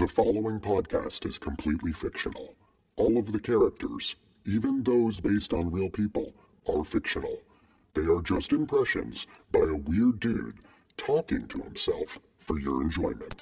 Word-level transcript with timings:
The 0.00 0.08
following 0.08 0.60
podcast 0.60 1.26
is 1.26 1.36
completely 1.36 1.92
fictional. 1.92 2.54
All 2.96 3.18
of 3.18 3.32
the 3.32 3.38
characters, 3.38 4.16
even 4.46 4.82
those 4.82 5.20
based 5.20 5.52
on 5.52 5.70
real 5.70 5.90
people, 5.90 6.32
are 6.66 6.86
fictional. 6.86 7.42
They 7.92 8.06
are 8.06 8.22
just 8.22 8.54
impressions 8.54 9.26
by 9.52 9.60
a 9.60 9.74
weird 9.74 10.18
dude 10.18 10.56
talking 10.96 11.46
to 11.48 11.58
himself 11.58 12.18
for 12.38 12.58
your 12.58 12.80
enjoyment. 12.80 13.34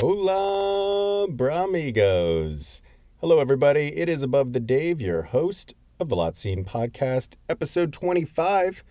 Hola, 0.00 1.28
Bramigos. 1.28 2.80
Hello, 3.20 3.38
everybody. 3.38 3.96
It 3.96 4.08
is 4.08 4.24
Above 4.24 4.52
the 4.52 4.58
Dave, 4.58 5.00
your 5.00 5.22
host 5.22 5.74
of 6.00 6.08
the 6.08 6.16
Lot 6.16 6.36
Scene 6.36 6.64
Podcast, 6.64 7.36
episode 7.48 7.92
25. 7.92 8.82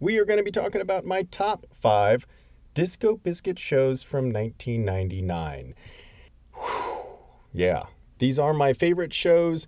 We 0.00 0.16
are 0.18 0.24
going 0.24 0.38
to 0.38 0.42
be 0.42 0.50
talking 0.50 0.80
about 0.80 1.04
my 1.04 1.24
top 1.24 1.66
five 1.70 2.26
Disco 2.74 3.16
Biscuit 3.16 3.58
shows 3.58 4.02
from 4.02 4.32
1999. 4.32 5.74
Whew. 6.54 6.98
Yeah, 7.52 7.84
these 8.18 8.38
are 8.38 8.54
my 8.54 8.72
favorite 8.72 9.12
shows, 9.12 9.66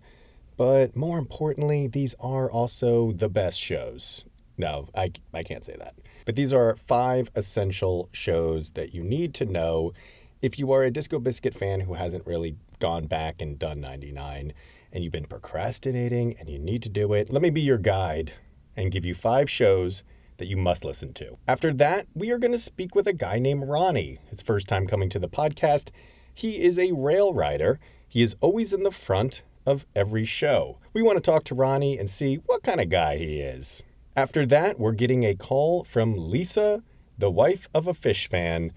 but 0.57 0.97
more 0.97 1.19
importantly, 1.19 1.87
these 1.87 2.15
are 2.19 2.51
also 2.51 3.13
the 3.13 3.29
best 3.29 3.61
shows. 3.61 4.25
No, 4.57 4.89
I, 4.95 5.13
I 5.35 5.43
can't 5.43 5.67
say 5.67 5.77
that. 5.79 5.97
But 6.25 6.35
these 6.35 6.53
are 6.55 6.77
five 6.77 7.31
essential 7.35 8.09
shows 8.13 8.71
that 8.71 8.95
you 8.95 9.03
need 9.03 9.35
to 9.35 9.45
know 9.45 9.93
if 10.41 10.59
you 10.59 10.73
are 10.73 10.83
a 10.83 10.91
Disco 10.91 11.19
Biscuit 11.19 11.55
fan 11.55 11.81
who 11.81 11.95
hasn't 11.95 12.27
really 12.27 12.57
gone 12.79 13.07
back 13.07 13.43
and 13.43 13.59
done 13.59 13.81
99 13.81 14.55
and 14.93 15.05
you've 15.05 15.13
been 15.13 15.27
procrastinating 15.27 16.37
and 16.39 16.49
you 16.49 16.59
need 16.59 16.83
to 16.85 16.89
do 16.89 17.13
it. 17.13 17.31
Let 17.31 17.43
me 17.43 17.51
be 17.51 17.61
your 17.61 17.79
guide 17.79 18.33
and 18.77 18.91
give 18.91 19.05
you 19.05 19.15
five 19.15 19.51
shows 19.51 20.05
that 20.39 20.47
you 20.47 20.57
must 20.57 20.85
listen 20.85 21.13
to. 21.15 21.39
After 21.47 21.73
that, 21.75 22.07
we 22.15 22.31
are 22.31 22.39
going 22.39 22.53
to 22.53 22.59
speak 22.59 22.95
with 22.95 23.07
a 23.07 23.13
guy 23.13 23.39
named 23.39 23.69
Ronnie. 23.69 24.19
His 24.27 24.43
first 24.43 24.69
time 24.69 24.87
coming 24.87 25.09
to 25.11 25.19
the 25.19 25.29
podcast. 25.29 25.91
He 26.35 26.63
is 26.63 26.79
a 26.79 26.93
rail 26.93 27.33
rider. 27.33 27.79
He 28.09 28.23
is 28.23 28.37
always 28.41 28.73
in 28.73 28.83
the 28.83 28.91
front 28.91 29.43
of 29.67 29.87
every 29.95 30.25
show. 30.25 30.79
We 30.93 31.03
want 31.03 31.17
to 31.17 31.23
talk 31.23 31.45
to 31.45 31.55
Ronnie 31.55 31.99
and 31.99 32.11
see 32.11 32.37
what 32.47 32.63
kind 32.63 32.81
of 32.81 32.89
guy 32.89 33.17
he 33.17 33.41
is. 33.41 33.83
After 34.17 34.47
that, 34.47 34.79
we're 34.79 34.93
getting 34.93 35.25
a 35.25 35.35
call 35.35 35.85
from 35.85 36.31
Lisa, 36.31 36.83
the 37.19 37.31
wife 37.31 37.69
of 37.75 37.87
a 37.87 37.95
Phish 37.95 38.29
fan, 38.29 38.73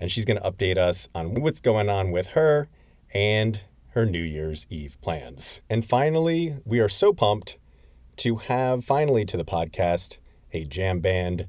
and 0.00 0.10
she's 0.10 0.24
going 0.24 0.40
to 0.40 0.50
update 0.50 0.78
us 0.78 1.08
on 1.14 1.40
what's 1.40 1.60
going 1.60 1.88
on 1.88 2.10
with 2.10 2.28
her 2.28 2.68
and 3.12 3.60
her 3.90 4.06
New 4.06 4.22
Year's 4.22 4.66
Eve 4.70 4.96
plans. 5.00 5.60
And 5.68 5.84
finally, 5.84 6.56
we 6.64 6.80
are 6.80 6.88
so 6.88 7.12
pumped 7.12 7.58
to 8.18 8.36
have 8.36 8.84
finally 8.84 9.24
to 9.24 9.36
the 9.36 9.44
podcast 9.44 10.18
a 10.52 10.64
jam 10.64 11.00
band 11.00 11.46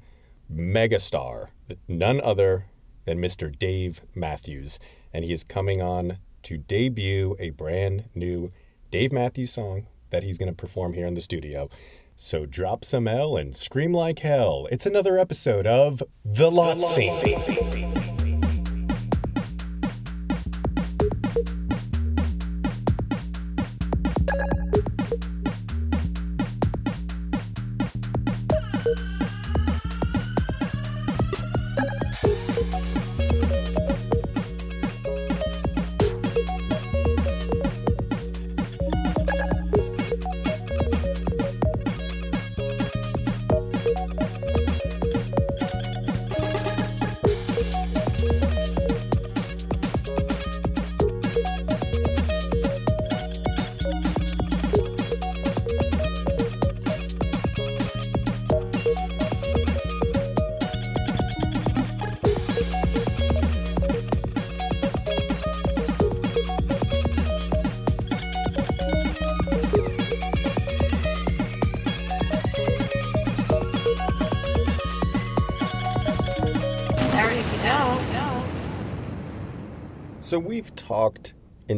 megastar, 0.51 1.47
none 1.87 2.21
other 2.21 2.65
than 3.05 3.19
Mr. 3.19 3.57
Dave 3.57 4.01
Matthews. 4.13 4.79
And 5.13 5.25
he 5.25 5.33
is 5.33 5.43
coming 5.43 5.81
on 5.81 6.17
to 6.43 6.57
debut 6.57 7.35
a 7.39 7.51
brand 7.51 8.05
new 8.15 8.51
Dave 8.89 9.11
Matthews 9.11 9.51
song 9.51 9.87
that 10.09 10.23
he's 10.23 10.37
going 10.37 10.51
to 10.51 10.55
perform 10.55 10.93
here 10.93 11.05
in 11.05 11.13
the 11.13 11.21
studio. 11.21 11.69
So 12.15 12.45
drop 12.45 12.85
some 12.85 13.07
L 13.07 13.35
and 13.37 13.55
scream 13.55 13.93
like 13.93 14.19
hell. 14.19 14.67
It's 14.71 14.85
another 14.85 15.17
episode 15.17 15.65
of 15.65 16.03
The 16.23 16.51
Lot, 16.51 16.75
the 16.75 16.81
Lot 16.81 16.91
Scene. 16.91 17.37
Scene. 17.39 18.00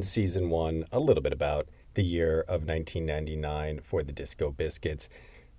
Season 0.03 0.49
one 0.49 0.85
a 0.91 0.99
little 0.99 1.23
bit 1.23 1.33
about 1.33 1.67
the 1.93 2.03
year 2.03 2.41
of 2.41 2.67
1999 2.67 3.81
for 3.83 4.03
the 4.03 4.11
Disco 4.11 4.51
Biscuits. 4.51 5.09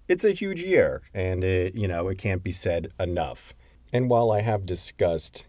It's 0.09 0.25
a 0.25 0.33
huge 0.33 0.63
year, 0.63 1.03
and 1.13 1.43
it, 1.43 1.75
you 1.75 1.89
know, 1.89 2.09
it 2.09 2.19
can't 2.19 2.43
be 2.43 2.53
said 2.53 2.93
enough. 2.99 3.55
And 3.93 4.11
while 4.11 4.31
I 4.31 4.43
have 4.43 4.67
discussed 4.67 5.47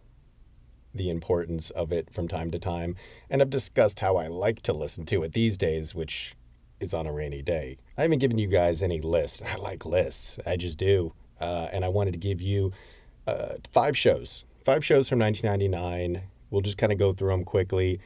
the 0.93 1.09
importance 1.09 1.69
of 1.71 1.91
it 1.91 2.13
from 2.13 2.27
time 2.27 2.51
to 2.51 2.59
time, 2.59 2.95
and 3.29 3.41
I've 3.41 3.49
discussed 3.49 3.99
how 3.99 4.15
I 4.15 4.27
like 4.27 4.61
to 4.63 4.73
listen 4.73 5.05
to 5.07 5.23
it 5.23 5.33
these 5.33 5.57
days, 5.57 5.93
which 5.93 6.35
is 6.79 6.93
on 6.93 7.07
a 7.07 7.11
rainy 7.11 7.41
day, 7.41 7.77
I 7.97 8.03
haven't 8.03 8.19
given 8.19 8.37
you 8.37 8.47
guys 8.47 8.81
any 8.81 9.01
lists. 9.01 9.41
I 9.41 9.55
like 9.55 9.85
lists, 9.85 10.39
I 10.45 10.55
just 10.55 10.77
do. 10.77 11.13
Uh, 11.41 11.67
and 11.71 11.83
I 11.83 11.89
wanted 11.89 12.11
to 12.11 12.19
give 12.19 12.41
you 12.41 12.71
uh, 13.27 13.55
five 13.73 13.97
shows, 13.97 14.45
five 14.63 14.85
shows 14.85 15.09
from 15.09 15.19
1999 15.19 16.23
We'll 16.49 16.61
just 16.61 16.77
kind 16.77 16.91
of 16.93 16.97
go 16.97 17.13
through 17.13 17.31
them 17.31 17.43
quickly. 17.43 17.99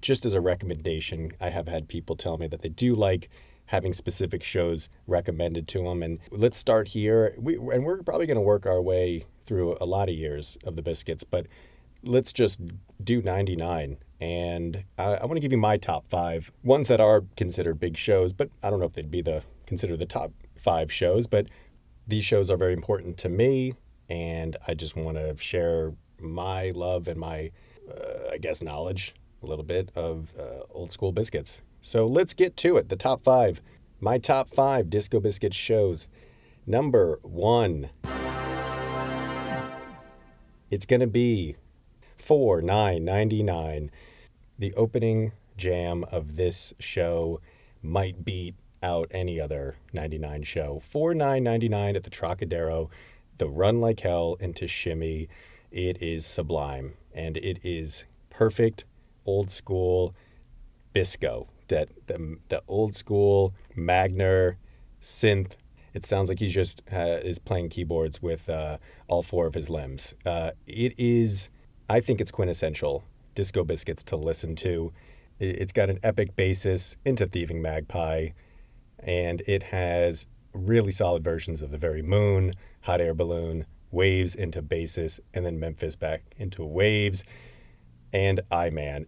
Just 0.00 0.24
as 0.24 0.34
a 0.34 0.40
recommendation, 0.40 1.32
I 1.40 1.50
have 1.50 1.68
had 1.68 1.88
people 1.88 2.16
tell 2.16 2.38
me 2.38 2.46
that 2.48 2.62
they 2.62 2.68
do 2.68 2.94
like 2.94 3.28
having 3.66 3.92
specific 3.92 4.42
shows 4.42 4.88
recommended 5.06 5.66
to 5.68 5.82
them. 5.82 6.02
And 6.02 6.18
let's 6.30 6.58
start 6.58 6.88
here. 6.88 7.34
We, 7.36 7.56
and 7.56 7.84
we're 7.84 8.02
probably 8.02 8.26
going 8.26 8.36
to 8.36 8.42
work 8.42 8.66
our 8.66 8.80
way 8.80 9.24
through 9.44 9.76
a 9.80 9.86
lot 9.86 10.08
of 10.08 10.14
years 10.14 10.56
of 10.64 10.76
the 10.76 10.82
biscuits, 10.82 11.24
but 11.24 11.46
let's 12.02 12.32
just 12.32 12.60
do 13.02 13.22
99. 13.22 13.96
And 14.20 14.84
I, 14.98 15.14
I 15.14 15.24
want 15.24 15.36
to 15.36 15.40
give 15.40 15.52
you 15.52 15.58
my 15.58 15.76
top 15.76 16.08
five 16.08 16.52
ones 16.62 16.88
that 16.88 17.00
are 17.00 17.24
considered 17.36 17.80
big 17.80 17.96
shows, 17.96 18.32
but 18.32 18.50
I 18.62 18.70
don't 18.70 18.80
know 18.80 18.86
if 18.86 18.92
they'd 18.92 19.10
be 19.10 19.22
the 19.22 19.42
consider 19.66 19.96
the 19.96 20.06
top 20.06 20.32
five 20.56 20.92
shows, 20.92 21.26
but 21.26 21.46
these 22.06 22.24
shows 22.24 22.50
are 22.50 22.56
very 22.56 22.72
important 22.72 23.18
to 23.18 23.28
me. 23.28 23.74
And 24.08 24.56
I 24.68 24.74
just 24.74 24.94
want 24.94 25.16
to 25.16 25.36
share 25.38 25.92
my 26.20 26.70
love 26.70 27.08
and 27.08 27.18
my 27.18 27.50
uh, 27.88 28.30
I 28.32 28.38
guess, 28.38 28.62
knowledge 28.62 29.14
a 29.46 29.48
little 29.48 29.64
bit 29.64 29.90
of 29.94 30.32
uh, 30.38 30.64
old 30.70 30.90
school 30.90 31.12
biscuits. 31.12 31.62
So 31.80 32.06
let's 32.06 32.34
get 32.34 32.56
to 32.58 32.76
it. 32.76 32.88
The 32.88 32.96
top 32.96 33.22
five. 33.22 33.62
My 34.00 34.18
top 34.18 34.52
five 34.52 34.90
Disco 34.90 35.20
Biscuit 35.20 35.54
shows. 35.54 36.08
Number 36.66 37.20
one. 37.22 37.90
It's 40.70 40.84
going 40.84 41.00
to 41.00 41.06
be 41.06 41.56
four 42.16 42.60
nine 42.60 43.04
ninety 43.04 43.42
nine. 43.42 43.90
The 44.58 44.74
opening 44.74 45.32
jam 45.56 46.04
of 46.10 46.36
this 46.36 46.74
show 46.78 47.40
might 47.82 48.24
beat 48.24 48.56
out 48.82 49.08
any 49.10 49.40
other 49.40 49.76
99 49.92 50.42
show. 50.42 50.80
Four 50.82 51.14
nine 51.14 51.44
ninety 51.44 51.68
nine 51.68 51.94
at 51.96 52.04
the 52.04 52.10
Trocadero. 52.10 52.90
The 53.38 53.48
Run 53.48 53.80
Like 53.80 54.00
Hell 54.00 54.36
into 54.40 54.66
Shimmy. 54.66 55.28
It 55.70 56.02
is 56.02 56.26
sublime 56.26 56.94
and 57.14 57.36
it 57.36 57.58
is 57.62 58.04
perfect 58.28 58.84
old 59.26 59.50
school 59.50 60.14
bisco 60.92 61.48
that 61.68 61.88
the, 62.06 62.38
the 62.48 62.62
old 62.68 62.96
school 62.96 63.54
magner 63.76 64.56
synth. 65.02 65.52
It 65.92 66.04
sounds 66.04 66.28
like 66.28 66.38
he's 66.38 66.52
just 66.52 66.82
uh, 66.92 67.18
is 67.22 67.38
playing 67.38 67.70
keyboards 67.70 68.22
with 68.22 68.48
uh, 68.48 68.78
all 69.08 69.22
four 69.22 69.46
of 69.46 69.54
his 69.54 69.68
limbs. 69.70 70.14
Uh, 70.24 70.52
it 70.66 70.94
is 70.98 71.48
i 71.88 72.00
think 72.00 72.20
it's 72.20 72.32
quintessential 72.32 73.04
disco 73.34 73.64
biscuits 73.64 74.02
to 74.04 74.16
listen 74.16 74.56
to. 74.56 74.92
It's 75.38 75.72
got 75.72 75.90
an 75.90 76.00
epic 76.02 76.34
basis 76.34 76.96
into 77.04 77.26
thieving 77.26 77.60
magpie 77.60 78.30
and 78.98 79.42
it 79.46 79.64
has 79.64 80.26
really 80.54 80.92
solid 80.92 81.22
versions 81.22 81.60
of 81.60 81.70
the 81.70 81.76
very 81.76 82.00
moon 82.00 82.54
hot 82.80 83.00
air 83.00 83.12
balloon 83.12 83.66
waves 83.90 84.34
into 84.34 84.62
basis, 84.62 85.18
and 85.34 85.44
then 85.44 85.58
Memphis 85.58 85.96
back 85.96 86.22
into 86.38 86.64
waves. 86.64 87.24
And 88.12 88.40
I 88.50 88.70
Man. 88.70 89.06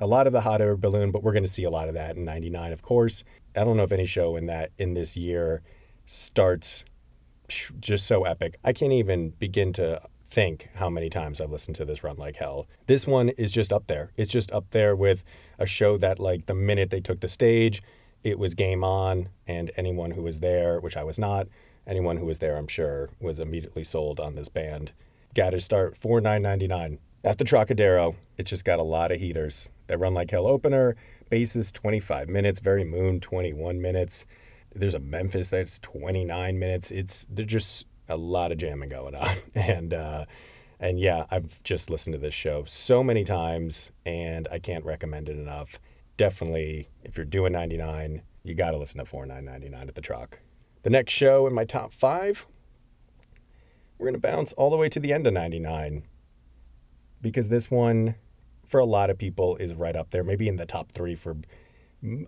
A 0.00 0.06
lot 0.06 0.26
of 0.26 0.32
the 0.32 0.40
hot 0.40 0.60
air 0.60 0.76
balloon, 0.76 1.10
but 1.10 1.22
we're 1.22 1.32
going 1.32 1.44
to 1.44 1.50
see 1.50 1.64
a 1.64 1.70
lot 1.70 1.88
of 1.88 1.94
that 1.94 2.16
in 2.16 2.24
99, 2.24 2.72
of 2.72 2.82
course. 2.82 3.22
I 3.54 3.64
don't 3.64 3.76
know 3.76 3.84
if 3.84 3.92
any 3.92 4.06
show 4.06 4.36
in 4.36 4.46
that 4.46 4.70
in 4.78 4.94
this 4.94 5.16
year 5.16 5.62
starts 6.06 6.84
just 7.80 8.06
so 8.06 8.24
epic. 8.24 8.56
I 8.64 8.72
can't 8.72 8.92
even 8.92 9.30
begin 9.30 9.72
to 9.74 10.00
think 10.28 10.68
how 10.74 10.88
many 10.88 11.10
times 11.10 11.40
I've 11.40 11.50
listened 11.50 11.76
to 11.76 11.84
this 11.84 12.02
run 12.02 12.16
like 12.16 12.36
hell. 12.36 12.66
This 12.86 13.06
one 13.06 13.28
is 13.30 13.52
just 13.52 13.72
up 13.72 13.86
there. 13.86 14.12
It's 14.16 14.30
just 14.30 14.50
up 14.50 14.70
there 14.70 14.96
with 14.96 15.22
a 15.58 15.66
show 15.66 15.98
that, 15.98 16.18
like, 16.18 16.46
the 16.46 16.54
minute 16.54 16.90
they 16.90 17.00
took 17.00 17.20
the 17.20 17.28
stage, 17.28 17.82
it 18.24 18.38
was 18.38 18.54
game 18.54 18.82
on, 18.82 19.28
and 19.46 19.70
anyone 19.76 20.12
who 20.12 20.22
was 20.22 20.40
there, 20.40 20.80
which 20.80 20.96
I 20.96 21.04
was 21.04 21.18
not, 21.18 21.48
anyone 21.86 22.16
who 22.16 22.24
was 22.24 22.38
there, 22.38 22.56
I'm 22.56 22.68
sure, 22.68 23.10
was 23.20 23.38
immediately 23.38 23.84
sold 23.84 24.18
on 24.18 24.34
this 24.34 24.48
band. 24.48 24.92
Got 25.34 25.50
to 25.50 25.60
start 25.60 25.96
four 25.96 26.20
nine 26.20 26.42
ninety 26.42 26.66
nine 26.66 26.98
at 27.24 27.38
the 27.38 27.44
Trocadero. 27.44 28.16
It's 28.36 28.50
just 28.50 28.64
got 28.64 28.78
a 28.78 28.84
lot 28.84 29.10
of 29.10 29.20
heaters. 29.20 29.70
That 29.86 29.98
run 29.98 30.14
like 30.14 30.30
hell 30.30 30.46
opener, 30.46 30.96
bases 31.30 31.72
25 31.72 32.28
minutes, 32.28 32.60
very 32.60 32.84
moon 32.84 33.20
21 33.20 33.80
minutes. 33.80 34.26
There's 34.74 34.94
a 34.94 35.00
Memphis 35.00 35.50
that's 35.50 35.78
29 35.80 36.58
minutes. 36.58 36.90
It's 36.90 37.26
there's 37.28 37.48
just 37.48 37.86
a 38.08 38.16
lot 38.16 38.52
of 38.52 38.58
jamming 38.58 38.88
going 38.88 39.14
on, 39.14 39.36
and 39.54 39.92
uh, 39.92 40.24
and 40.80 40.98
yeah, 40.98 41.26
I've 41.30 41.62
just 41.62 41.90
listened 41.90 42.14
to 42.14 42.18
this 42.18 42.34
show 42.34 42.64
so 42.64 43.04
many 43.04 43.22
times, 43.24 43.92
and 44.04 44.48
I 44.50 44.58
can't 44.58 44.84
recommend 44.84 45.28
it 45.28 45.36
enough. 45.36 45.78
Definitely, 46.16 46.88
if 47.04 47.16
you're 47.16 47.26
doing 47.26 47.52
99, 47.52 48.22
you 48.44 48.54
got 48.54 48.72
to 48.72 48.78
listen 48.78 48.98
to 48.98 49.04
4999 49.04 49.88
at 49.88 49.94
the 49.94 50.00
Troc. 50.00 50.38
The 50.82 50.90
next 50.90 51.12
show 51.12 51.46
in 51.46 51.54
my 51.54 51.64
top 51.64 51.92
five, 51.92 52.46
we're 53.98 54.06
going 54.06 54.20
to 54.20 54.20
bounce 54.20 54.52
all 54.54 54.70
the 54.70 54.76
way 54.76 54.88
to 54.88 55.00
the 55.00 55.12
end 55.12 55.26
of 55.26 55.32
99 55.32 56.02
because 57.22 57.48
this 57.48 57.70
one, 57.70 58.16
for 58.66 58.80
a 58.80 58.84
lot 58.84 59.08
of 59.08 59.16
people, 59.16 59.56
is 59.56 59.74
right 59.74 59.96
up 59.96 60.10
there, 60.10 60.24
maybe 60.24 60.48
in 60.48 60.56
the 60.56 60.66
top 60.66 60.92
three 60.92 61.14
for 61.14 61.36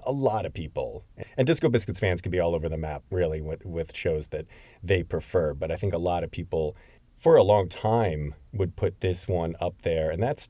a 0.04 0.12
lot 0.12 0.46
of 0.46 0.54
people. 0.54 1.04
And 1.36 1.46
Disco 1.46 1.68
Biscuits 1.68 2.00
fans 2.00 2.22
can 2.22 2.30
be 2.30 2.38
all 2.38 2.54
over 2.54 2.68
the 2.68 2.78
map, 2.78 3.02
really, 3.10 3.40
with, 3.40 3.66
with 3.66 3.94
shows 3.94 4.28
that 4.28 4.46
they 4.82 5.02
prefer. 5.02 5.52
But 5.52 5.70
I 5.70 5.76
think 5.76 5.92
a 5.92 5.98
lot 5.98 6.22
of 6.22 6.30
people, 6.30 6.76
for 7.18 7.36
a 7.36 7.42
long 7.42 7.68
time, 7.68 8.34
would 8.52 8.76
put 8.76 9.00
this 9.00 9.26
one 9.26 9.56
up 9.60 9.82
there, 9.82 10.10
and 10.10 10.22
that's 10.22 10.48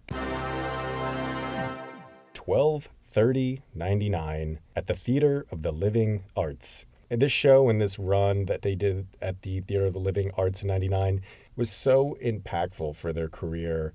12 2.35 2.91
30 3.15 3.63
99 3.75 4.59
at 4.75 4.87
the 4.89 4.95
Theater 4.95 5.47
of 5.51 5.63
the 5.63 5.71
Living 5.71 6.25
Arts. 6.37 6.85
And 7.09 7.23
this 7.23 7.33
show 7.33 7.69
and 7.69 7.81
this 7.81 7.99
run 7.99 8.47
that 8.47 8.63
they 8.63 8.75
did 8.75 9.07
at 9.23 9.43
the 9.43 9.61
Theater 9.61 9.87
of 9.87 9.93
the 9.93 10.01
Living 10.01 10.33
Arts 10.37 10.63
in 10.63 10.69
99 10.69 11.23
was 11.55 11.71
so 11.71 12.19
impactful 12.23 12.97
for 12.97 13.13
their 13.13 13.29
career. 13.29 13.95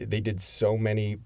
They 0.00 0.20
did 0.20 0.40
so 0.40 0.76
many 0.76 1.18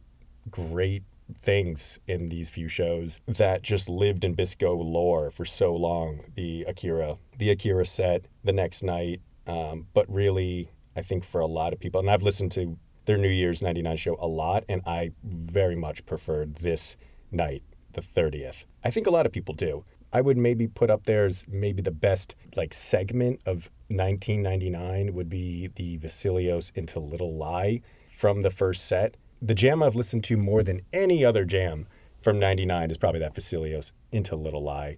great 0.51 1.05
things 1.41 1.99
in 2.07 2.29
these 2.29 2.51
few 2.51 2.69
shows 2.69 3.21
that 3.27 3.63
just 3.63 3.89
lived 3.89 4.25
in 4.25 4.35
Bisco 4.35 4.75
lore 4.75 5.31
for 5.31 5.45
so 5.45 5.75
long. 5.75 6.21
The 6.35 6.65
Akira, 6.65 7.17
the 7.39 7.51
Akira 7.51 7.87
set, 7.87 8.27
the 8.43 8.53
next 8.53 8.83
night, 8.83 9.21
um, 9.47 9.87
but 9.95 10.11
really, 10.13 10.71
I 10.97 11.03
think 11.03 11.25
for 11.25 11.41
a 11.41 11.47
lot 11.47 11.73
of 11.73 11.81
people, 11.81 12.01
and 12.01 12.11
I've 12.11 12.23
listened 12.23 12.53
to 12.53 12.77
their 13.07 13.19
New 13.19 13.29
Year's 13.29 13.63
99 13.63 13.97
show 13.97 14.17
a 14.19 14.27
lot, 14.29 14.65
and 14.69 14.83
I 14.87 15.13
very 15.23 15.77
much 15.77 16.05
preferred 16.07 16.57
this 16.57 16.97
night, 17.31 17.63
the 17.93 18.01
30th. 18.01 18.65
I 18.83 18.91
think 18.91 19.07
a 19.07 19.11
lot 19.11 19.27
of 19.27 19.33
people 19.33 19.55
do. 19.55 19.85
I 20.13 20.21
would 20.21 20.37
maybe 20.37 20.69
put 20.69 20.91
up 20.91 21.05
there 21.05 21.27
as 21.27 21.45
maybe 21.49 21.83
the 21.83 21.91
best 21.91 22.37
like 22.55 22.73
segment 22.73 23.41
of 23.47 23.71
1999 23.89 25.13
would 25.13 25.29
be 25.29 25.71
the 25.75 25.99
Vasilios 25.99 26.71
into 26.77 27.01
Little 27.01 27.37
Lie 27.37 27.81
from 28.15 28.43
the 28.43 28.51
first 28.51 28.87
set. 28.87 29.17
The 29.43 29.55
jam 29.55 29.83
I've 29.83 29.95
listened 29.95 30.25
to 30.25 30.37
more 30.37 30.63
than 30.63 30.83
any 30.93 31.25
other 31.25 31.45
jam 31.45 31.87
from 32.23 32.39
99 32.39 32.91
is 32.91 32.99
probably 32.99 33.21
that 33.21 33.35
Vasilios 33.35 33.93
into 34.13 34.37
Little 34.37 34.63
Lie. 34.63 34.97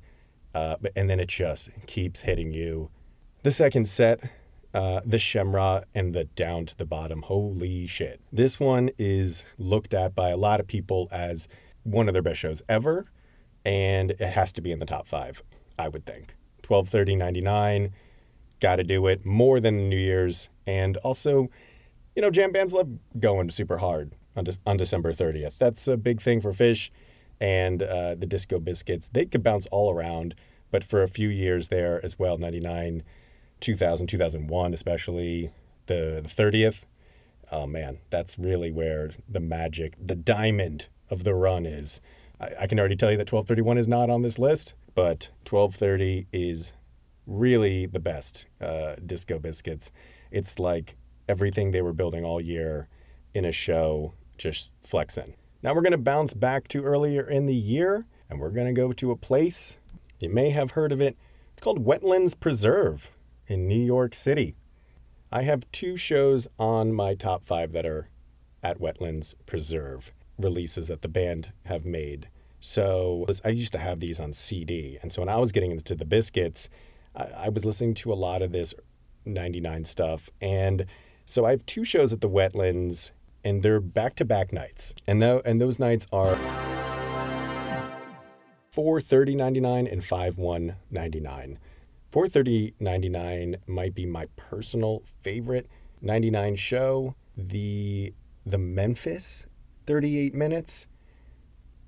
Uh, 0.54 0.76
and 0.94 1.10
then 1.10 1.20
it 1.20 1.28
just 1.28 1.68
keeps 1.86 2.20
hitting 2.20 2.52
you. 2.52 2.90
The 3.42 3.50
second 3.50 3.88
set, 3.88 4.20
uh, 4.72 5.00
the 5.04 5.16
Shemra 5.16 5.84
and 5.94 6.14
the 6.14 6.24
Down 6.24 6.66
to 6.66 6.76
the 6.76 6.86
Bottom. 6.86 7.22
Holy 7.22 7.86
shit. 7.86 8.20
This 8.32 8.60
one 8.60 8.90
is 8.98 9.44
looked 9.58 9.92
at 9.92 10.14
by 10.14 10.30
a 10.30 10.36
lot 10.36 10.60
of 10.60 10.66
people 10.66 11.08
as 11.10 11.48
one 11.82 12.08
of 12.08 12.12
their 12.12 12.22
best 12.22 12.40
shows 12.40 12.62
ever 12.68 13.06
and 13.66 14.12
it 14.12 14.20
has 14.20 14.52
to 14.52 14.62
be 14.62 14.70
in 14.70 14.78
the 14.78 14.86
top 14.86 15.08
five, 15.08 15.42
I 15.76 15.88
would 15.88 16.06
think. 16.06 16.36
1230.99, 16.62 17.90
got 18.60 18.76
to 18.76 18.84
do 18.84 19.08
it 19.08 19.26
more 19.26 19.58
than 19.58 19.88
New 19.88 19.98
Year's. 19.98 20.48
And 20.68 20.96
also, 20.98 21.48
you 22.16 22.22
know, 22.22 22.30
jam 22.30 22.50
bands 22.50 22.72
love 22.72 22.88
going 23.20 23.50
super 23.50 23.78
hard 23.78 24.12
on, 24.34 24.44
De- 24.44 24.58
on 24.66 24.78
December 24.78 25.12
30th. 25.12 25.52
That's 25.58 25.86
a 25.86 25.98
big 25.98 26.20
thing 26.20 26.40
for 26.40 26.52
Phish 26.52 26.88
and 27.38 27.82
uh, 27.82 28.14
the 28.14 28.26
Disco 28.26 28.58
Biscuits. 28.58 29.08
They 29.08 29.26
could 29.26 29.42
bounce 29.42 29.66
all 29.66 29.92
around, 29.92 30.34
but 30.70 30.82
for 30.82 31.02
a 31.02 31.08
few 31.08 31.28
years 31.28 31.68
there 31.68 32.04
as 32.04 32.18
well 32.18 32.38
99, 32.38 33.02
2000, 33.60 34.06
2001, 34.06 34.74
especially 34.74 35.50
the, 35.86 36.22
the 36.22 36.28
30th. 36.28 36.82
Oh 37.52 37.66
man, 37.66 37.98
that's 38.08 38.38
really 38.38 38.72
where 38.72 39.10
the 39.28 39.38
magic, 39.38 39.94
the 40.04 40.16
diamond 40.16 40.86
of 41.10 41.22
the 41.22 41.34
run 41.34 41.66
is. 41.66 42.00
I, 42.40 42.50
I 42.60 42.66
can 42.66 42.80
already 42.80 42.96
tell 42.96 43.10
you 43.10 43.18
that 43.18 43.30
1231 43.30 43.76
is 43.78 43.86
not 43.86 44.08
on 44.08 44.22
this 44.22 44.38
list, 44.38 44.72
but 44.94 45.28
1230 45.48 46.26
is 46.32 46.72
really 47.26 47.84
the 47.84 48.00
best 48.00 48.46
uh, 48.60 48.94
Disco 49.04 49.38
Biscuits. 49.38 49.92
It's 50.30 50.58
like 50.58 50.96
everything 51.28 51.70
they 51.70 51.82
were 51.82 51.92
building 51.92 52.24
all 52.24 52.40
year 52.40 52.88
in 53.34 53.44
a 53.44 53.52
show 53.52 54.14
just 54.38 54.70
flexing. 54.82 55.34
Now 55.62 55.74
we're 55.74 55.82
going 55.82 55.92
to 55.92 55.98
bounce 55.98 56.34
back 56.34 56.68
to 56.68 56.84
earlier 56.84 57.28
in 57.28 57.46
the 57.46 57.54
year 57.54 58.04
and 58.28 58.40
we're 58.40 58.50
going 58.50 58.66
to 58.66 58.72
go 58.72 58.92
to 58.92 59.10
a 59.10 59.16
place 59.16 59.78
you 60.18 60.30
may 60.30 60.50
have 60.50 60.72
heard 60.72 60.92
of 60.92 61.00
it. 61.00 61.16
It's 61.52 61.62
called 61.62 61.84
Wetlands 61.84 62.38
Preserve 62.38 63.10
in 63.46 63.68
New 63.68 63.82
York 63.82 64.14
City. 64.14 64.54
I 65.30 65.42
have 65.42 65.70
two 65.72 65.96
shows 65.96 66.48
on 66.58 66.92
my 66.92 67.14
top 67.14 67.44
five 67.44 67.72
that 67.72 67.84
are 67.84 68.08
at 68.62 68.80
Wetlands 68.80 69.34
Preserve 69.44 70.12
releases 70.38 70.88
that 70.88 71.02
the 71.02 71.08
band 71.08 71.52
have 71.64 71.84
made. 71.84 72.28
So 72.60 73.26
I 73.44 73.50
used 73.50 73.72
to 73.72 73.78
have 73.78 74.00
these 74.00 74.18
on 74.18 74.32
CD. 74.32 74.98
And 75.02 75.12
so 75.12 75.20
when 75.22 75.28
I 75.28 75.36
was 75.36 75.52
getting 75.52 75.70
into 75.70 75.94
the 75.94 76.04
Biscuits, 76.04 76.70
I, 77.14 77.24
I 77.24 77.48
was 77.50 77.64
listening 77.64 77.94
to 77.94 78.12
a 78.12 78.14
lot 78.14 78.42
of 78.42 78.52
this 78.52 78.74
99 79.24 79.84
stuff. 79.84 80.30
And 80.40 80.86
so 81.26 81.44
I 81.44 81.50
have 81.50 81.66
two 81.66 81.84
shows 81.84 82.12
at 82.12 82.20
the 82.20 82.28
Wetlands, 82.30 83.10
and 83.44 83.62
they're 83.62 83.80
back 83.80 84.14
to 84.16 84.24
back 84.24 84.52
nights. 84.52 84.94
And, 85.06 85.20
th- 85.20 85.42
and 85.44 85.60
those 85.60 85.78
nights 85.78 86.06
are 86.12 86.36
430.99 88.74 89.92
and 89.92 90.02
51.99. 90.02 91.56
430.99 92.12 93.56
might 93.66 93.94
be 93.94 94.06
my 94.06 94.26
personal 94.36 95.02
favorite 95.22 95.68
99 96.00 96.56
show. 96.56 97.14
The 97.36 98.14
the 98.46 98.58
Memphis 98.58 99.46
38 99.86 100.34
minutes 100.34 100.86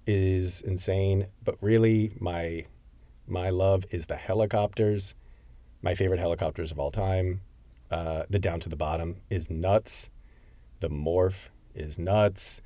is 0.06 0.60
insane, 0.60 1.28
but 1.44 1.56
really 1.60 2.12
my 2.18 2.64
my 3.26 3.50
love 3.50 3.84
is 3.90 4.06
the 4.06 4.16
helicopters. 4.16 5.14
My 5.80 5.94
favorite 5.94 6.18
helicopters 6.20 6.72
of 6.72 6.78
all 6.78 6.90
time. 6.90 7.42
Uh, 7.90 8.24
the 8.28 8.38
down 8.38 8.60
to 8.60 8.68
the 8.68 8.76
bottom 8.76 9.16
is 9.30 9.50
nuts. 9.50 10.10
The 10.80 10.88
morph 10.88 11.48
is 11.74 11.98
nuts. 11.98 12.60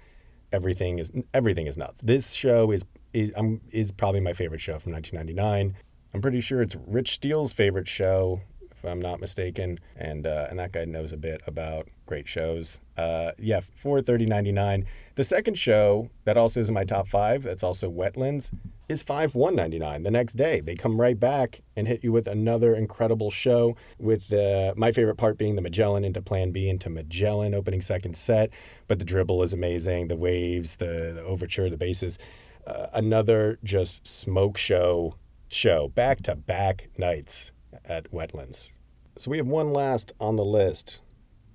Everything 0.52 0.98
is 0.98 1.10
everything 1.32 1.66
is 1.66 1.76
nuts. 1.76 2.00
This 2.02 2.32
show 2.32 2.70
is 2.70 2.84
is 3.12 3.32
um, 3.36 3.60
is 3.70 3.92
probably 3.92 4.20
my 4.20 4.32
favorite 4.32 4.60
show 4.60 4.78
from 4.78 4.92
1999. 4.92 5.76
I'm 6.14 6.20
pretty 6.20 6.40
sure 6.40 6.60
it's 6.60 6.76
Rich 6.86 7.12
Steele's 7.14 7.52
favorite 7.52 7.88
show 7.88 8.42
if 8.82 8.90
I'm 8.90 9.00
not 9.00 9.20
mistaken. 9.20 9.78
And 9.96 10.26
uh, 10.26 10.46
and 10.50 10.58
that 10.58 10.72
guy 10.72 10.84
knows 10.84 11.12
a 11.12 11.16
bit 11.16 11.42
about 11.46 11.88
great 12.06 12.28
shows. 12.28 12.80
Uh, 12.96 13.32
yeah, 13.38 13.60
four 13.60 14.02
thirty 14.02 14.26
ninety 14.26 14.52
nine. 14.52 14.86
The 15.14 15.24
second 15.24 15.58
show 15.58 16.08
that 16.24 16.36
also 16.36 16.60
is 16.60 16.68
in 16.68 16.74
my 16.74 16.84
top 16.84 17.06
five, 17.06 17.42
that's 17.42 17.62
also 17.62 17.90
Wetlands, 17.90 18.50
is 18.88 19.02
five 19.02 19.34
one 19.34 19.54
ninety 19.54 19.78
nine. 19.78 20.02
The 20.02 20.10
next 20.10 20.34
day, 20.34 20.60
they 20.60 20.74
come 20.74 21.00
right 21.00 21.18
back 21.18 21.60
and 21.76 21.86
hit 21.86 22.02
you 22.02 22.12
with 22.12 22.26
another 22.26 22.74
incredible 22.74 23.30
show. 23.30 23.76
With 23.98 24.32
uh, 24.32 24.74
my 24.76 24.90
favorite 24.92 25.16
part 25.16 25.38
being 25.38 25.54
the 25.54 25.62
Magellan 25.62 26.04
into 26.04 26.22
Plan 26.22 26.50
B 26.50 26.68
into 26.68 26.90
Magellan 26.90 27.54
opening 27.54 27.82
second 27.82 28.16
set, 28.16 28.50
but 28.88 28.98
the 28.98 29.04
dribble 29.04 29.42
is 29.42 29.52
amazing. 29.52 30.08
The 30.08 30.16
waves, 30.16 30.76
the, 30.76 31.12
the 31.14 31.22
overture, 31.22 31.70
the 31.70 31.76
basses. 31.76 32.18
Uh, 32.66 32.86
another 32.92 33.58
just 33.64 34.06
smoke 34.06 34.56
show 34.56 35.16
show 35.48 35.88
back 35.88 36.22
to 36.22 36.34
back 36.34 36.88
nights 36.96 37.52
at 37.84 38.10
Wetlands. 38.10 38.70
So 39.18 39.30
we 39.30 39.36
have 39.36 39.46
one 39.46 39.72
last 39.72 40.12
on 40.18 40.36
the 40.36 40.44
list. 40.44 41.00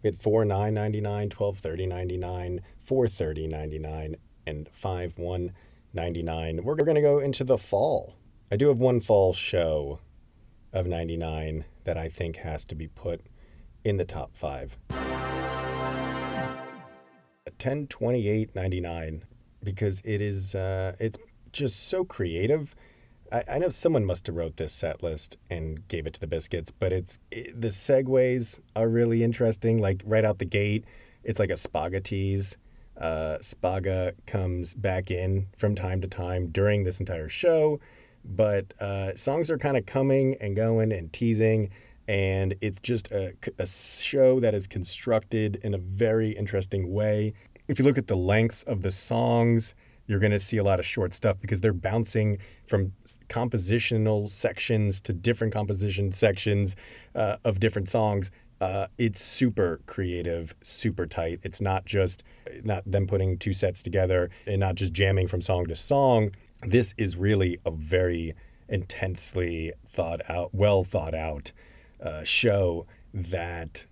We 0.04 0.10
had 0.10 0.18
four 0.18 0.46
nine 0.46 0.74
ninety 0.74 1.02
nine, 1.02 1.30
twelve 1.30 1.60
thirty 1.60 1.86
ninety 1.86 2.18
nine, 2.18 2.62
four 2.80 3.08
thirty 3.08 3.48
ninety 3.48 3.80
nine, 3.80 4.16
and 4.46 4.70
five 4.70 5.18
one 5.18 5.54
ninety 5.94 6.22
nine. 6.22 6.64
We're 6.64 6.76
gonna 6.76 7.02
go 7.02 7.20
into 7.20 7.44
the 7.44 7.58
fall. 7.58 8.16
I 8.52 8.56
do 8.56 8.68
have 8.68 8.80
one 8.80 9.00
fall 9.00 9.34
show 9.34 10.00
of 10.72 10.86
ninety 10.86 11.18
nine 11.18 11.66
that 11.84 11.98
I 11.98 12.10
think 12.10 12.38
has 12.38 12.64
to 12.66 12.76
be 12.76 12.88
put 12.88 13.22
in 13.84 13.98
the 13.98 14.06
top 14.06 14.36
five. 14.36 14.78
Ten 17.58 17.88
twenty 17.88 18.28
eight 18.28 18.54
ninety 18.56 18.80
nine 18.80 19.24
because 19.64 20.02
it 20.06 20.22
is 20.22 20.54
uh, 20.54 20.96
it's 21.00 21.18
just 21.52 21.88
so 21.88 22.06
creative 22.06 22.76
I, 23.32 23.44
I 23.48 23.58
know 23.58 23.70
someone 23.70 24.06
must 24.06 24.28
have 24.28 24.36
wrote 24.36 24.58
this 24.58 24.74
set 24.74 25.04
list 25.04 25.38
and 25.50 25.88
gave 25.88 26.08
it 26.08 26.14
to 26.14 26.20
the 26.20 26.28
Biscuits, 26.28 26.72
but 26.72 26.92
it's 26.92 27.20
it, 27.32 27.60
the 27.60 27.70
segues 27.70 28.60
are 28.76 28.88
really 28.88 29.24
interesting. 29.24 29.80
Like 29.80 30.02
right 30.06 30.26
out 30.26 30.40
the 30.40 30.46
gate, 30.46 30.86
it's 31.24 31.40
like 31.40 31.50
a 31.50 31.54
Spaga 31.54 32.04
tease. 32.04 32.58
Uh, 33.00 33.38
Spaga 33.42 34.14
comes 34.26 34.74
back 34.74 35.12
in 35.12 35.48
from 35.58 35.76
time 35.76 36.02
to 36.02 36.08
time 36.08 36.48
during 36.48 36.84
this 36.84 37.00
entire 37.00 37.30
show, 37.30 37.80
but 38.26 38.74
uh, 38.80 39.16
songs 39.16 39.52
are 39.52 39.58
kind 39.58 39.78
of 39.78 39.86
coming 39.86 40.36
and 40.42 40.56
going 40.56 40.92
and 40.92 41.14
teasing, 41.14 41.70
and 42.08 42.56
it's 42.60 42.80
just 42.80 43.12
a, 43.12 43.34
a 43.60 43.68
show 43.68 44.40
that 44.40 44.56
is 44.56 44.66
constructed 44.66 45.60
in 45.64 45.74
a 45.76 45.78
very 45.78 46.32
interesting 46.32 46.92
way. 46.92 47.34
If 47.68 47.78
you 47.78 47.86
look 47.86 47.98
at 47.98 48.08
the 48.08 48.18
lengths 48.18 48.64
of 48.64 48.82
the 48.82 48.92
songs, 48.92 49.76
you're 50.08 50.20
going 50.20 50.32
to 50.32 50.40
see 50.40 50.58
a 50.58 50.64
lot 50.64 50.80
of 50.80 50.86
short 50.86 51.14
stuff 51.14 51.38
because 51.40 51.62
they're 51.62 51.74
bouncing 51.74 52.40
from 52.66 52.94
compositional 53.30 54.30
sections 54.30 55.02
to 55.02 55.14
different 55.14 55.54
composition 55.54 56.12
sections 56.12 56.76
uh, 57.14 57.38
of 57.44 57.60
different 57.60 57.90
songs. 57.90 58.32
Uh, 58.60 58.88
it's 58.98 59.22
super 59.22 59.82
creative, 59.86 60.56
super 60.64 61.06
tight. 61.06 61.40
It's 61.44 61.62
not 61.62 61.86
just 61.86 62.24
not 62.64 62.90
them 62.90 63.06
putting 63.06 63.38
two 63.38 63.54
sets 63.54 63.84
together 63.84 64.32
and 64.48 64.60
not 64.60 64.76
just 64.76 64.94
jamming 64.94 65.28
from 65.28 65.42
song 65.42 65.68
to 65.68 65.76
song. 65.76 66.32
This 66.62 66.96
is 66.98 67.16
really 67.18 67.60
a 67.66 67.72
very 67.72 68.34
intensely 68.68 69.74
thought 69.86 70.22
out, 70.30 70.56
well 70.56 70.84
thought 70.84 71.14
out 71.14 71.52
uh, 72.02 72.24
show 72.24 72.88
that 73.14 73.86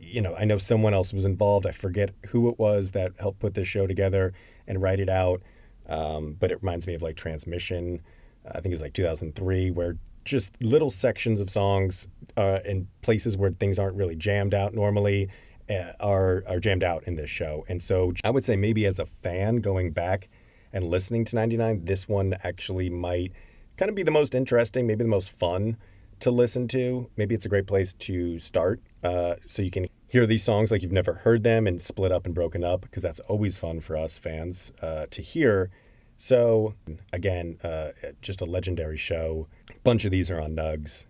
you 0.00 0.20
know, 0.20 0.34
I 0.34 0.44
know 0.44 0.58
someone 0.58 0.94
else 0.94 1.12
was 1.12 1.24
involved. 1.24 1.64
I 1.64 1.70
forget 1.70 2.10
who 2.28 2.48
it 2.48 2.58
was 2.58 2.90
that 2.90 3.12
helped 3.20 3.38
put 3.38 3.54
this 3.54 3.68
show 3.68 3.86
together 3.86 4.32
and 4.66 4.82
write 4.82 5.00
it 5.00 5.08
out. 5.08 5.42
Um, 5.88 6.36
but 6.38 6.50
it 6.50 6.58
reminds 6.62 6.86
me 6.86 6.94
of 6.94 7.02
like 7.02 7.16
Transmission. 7.16 8.02
I 8.46 8.60
think 8.60 8.66
it 8.66 8.74
was 8.74 8.82
like 8.82 8.92
2003, 8.92 9.70
where 9.70 9.96
just 10.24 10.60
little 10.62 10.90
sections 10.90 11.40
of 11.40 11.48
songs 11.48 12.08
uh, 12.36 12.58
in 12.64 12.88
places 13.02 13.36
where 13.36 13.50
things 13.50 13.78
aren't 13.78 13.96
really 13.96 14.16
jammed 14.16 14.52
out 14.54 14.74
normally 14.74 15.28
uh, 15.70 15.92
are 16.00 16.44
are 16.46 16.60
jammed 16.60 16.82
out 16.82 17.04
in 17.04 17.16
this 17.16 17.30
show. 17.30 17.64
And 17.68 17.82
so 17.82 18.12
I 18.24 18.30
would 18.30 18.44
say 18.44 18.56
maybe 18.56 18.86
as 18.86 18.98
a 18.98 19.06
fan 19.06 19.56
going 19.56 19.92
back 19.92 20.28
and 20.72 20.84
listening 20.84 21.24
to 21.26 21.36
99, 21.36 21.84
this 21.84 22.08
one 22.08 22.36
actually 22.42 22.90
might 22.90 23.32
kind 23.76 23.88
of 23.88 23.94
be 23.94 24.02
the 24.02 24.10
most 24.10 24.34
interesting, 24.34 24.86
maybe 24.86 25.04
the 25.04 25.10
most 25.10 25.30
fun 25.30 25.76
to 26.20 26.30
listen 26.30 26.68
to. 26.68 27.10
Maybe 27.16 27.34
it's 27.34 27.46
a 27.46 27.48
great 27.48 27.66
place 27.66 27.92
to 27.94 28.38
start 28.38 28.80
uh, 29.02 29.36
so 29.44 29.62
you 29.62 29.70
can 29.70 29.86
hear 30.08 30.26
these 30.26 30.44
songs 30.44 30.70
like 30.70 30.82
you've 30.82 30.92
never 30.92 31.14
heard 31.14 31.42
them 31.42 31.66
and 31.66 31.80
split 31.80 32.12
up 32.12 32.26
and 32.26 32.34
broken 32.34 32.64
up 32.64 32.82
because 32.82 33.02
that's 33.02 33.20
always 33.20 33.58
fun 33.58 33.80
for 33.80 33.96
us 33.96 34.18
fans 34.18 34.72
uh, 34.80 35.06
to 35.10 35.22
hear. 35.22 35.70
So, 36.16 36.74
again, 37.12 37.58
uh, 37.62 37.88
just 38.22 38.40
a 38.40 38.46
legendary 38.46 38.96
show. 38.96 39.48
A 39.70 39.78
bunch 39.84 40.04
of 40.04 40.10
these 40.10 40.30
are 40.30 40.40
on 40.40 40.56
Nugs, 40.56 41.04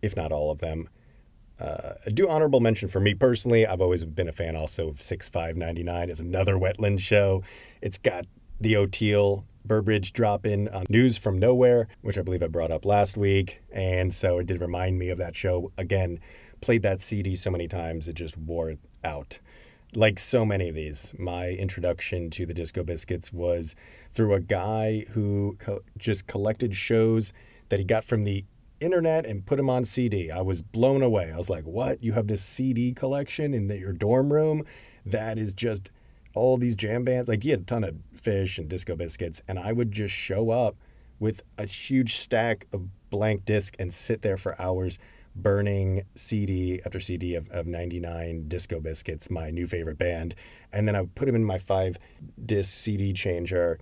if 0.00 0.16
not 0.16 0.32
all 0.32 0.50
of 0.50 0.58
them. 0.58 0.88
Uh, 1.60 1.94
do 2.14 2.28
honorable 2.28 2.60
mention 2.60 2.88
for 2.88 3.00
me 3.00 3.14
personally. 3.14 3.66
I've 3.66 3.80
always 3.80 4.04
been 4.04 4.28
a 4.28 4.32
fan 4.32 4.56
also 4.56 4.88
of 4.88 5.02
6599 5.02 6.08
is 6.08 6.20
another 6.20 6.54
wetland 6.58 7.00
show. 7.00 7.42
It's 7.82 7.98
got 7.98 8.26
the 8.60 8.74
Oteil 8.74 9.44
Burbridge 9.68 10.12
drop 10.12 10.44
in 10.46 10.68
on 10.68 10.86
News 10.88 11.18
from 11.18 11.38
Nowhere, 11.38 11.86
which 12.00 12.18
I 12.18 12.22
believe 12.22 12.42
I 12.42 12.48
brought 12.48 12.70
up 12.70 12.84
last 12.84 13.16
week. 13.16 13.62
And 13.70 14.14
so 14.14 14.38
it 14.38 14.46
did 14.46 14.60
remind 14.60 14.98
me 14.98 15.10
of 15.10 15.18
that 15.18 15.36
show. 15.36 15.70
Again, 15.78 16.18
played 16.60 16.82
that 16.82 17.00
CD 17.00 17.36
so 17.36 17.50
many 17.50 17.68
times, 17.68 18.08
it 18.08 18.14
just 18.14 18.36
wore 18.36 18.70
it 18.70 18.80
out. 19.04 19.38
Like 19.94 20.18
so 20.18 20.44
many 20.44 20.68
of 20.68 20.74
these, 20.74 21.14
my 21.18 21.50
introduction 21.50 22.30
to 22.30 22.44
the 22.44 22.52
Disco 22.52 22.82
Biscuits 22.82 23.32
was 23.32 23.74
through 24.12 24.34
a 24.34 24.40
guy 24.40 25.06
who 25.10 25.56
co- 25.58 25.82
just 25.96 26.26
collected 26.26 26.74
shows 26.74 27.32
that 27.68 27.78
he 27.78 27.84
got 27.84 28.04
from 28.04 28.24
the 28.24 28.44
internet 28.80 29.26
and 29.26 29.46
put 29.46 29.56
them 29.56 29.70
on 29.70 29.84
CD. 29.84 30.30
I 30.30 30.40
was 30.40 30.62
blown 30.62 31.02
away. 31.02 31.32
I 31.32 31.36
was 31.36 31.50
like, 31.50 31.66
"What? 31.66 32.02
You 32.02 32.12
have 32.12 32.26
this 32.26 32.42
CD 32.42 32.92
collection 32.92 33.54
in 33.54 33.68
the, 33.68 33.78
your 33.78 33.92
dorm 33.92 34.32
room? 34.32 34.64
That 35.06 35.38
is 35.38 35.54
just 35.54 35.90
all 36.34 36.56
these 36.56 36.76
jam 36.76 37.04
bands. 37.04 37.28
Like 37.28 37.42
he 37.42 37.50
had 37.50 37.60
a 37.60 37.64
ton 37.64 37.84
of 37.84 37.96
Phish 38.16 38.58
and 38.58 38.68
Disco 38.68 38.96
Biscuits, 38.96 39.42
and 39.48 39.58
I 39.58 39.72
would 39.72 39.92
just 39.92 40.14
show 40.14 40.50
up 40.50 40.76
with 41.18 41.42
a 41.56 41.66
huge 41.66 42.16
stack 42.16 42.66
of 42.72 42.88
blank 43.10 43.44
disc 43.44 43.74
and 43.78 43.92
sit 43.92 44.22
there 44.22 44.36
for 44.36 44.60
hours 44.60 44.98
burning 45.34 46.02
CD 46.14 46.80
after 46.84 47.00
CD 47.00 47.34
of, 47.34 47.48
of 47.50 47.66
99 47.66 48.48
Disco 48.48 48.80
Biscuits, 48.80 49.30
my 49.30 49.50
new 49.50 49.66
favorite 49.66 49.98
band. 49.98 50.34
And 50.72 50.86
then 50.86 50.96
I 50.96 51.02
would 51.02 51.14
put 51.14 51.26
them 51.26 51.36
in 51.36 51.44
my 51.44 51.58
five 51.58 51.96
disc 52.44 52.74
CD 52.74 53.12
changer. 53.12 53.78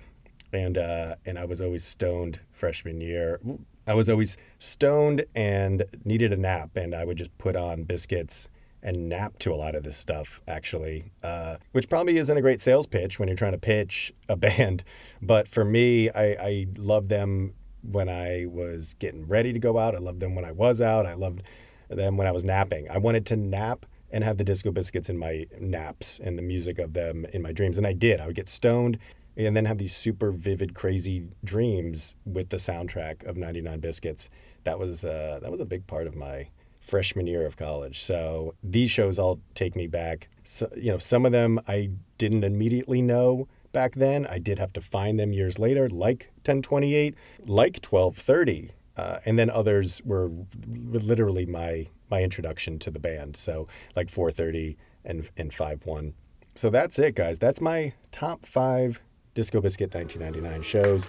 And, 0.53 0.79
uh, 0.79 1.17
and 1.25 1.39
I 1.39 1.45
was 1.45 1.61
always 1.61 1.85
stoned 1.85 2.41
freshman 2.53 3.01
year. 3.01 3.41
I 3.87 3.95
was 3.95 4.09
always 4.09 4.37
stoned 4.59 5.25
and 5.35 5.85
needed 6.05 6.33
a 6.33 6.37
nap. 6.37 6.77
And 6.77 6.95
I 6.95 7.05
would 7.05 7.17
just 7.17 7.37
put 7.39 7.57
on 7.57 7.83
biscuits 7.83 8.49
and 8.87 9.09
nap 9.09 9.37
to 9.41 9.53
a 9.53 9.57
lot 9.57 9.75
of 9.75 9.83
this 9.83 9.97
stuff, 9.97 10.41
actually, 10.47 11.11
uh, 11.21 11.57
which 11.73 11.89
probably 11.89 12.17
isn't 12.19 12.37
a 12.37 12.41
great 12.41 12.61
sales 12.61 12.87
pitch 12.87 13.19
when 13.19 13.29
you're 13.29 13.37
trying 13.37 13.53
to 13.53 13.59
pitch 13.59 14.15
a 14.29 14.37
band. 14.47 14.85
But 15.21 15.49
for 15.49 15.65
me, 15.65 16.09
I, 16.09 16.25
I 16.25 16.67
love 16.79 17.09
them 17.09 17.55
when 17.83 18.09
I 18.09 18.47
was 18.49 18.95
getting 18.95 19.27
ready 19.27 19.53
to 19.53 19.59
go 19.59 19.77
out. 19.77 19.97
I 19.97 19.99
loved 19.99 20.21
them 20.21 20.37
when 20.37 20.45
I 20.45 20.53
was 20.53 20.81
out. 20.81 21.05
I 21.05 21.15
loved 21.15 21.43
them 21.89 22.17
when 22.17 22.29
I 22.29 22.31
was 22.31 22.45
napping. 22.45 22.89
I 22.89 22.99
wanted 22.99 23.27
to 23.27 23.37
nap 23.37 23.87
and 24.09 24.23
have 24.23 24.39
the 24.39 24.45
Disco 24.45 24.71
Biscuits 24.71 25.09
in 25.09 25.19
my 25.19 25.47
naps 25.59 26.21
and 26.23 26.39
the 26.39 26.43
music 26.43 26.79
of 26.79 26.93
them 26.93 27.27
in 27.33 27.43
my 27.43 27.51
dreams. 27.51 27.77
And 27.77 27.89
I 27.89 27.93
did. 27.93 28.21
I 28.21 28.27
would 28.27 28.37
get 28.37 28.49
stoned 28.49 28.99
and 29.37 29.57
then 29.57 29.65
have 29.65 29.79
these 29.79 29.95
super 29.97 30.31
vivid, 30.31 30.75
crazy 30.75 31.29
dreams 31.43 32.15
with 32.25 32.51
the 32.51 32.57
soundtrack 32.57 33.27
of 33.27 33.37
99 33.37 33.81
Biscuits. 33.81 34.31
That 34.63 34.79
was 34.79 35.05
uh, 35.05 35.41
that 35.43 35.51
was 35.51 35.61
a 35.61 35.65
big 35.65 35.89
part 35.89 36.07
of 36.07 36.15
my 36.15 36.49
freshman 36.87 37.27
year 37.27 37.45
of 37.45 37.57
college. 37.57 38.03
So 38.03 38.55
these 38.63 38.91
shows 38.91 39.19
all 39.19 39.41
take 39.55 39.75
me 39.75 39.87
back. 39.87 40.29
So, 40.45 40.71
you 40.77 40.93
know, 40.93 40.99
some 40.99 41.27
of 41.27 41.33
them 41.33 41.61
I 41.67 41.91
didn't 42.19 42.45
immediately 42.45 43.03
know 43.03 43.49
back 43.73 43.95
then. 43.97 44.27
I 44.27 44.39
did 44.39 44.59
have 44.59 44.73
to 44.75 44.81
find 44.81 45.19
them 45.19 45.33
years 45.33 45.59
later, 45.59 45.89
like 45.89 46.31
1028, 46.45 47.15
like 47.45 47.85
1230. 47.85 48.73
Uh, 48.97 49.19
and 49.27 49.39
then 49.39 49.51
others 49.51 50.01
were 50.05 50.31
literally 50.67 51.45
my 51.45 51.87
my 52.11 52.23
introduction 52.23 52.79
to 52.79 52.91
the 52.91 53.01
band. 53.01 53.37
So 53.37 53.67
like 53.95 54.09
430 54.09 54.77
and 55.05 55.29
and 55.37 55.53
51. 55.53 56.15
So 56.55 56.71
that's 56.71 56.99
it, 56.99 57.15
guys. 57.15 57.39
That's 57.39 57.61
my 57.61 57.93
top 58.13 58.47
five 58.47 59.01
Disco 59.35 59.61
Biscuit 59.61 59.95
1999 59.95 60.63
shows. 60.63 61.09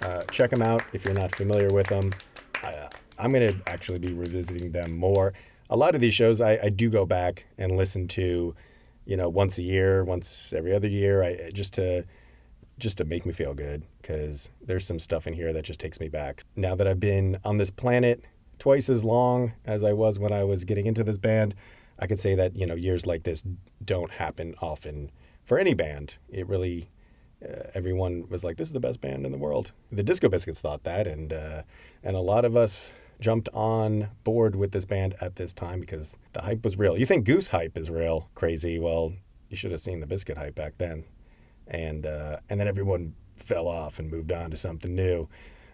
Uh, 0.00 0.22
check 0.30 0.50
them 0.50 0.62
out 0.62 0.82
if 0.94 1.04
you're 1.04 1.12
not 1.12 1.34
familiar 1.34 1.70
with 1.70 1.88
them. 1.88 2.10
I'm 3.18 3.32
going 3.32 3.48
to 3.48 3.70
actually 3.70 3.98
be 3.98 4.12
revisiting 4.12 4.72
them 4.72 4.96
more. 4.96 5.32
A 5.68 5.76
lot 5.76 5.94
of 5.94 6.00
these 6.00 6.14
shows 6.14 6.40
I, 6.40 6.58
I 6.62 6.68
do 6.68 6.90
go 6.90 7.06
back 7.06 7.46
and 7.58 7.76
listen 7.76 8.08
to 8.08 8.54
you 9.06 9.16
know, 9.16 9.28
once 9.28 9.56
a 9.56 9.62
year, 9.62 10.04
once 10.04 10.52
every 10.54 10.74
other 10.74 10.88
year, 10.88 11.22
I 11.22 11.48
just 11.54 11.72
to 11.74 12.04
just 12.78 12.98
to 12.98 13.04
make 13.04 13.24
me 13.24 13.32
feel 13.32 13.54
good 13.54 13.84
because 14.02 14.50
there's 14.60 14.86
some 14.86 14.98
stuff 14.98 15.26
in 15.26 15.32
here 15.32 15.54
that 15.54 15.64
just 15.64 15.80
takes 15.80 15.98
me 15.98 16.08
back. 16.08 16.42
Now 16.56 16.74
that 16.74 16.86
I've 16.86 17.00
been 17.00 17.38
on 17.42 17.56
this 17.56 17.70
planet 17.70 18.22
twice 18.58 18.90
as 18.90 19.02
long 19.02 19.52
as 19.64 19.82
I 19.82 19.94
was 19.94 20.18
when 20.18 20.32
I 20.32 20.44
was 20.44 20.64
getting 20.64 20.84
into 20.84 21.02
this 21.02 21.16
band, 21.16 21.54
I 21.98 22.06
could 22.06 22.18
say 22.18 22.34
that 22.34 22.54
you 22.56 22.66
know 22.66 22.74
years 22.74 23.06
like 23.06 23.22
this 23.22 23.42
don't 23.82 24.10
happen 24.10 24.54
often 24.60 25.10
for 25.44 25.58
any 25.58 25.72
band. 25.72 26.16
It 26.28 26.46
really 26.48 26.90
uh, 27.42 27.70
everyone 27.74 28.28
was 28.28 28.42
like, 28.42 28.56
"This 28.56 28.68
is 28.68 28.74
the 28.74 28.80
best 28.80 29.00
band 29.00 29.24
in 29.24 29.30
the 29.30 29.38
world." 29.38 29.70
The 29.92 30.02
Disco 30.02 30.28
Biscuits 30.28 30.60
thought 30.60 30.82
that, 30.82 31.06
and 31.06 31.32
uh, 31.32 31.62
and 32.02 32.16
a 32.16 32.20
lot 32.20 32.44
of 32.44 32.56
us 32.56 32.90
jumped 33.20 33.48
on 33.54 34.08
board 34.24 34.56
with 34.56 34.72
this 34.72 34.84
band 34.84 35.14
at 35.20 35.36
this 35.36 35.52
time 35.52 35.80
because 35.80 36.16
the 36.32 36.42
hype 36.42 36.64
was 36.64 36.78
real. 36.78 36.98
You 36.98 37.06
think 37.06 37.24
Goose 37.24 37.48
hype 37.48 37.76
is 37.76 37.90
real, 37.90 38.28
crazy? 38.34 38.78
Well, 38.78 39.14
you 39.48 39.56
should 39.56 39.70
have 39.70 39.80
seen 39.80 40.00
the 40.00 40.06
Biscuit 40.06 40.36
hype 40.36 40.54
back 40.54 40.74
then, 40.78 41.04
and 41.66 42.06
uh, 42.06 42.38
and 42.48 42.60
then 42.60 42.68
everyone 42.68 43.14
fell 43.36 43.68
off 43.68 43.98
and 43.98 44.10
moved 44.10 44.32
on 44.32 44.50
to 44.50 44.56
something 44.56 44.94
new, 44.94 45.28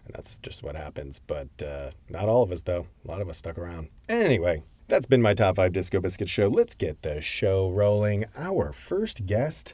and 0.05 0.13
that's 0.13 0.39
just 0.39 0.63
what 0.63 0.75
happens. 0.75 1.19
But 1.25 1.49
uh, 1.61 1.91
not 2.09 2.29
all 2.29 2.43
of 2.43 2.51
us, 2.51 2.61
though. 2.61 2.87
A 3.03 3.07
lot 3.07 3.21
of 3.21 3.29
us 3.29 3.37
stuck 3.37 3.57
around. 3.57 3.89
Anyway, 4.07 4.63
that's 4.87 5.07
been 5.07 5.21
my 5.21 5.33
top 5.33 5.55
five 5.55 5.73
Disco 5.73 5.99
Biscuit 5.99 6.29
show. 6.29 6.47
Let's 6.47 6.75
get 6.75 7.01
the 7.01 7.21
show 7.21 7.69
rolling. 7.69 8.25
Our 8.37 8.71
first 8.71 9.25
guest 9.25 9.73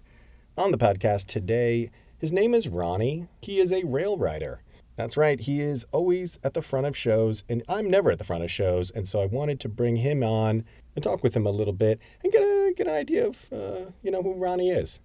on 0.57 0.71
the 0.71 0.77
podcast 0.77 1.27
today. 1.27 1.91
His 2.17 2.33
name 2.33 2.53
is 2.53 2.67
Ronnie. 2.67 3.27
He 3.41 3.59
is 3.59 3.71
a 3.71 3.83
rail 3.83 4.17
rider. 4.17 4.61
That's 5.00 5.15
right, 5.15 5.39
he 5.39 5.62
is 5.62 5.86
always 5.94 6.39
at 6.44 6.53
the 6.53 6.62
front 6.62 6.86
of 6.86 6.98
shows, 6.98 7.46
and 7.48 7.63
I'm 7.70 7.89
never 7.89 8.12
at 8.12 8.18
the 8.18 8.25
front 8.25 8.44
of 8.44 8.51
shows, 8.51 8.91
and 8.91 9.08
so 9.08 9.22
I 9.22 9.27
wanted 9.27 9.58
to 9.62 9.70
bring 9.70 9.96
him 9.96 10.24
on 10.24 10.65
and 10.94 11.01
talk 11.01 11.24
with 11.24 11.38
him 11.38 11.46
a 11.46 11.51
little 11.51 11.72
bit 11.72 12.01
and 12.22 12.34
get 12.34 12.41
a 12.41 12.74
get 12.75 12.86
an 12.86 12.94
idea 12.96 13.27
of 13.27 13.53
uh, 13.53 13.91
you 14.03 14.12
know 14.12 14.22
who 14.22 14.34
Ronnie 14.34 14.72
is. 14.72 15.00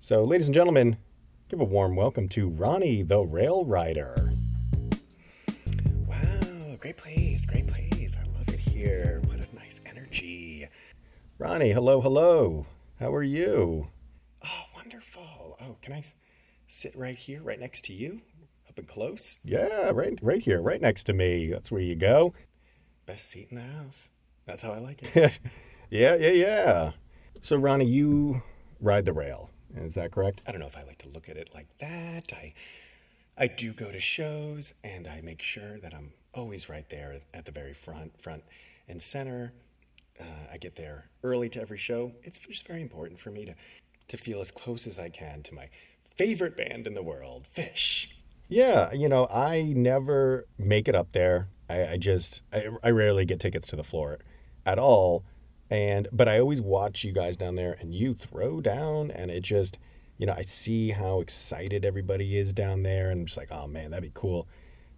So, 0.00 0.22
ladies 0.22 0.48
and 0.48 0.54
gentlemen, 0.54 0.98
give 1.48 1.62
a 1.62 1.64
warm 1.64 1.96
welcome 1.96 2.28
to 2.28 2.50
Ronnie 2.50 3.02
the 3.02 3.20
Rail 3.20 3.64
Rider. 3.64 4.34
Wow, 6.06 6.76
great 6.78 6.98
place, 6.98 7.46
great 7.46 7.68
place. 7.68 8.18
I 8.20 8.26
love 8.38 8.50
it 8.50 8.60
here. 8.60 9.22
What 9.28 9.38
a 9.38 9.56
nice 9.56 9.80
energy. 9.86 10.68
Ronnie, 11.38 11.72
hello, 11.72 12.02
hello. 12.02 12.66
How 13.00 13.14
are 13.14 13.22
you? 13.22 13.88
Oh, 14.44 14.64
wonderful. 14.74 15.56
Oh, 15.58 15.76
can 15.80 15.94
I 15.94 16.02
sit 16.66 16.94
right 16.94 17.16
here, 17.16 17.40
right 17.42 17.58
next 17.58 17.86
to 17.86 17.94
you? 17.94 18.20
Up 18.78 18.84
and 18.84 18.88
close. 18.88 19.40
Yeah, 19.42 19.90
right, 19.90 20.18
right 20.22 20.40
here, 20.40 20.60
right 20.60 20.80
next 20.80 21.04
to 21.04 21.12
me. 21.12 21.50
That's 21.50 21.70
where 21.70 21.80
you 21.80 21.96
go. 21.96 22.32
Best 23.06 23.28
seat 23.28 23.48
in 23.50 23.56
the 23.56 23.62
house. 23.62 24.10
That's 24.46 24.62
how 24.62 24.72
I 24.72 24.78
like 24.78 25.02
it. 25.02 25.38
yeah, 25.90 26.14
yeah, 26.14 26.30
yeah. 26.30 26.92
So, 27.42 27.56
Ronnie, 27.56 27.86
you 27.86 28.42
ride 28.80 29.04
the 29.04 29.12
rail. 29.12 29.50
Is 29.76 29.94
that 29.94 30.12
correct? 30.12 30.40
I 30.46 30.52
don't 30.52 30.60
know 30.60 30.66
if 30.66 30.76
I 30.76 30.84
like 30.84 30.98
to 30.98 31.08
look 31.08 31.28
at 31.28 31.36
it 31.36 31.50
like 31.54 31.66
that. 31.78 32.32
I 32.32 32.54
I 33.36 33.46
do 33.46 33.72
go 33.72 33.92
to 33.92 34.00
shows 34.00 34.72
and 34.82 35.06
I 35.06 35.20
make 35.20 35.42
sure 35.42 35.78
that 35.78 35.94
I'm 35.94 36.12
always 36.34 36.68
right 36.68 36.88
there 36.88 37.20
at 37.34 37.44
the 37.44 37.52
very 37.52 37.74
front, 37.74 38.20
front 38.20 38.42
and 38.88 39.00
center. 39.00 39.52
Uh, 40.18 40.24
I 40.52 40.56
get 40.56 40.74
there 40.74 41.08
early 41.22 41.48
to 41.50 41.60
every 41.60 41.78
show. 41.78 42.12
It's 42.24 42.38
just 42.38 42.66
very 42.66 42.82
important 42.82 43.20
for 43.20 43.30
me 43.30 43.44
to 43.44 43.54
to 44.08 44.16
feel 44.16 44.40
as 44.40 44.50
close 44.50 44.86
as 44.86 44.98
I 44.98 45.10
can 45.10 45.42
to 45.42 45.54
my 45.54 45.68
favorite 46.16 46.56
band 46.56 46.86
in 46.86 46.94
the 46.94 47.02
world, 47.02 47.46
Phish. 47.54 48.08
Yeah, 48.48 48.92
you 48.92 49.08
know, 49.08 49.26
I 49.26 49.74
never 49.76 50.46
make 50.58 50.88
it 50.88 50.94
up 50.94 51.12
there. 51.12 51.48
I, 51.68 51.86
I 51.86 51.96
just 51.98 52.42
I, 52.52 52.68
I 52.82 52.90
rarely 52.90 53.24
get 53.24 53.40
tickets 53.40 53.66
to 53.68 53.76
the 53.76 53.84
floor 53.84 54.18
at 54.64 54.78
all 54.78 55.24
and 55.70 56.08
but 56.12 56.28
I 56.28 56.40
always 56.40 56.60
watch 56.60 57.04
you 57.04 57.12
guys 57.12 57.36
down 57.36 57.54
there 57.54 57.76
and 57.78 57.94
you 57.94 58.14
throw 58.14 58.60
down 58.60 59.10
and 59.10 59.30
it 59.30 59.42
just 59.42 59.78
you 60.16 60.26
know, 60.26 60.34
I 60.36 60.42
see 60.42 60.90
how 60.90 61.20
excited 61.20 61.84
everybody 61.84 62.36
is 62.36 62.52
down 62.52 62.82
there 62.82 63.10
and 63.10 63.20
I'm 63.20 63.26
just 63.26 63.38
like, 63.38 63.52
oh 63.52 63.68
man, 63.68 63.90
that'd 63.90 64.02
be 64.02 64.10
cool 64.14 64.48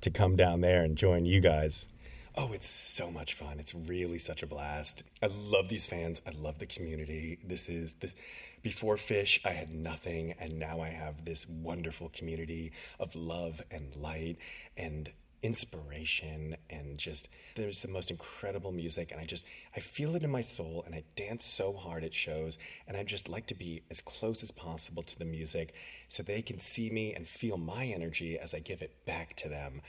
to 0.01 0.11
come 0.11 0.35
down 0.35 0.63
there 0.63 0.83
and 0.83 0.97
join 0.97 1.27
you 1.27 1.41
guys. 1.41 1.89
Oh, 2.37 2.53
it's 2.53 2.69
so 2.69 3.11
much 3.11 3.35
fun. 3.35 3.59
It's 3.59 3.75
really 3.75 4.19
such 4.19 4.43
a 4.43 4.47
blast. 4.47 5.03
I 5.23 5.27
love 5.27 5.69
these 5.69 5.87
fans. 5.87 6.23
I 6.27 6.31
love 6.31 6.59
the 6.59 6.67
community. 6.67 7.39
This 7.45 7.69
is 7.69 7.95
this 7.95 8.15
before 8.63 8.97
Phish, 8.97 9.39
I 9.45 9.51
had 9.51 9.71
nothing 9.71 10.35
and 10.39 10.59
now 10.59 10.81
I 10.81 10.89
have 10.89 11.25
this 11.25 11.49
wonderful 11.49 12.11
community 12.11 12.73
of 12.99 13.15
love 13.15 13.63
and 13.71 13.95
light 13.97 14.37
and 14.77 15.11
inspiration 15.43 16.55
and 16.69 16.99
just 16.99 17.29
there's 17.57 17.81
the 17.81 17.89
most 17.89 18.11
incredible 18.11 18.73
music 18.73 19.11
and 19.11 19.19
I 19.21 19.25
just 19.25 19.45
I 19.75 19.81
feel 19.81 20.15
it 20.15 20.23
in 20.23 20.31
my 20.31 20.43
soul 20.43 20.83
and 20.85 20.95
I 20.95 21.03
dance 21.17 21.47
so 21.47 21.73
hard 21.73 22.05
at 22.05 22.15
shows 22.15 22.59
and 22.87 22.97
I 22.97 23.05
just 23.05 23.29
like 23.29 23.47
to 23.47 23.55
be 23.55 23.83
as 23.91 24.03
close 24.03 24.43
as 24.43 24.51
possible 24.51 25.03
to 25.03 25.19
the 25.19 25.25
music 25.25 25.75
so 26.09 26.23
they 26.23 26.43
can 26.43 26.59
see 26.59 26.91
me 26.91 27.15
and 27.15 27.27
feel 27.27 27.57
my 27.57 27.87
energy 27.87 28.39
as 28.39 28.53
I 28.53 28.59
give 28.59 28.83
it 28.83 29.07
back 29.07 29.35
to 29.37 29.49
them. 29.49 29.81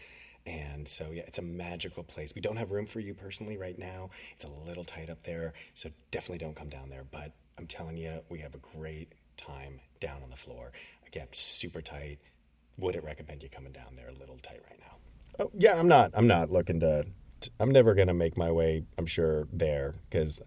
And 0.45 0.87
so 0.87 1.11
yeah, 1.11 1.23
it's 1.27 1.37
a 1.37 1.43
magical 1.43 2.03
place. 2.03 2.33
We 2.33 2.41
don't 2.41 2.57
have 2.57 2.71
room 2.71 2.85
for 2.85 3.01
you 3.01 3.13
personally 3.13 3.57
right 3.57 3.77
now. 3.77 4.09
It's 4.33 4.45
a 4.45 4.49
little 4.65 4.85
tight 4.85 5.09
up 5.09 5.23
there, 5.23 5.53
so 5.75 5.89
definitely 6.09 6.39
don't 6.39 6.55
come 6.55 6.69
down 6.69 6.89
there, 6.89 7.05
but 7.11 7.33
I'm 7.57 7.67
telling 7.67 7.97
you, 7.97 8.21
we 8.29 8.39
have 8.39 8.55
a 8.55 8.59
great 8.77 9.13
time 9.37 9.79
down 9.99 10.23
on 10.23 10.29
the 10.29 10.35
floor. 10.35 10.71
Again, 11.07 11.27
super 11.31 11.81
tight. 11.81 12.19
Would 12.77 12.95
it 12.95 13.03
recommend 13.03 13.43
you 13.43 13.49
coming 13.49 13.71
down 13.71 13.95
there 13.95 14.09
a 14.09 14.19
little 14.19 14.37
tight 14.41 14.61
right 14.69 14.79
now. 14.79 15.45
Oh, 15.45 15.51
yeah, 15.57 15.77
I'm 15.77 15.87
not. 15.87 16.11
I'm 16.13 16.27
not 16.27 16.51
looking 16.51 16.79
to. 16.81 17.05
I'm 17.59 17.71
never 17.71 17.95
gonna 17.95 18.13
make 18.13 18.37
my 18.37 18.51
way. 18.51 18.83
I'm 18.97 19.05
sure 19.05 19.47
there 19.51 19.95
because 20.09 20.41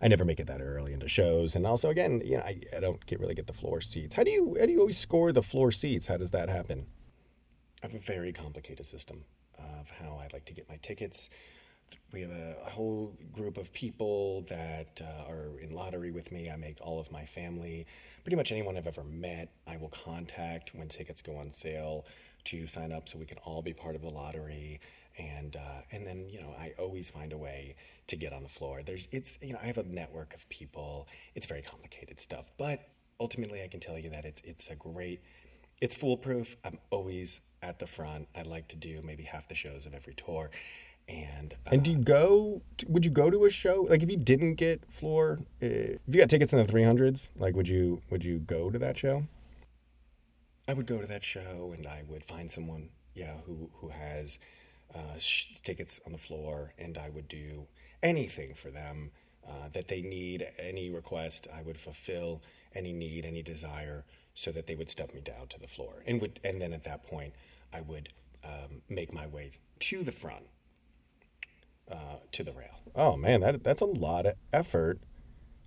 I 0.00 0.08
never 0.08 0.24
make 0.24 0.40
it 0.40 0.46
that 0.46 0.60
early 0.60 0.92
into 0.92 1.08
shows, 1.08 1.56
and 1.56 1.66
also 1.66 1.90
again, 1.90 2.22
you 2.24 2.36
know, 2.36 2.42
I, 2.42 2.60
I 2.76 2.80
don't 2.80 3.04
get 3.06 3.18
really 3.18 3.34
get 3.34 3.46
the 3.46 3.52
floor 3.52 3.80
seats. 3.80 4.14
How 4.14 4.22
do 4.24 4.30
you 4.30 4.56
how 4.58 4.66
do 4.66 4.72
you 4.72 4.80
always 4.80 4.98
score 4.98 5.32
the 5.32 5.42
floor 5.42 5.70
seats? 5.72 6.06
How 6.06 6.16
does 6.16 6.30
that 6.32 6.48
happen? 6.48 6.86
I 7.82 7.86
have 7.86 7.94
a 7.94 7.98
very 7.98 8.32
complicated 8.32 8.86
system 8.86 9.24
of 9.58 9.90
how 9.90 10.20
I 10.22 10.28
like 10.32 10.44
to 10.46 10.52
get 10.52 10.68
my 10.68 10.76
tickets. 10.76 11.30
We 12.12 12.22
have 12.22 12.30
a, 12.30 12.56
whole 12.70 13.16
group 13.32 13.56
of 13.56 13.72
people 13.72 14.42
that 14.48 15.00
uh, 15.00 15.30
are 15.30 15.58
in 15.60 15.74
lottery 15.74 16.10
with 16.10 16.30
me. 16.30 16.50
I 16.50 16.56
make 16.56 16.78
all 16.80 17.00
of 17.00 17.10
my 17.10 17.24
family, 17.24 17.86
pretty 18.22 18.36
much 18.36 18.52
anyone 18.52 18.76
I've 18.76 18.86
ever 18.86 19.04
met, 19.04 19.50
I 19.66 19.78
will 19.78 19.88
contact 19.88 20.74
when 20.74 20.88
tickets 20.88 21.22
go 21.22 21.36
on 21.36 21.50
sale 21.50 22.04
to 22.44 22.66
sign 22.66 22.92
up 22.92 23.08
so 23.08 23.18
we 23.18 23.24
can 23.24 23.38
all 23.38 23.62
be 23.62 23.72
part 23.72 23.96
of 23.96 24.02
the 24.02 24.10
lottery 24.10 24.80
and 25.18 25.56
uh, 25.56 25.82
and 25.92 26.06
then 26.06 26.28
you 26.28 26.40
know 26.40 26.54
I 26.58 26.74
always 26.78 27.10
find 27.10 27.32
a 27.32 27.36
way 27.36 27.76
to 28.08 28.16
get 28.16 28.32
on 28.32 28.42
the 28.42 28.48
floor. 28.48 28.82
There's 28.84 29.08
it's 29.12 29.38
you 29.40 29.52
know 29.52 29.58
I 29.62 29.66
have 29.66 29.78
a 29.78 29.84
network 29.84 30.34
of 30.34 30.48
people. 30.48 31.08
It's 31.34 31.46
very 31.46 31.62
complicated 31.62 32.20
stuff, 32.20 32.50
but 32.58 32.88
ultimately 33.20 33.62
I 33.62 33.68
can 33.68 33.80
tell 33.80 33.98
you 33.98 34.10
that 34.10 34.24
it's 34.24 34.42
it's 34.44 34.68
a 34.68 34.74
great 34.74 35.22
it's 35.80 35.94
foolproof. 35.94 36.56
I'm 36.64 36.78
always 36.90 37.40
at 37.62 37.78
the 37.78 37.86
front. 37.86 38.28
I 38.34 38.42
like 38.42 38.68
to 38.68 38.76
do 38.76 39.00
maybe 39.02 39.24
half 39.24 39.48
the 39.48 39.54
shows 39.54 39.86
of 39.86 39.94
every 39.94 40.14
tour. 40.14 40.50
And 41.08 41.54
uh, 41.66 41.70
and 41.72 41.82
do 41.84 41.92
you 41.92 41.98
go? 41.98 42.62
To, 42.78 42.86
Would 42.88 43.04
you 43.04 43.10
go 43.10 43.30
to 43.30 43.44
a 43.44 43.50
show 43.50 43.86
like 43.88 44.02
if 44.02 44.10
you 44.10 44.16
didn't 44.16 44.54
get 44.54 44.82
floor? 44.90 45.38
Uh, 45.62 45.66
if 45.66 46.00
you 46.08 46.20
got 46.20 46.28
tickets 46.28 46.52
in 46.52 46.58
the 46.58 46.70
300s, 46.70 47.28
like 47.38 47.54
would 47.54 47.68
you 47.68 48.02
would 48.10 48.24
you 48.24 48.38
go 48.38 48.70
to 48.70 48.78
that 48.78 48.98
show? 48.98 49.24
I 50.68 50.72
would 50.74 50.86
go 50.86 51.00
to 51.00 51.06
that 51.06 51.22
show 51.22 51.72
and 51.76 51.86
I 51.86 52.02
would 52.08 52.24
find 52.24 52.50
someone, 52.50 52.88
yeah, 53.14 53.34
who 53.46 53.70
who 53.74 53.88
has 53.90 54.38
uh, 54.94 55.18
sh- 55.18 55.60
tickets 55.62 56.00
on 56.06 56.12
the 56.12 56.18
floor, 56.18 56.72
and 56.78 56.98
I 56.98 57.08
would 57.10 57.28
do 57.28 57.66
anything 58.02 58.54
for 58.54 58.70
them 58.70 59.10
uh, 59.46 59.68
that 59.72 59.88
they 59.88 60.02
need, 60.02 60.46
any 60.58 60.90
request. 60.90 61.46
I 61.56 61.62
would 61.62 61.78
fulfill 61.78 62.42
any 62.74 62.92
need, 62.92 63.24
any 63.24 63.42
desire, 63.42 64.04
so 64.34 64.50
that 64.52 64.66
they 64.66 64.74
would 64.74 64.90
step 64.90 65.14
me 65.14 65.20
down 65.20 65.46
to 65.48 65.60
the 65.60 65.68
floor, 65.68 66.02
and 66.06 66.20
would, 66.20 66.40
and 66.44 66.60
then 66.60 66.72
at 66.72 66.84
that 66.84 67.06
point, 67.06 67.32
I 67.72 67.80
would 67.80 68.08
um, 68.44 68.82
make 68.88 69.12
my 69.12 69.26
way 69.26 69.52
to 69.80 70.02
the 70.02 70.12
front, 70.12 70.46
uh, 71.90 72.16
to 72.32 72.44
the 72.44 72.52
rail. 72.52 72.80
Oh 72.94 73.16
man, 73.16 73.40
that 73.40 73.62
that's 73.62 73.80
a 73.80 73.86
lot 73.86 74.26
of 74.26 74.34
effort 74.52 75.00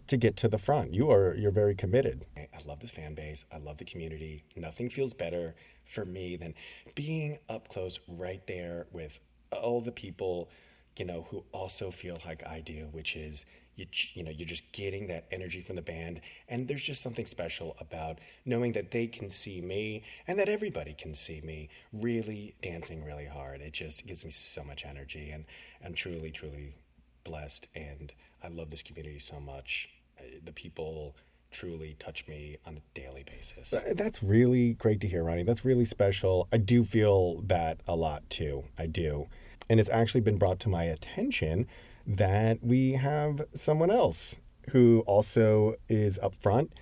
to 0.08 0.18
get 0.18 0.36
to 0.38 0.48
the 0.48 0.58
front. 0.58 0.94
You 0.94 1.12
are 1.12 1.36
you're 1.36 1.52
very 1.52 1.76
committed. 1.76 2.26
I 2.36 2.48
love 2.66 2.80
this 2.80 2.92
fan 2.92 3.14
base. 3.14 3.46
I 3.52 3.58
love 3.58 3.78
the 3.78 3.86
community. 3.86 4.44
Nothing 4.56 4.90
feels 4.90 5.14
better 5.14 5.56
for 5.86 6.06
me 6.06 6.36
than 6.36 6.56
being 6.96 7.40
up 7.48 7.68
close 7.68 8.00
right 8.08 8.46
there 8.48 8.88
with 8.92 9.20
all 9.52 9.82
the 9.82 9.92
people, 9.92 10.50
you 10.98 11.06
know, 11.06 11.28
who 11.30 11.44
also 11.52 11.92
feel 11.92 12.18
like 12.26 12.46
I 12.46 12.62
do, 12.62 12.90
which 12.92 13.16
is 13.16 13.46
you 13.80 13.88
you 14.14 14.24
know, 14.24 14.32
you're 14.32 14.48
just 14.48 14.70
getting 14.74 15.08
that 15.08 15.26
energy 15.32 15.62
from 15.62 15.78
the 15.78 15.82
band 15.82 16.22
and 16.50 16.68
there's 16.68 16.84
just 16.84 17.02
something 17.02 17.26
special 17.26 17.76
about 17.80 18.20
knowing 18.46 18.74
that 18.74 18.92
they 18.92 19.08
can 19.08 19.30
see 19.30 19.62
me 19.62 20.04
and 20.28 20.38
that 20.38 20.50
everybody 20.50 20.94
can 20.94 21.14
see 21.16 21.42
me 21.42 21.70
really 21.94 22.56
dancing 22.62 23.04
really 23.04 23.26
hard. 23.26 23.62
It 23.62 23.74
just 23.74 24.06
gives 24.06 24.26
me 24.26 24.32
so 24.32 24.64
much 24.64 24.86
energy 24.86 25.32
and 25.32 25.46
I'm 25.84 25.94
truly 25.94 26.32
truly 26.32 26.76
blessed 27.24 27.68
and 27.74 28.12
I 28.44 28.50
love 28.50 28.70
this 28.70 28.84
community 28.84 29.20
so 29.20 29.40
much 29.40 29.90
uh, 30.20 30.24
the 30.44 30.52
people 30.52 31.16
truly 31.52 31.96
touch 32.00 32.28
me 32.28 32.58
on 32.68 32.78
a 32.78 32.82
daily 32.94 33.24
basis. 33.24 33.74
That's 33.94 34.22
really 34.22 34.74
great 34.74 35.02
to 35.02 35.08
hear, 35.08 35.24
Ronnie. 35.24 35.44
That's 35.44 35.66
really 35.66 35.86
special. 35.86 36.48
I 36.52 36.58
do 36.58 36.84
feel 36.84 37.42
that 37.48 37.80
a 37.88 37.96
lot 37.96 38.30
too. 38.30 38.66
I 38.78 38.86
do. 38.86 39.28
And 39.68 39.80
it's 39.80 39.90
actually 39.90 40.22
been 40.22 40.38
brought 40.38 40.60
to 40.62 40.70
my 40.70 40.84
attention 40.84 41.68
that 42.10 42.64
we 42.64 42.94
have 42.94 43.44
someone 43.54 43.92
else 43.92 44.40
who 44.72 45.02
also 45.06 45.76
is 45.88 46.18
up 46.20 46.34
front. 46.34 46.74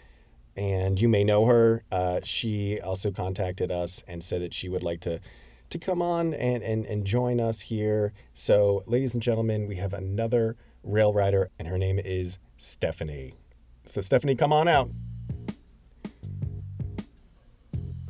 And 0.56 1.00
you 1.00 1.10
may 1.10 1.24
know 1.24 1.46
her. 1.46 1.84
Uh, 1.92 2.22
she 2.24 2.80
also 2.80 3.12
contacted 3.12 3.70
us 3.70 4.04
and 4.08 4.24
said 4.24 4.42
that 4.42 4.54
she 4.54 4.70
would 4.70 4.82
like 4.82 5.02
to 5.02 5.20
to 5.70 5.78
come 5.78 6.02
on 6.02 6.34
and, 6.34 6.64
and, 6.64 6.86
and 6.86 7.04
join 7.04 7.42
us 7.42 7.60
here. 7.60 8.14
So, 8.34 8.84
ladies 8.88 9.14
and 9.14 9.22
gentlemen, 9.22 9.68
we 9.68 9.76
have 9.76 9.94
another 9.94 10.56
rail 10.82 11.12
rider, 11.12 11.50
and 11.60 11.68
her 11.68 11.78
name 11.78 12.00
is 12.00 12.40
Stephanie. 12.56 13.34
So, 13.86 14.00
Stephanie, 14.00 14.36
come 14.36 14.54
on 14.54 14.70
out. 14.70 14.90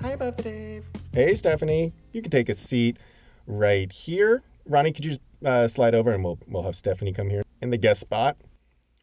Hi, 0.02 0.12
Above 0.12 0.38
the 0.38 0.44
Dave. 0.44 0.86
Hey, 1.14 1.34
Stephanie. 1.34 1.94
You 2.12 2.22
can 2.22 2.30
take 2.30 2.48
a 2.48 2.54
seat 2.54 2.98
right 3.48 3.92
here. 3.92 4.44
Ronnie, 4.68 4.94
could 4.94 5.04
you 5.04 5.12
just 5.12 5.22
uh, 5.46 5.68
slide 5.68 5.96
over 5.96 6.12
and 6.12 6.24
we'll 6.24 6.40
we'll 6.48 6.64
have 6.64 6.76
Stephanie 6.76 7.14
come 7.14 7.30
here 7.30 7.44
in 7.62 7.70
the 7.70 7.78
guest 7.78 8.02
spot? 8.02 8.38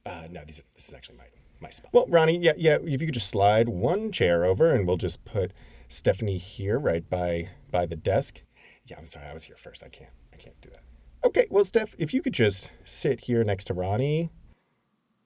Uh, 0.07 0.25
no, 0.31 0.43
this, 0.47 0.63
this 0.75 0.89
is 0.89 0.95
actually 0.95 1.17
my 1.17 1.25
my 1.61 1.71
spot. 1.71 1.93
Well, 1.93 2.07
Ronnie, 2.09 2.39
yeah, 2.39 2.53
yeah. 2.57 2.79
If 2.83 3.01
you 3.01 3.07
could 3.07 3.15
just 3.15 3.29
slide 3.29 3.69
one 3.69 4.13
chair 4.13 4.45
over 4.45 4.73
and 4.73 4.87
we'll 4.87 4.97
just 4.97 5.25
put 5.25 5.53
Stephanie 5.89 6.39
here, 6.39 6.79
right 6.79 7.09
by 7.09 7.51
by 7.71 7.87
the 7.87 7.97
desk. 7.97 8.43
Yeah, 8.87 8.99
I'm 8.99 9.07
sorry, 9.07 9.27
I 9.27 9.35
was 9.35 9.45
here 9.45 9.57
first. 9.57 9.83
I 9.83 9.89
can't 9.89 10.11
I 10.33 10.37
can't 10.37 10.61
do 10.61 10.71
that. 10.71 10.83
Okay, 11.25 11.47
well, 11.49 11.65
Steph, 11.65 11.95
if 11.99 12.13
you 12.13 12.21
could 12.21 12.35
just 12.35 12.71
sit 12.85 13.21
here 13.21 13.43
next 13.45 13.65
to 13.67 13.75
Ronnie. 13.75 14.31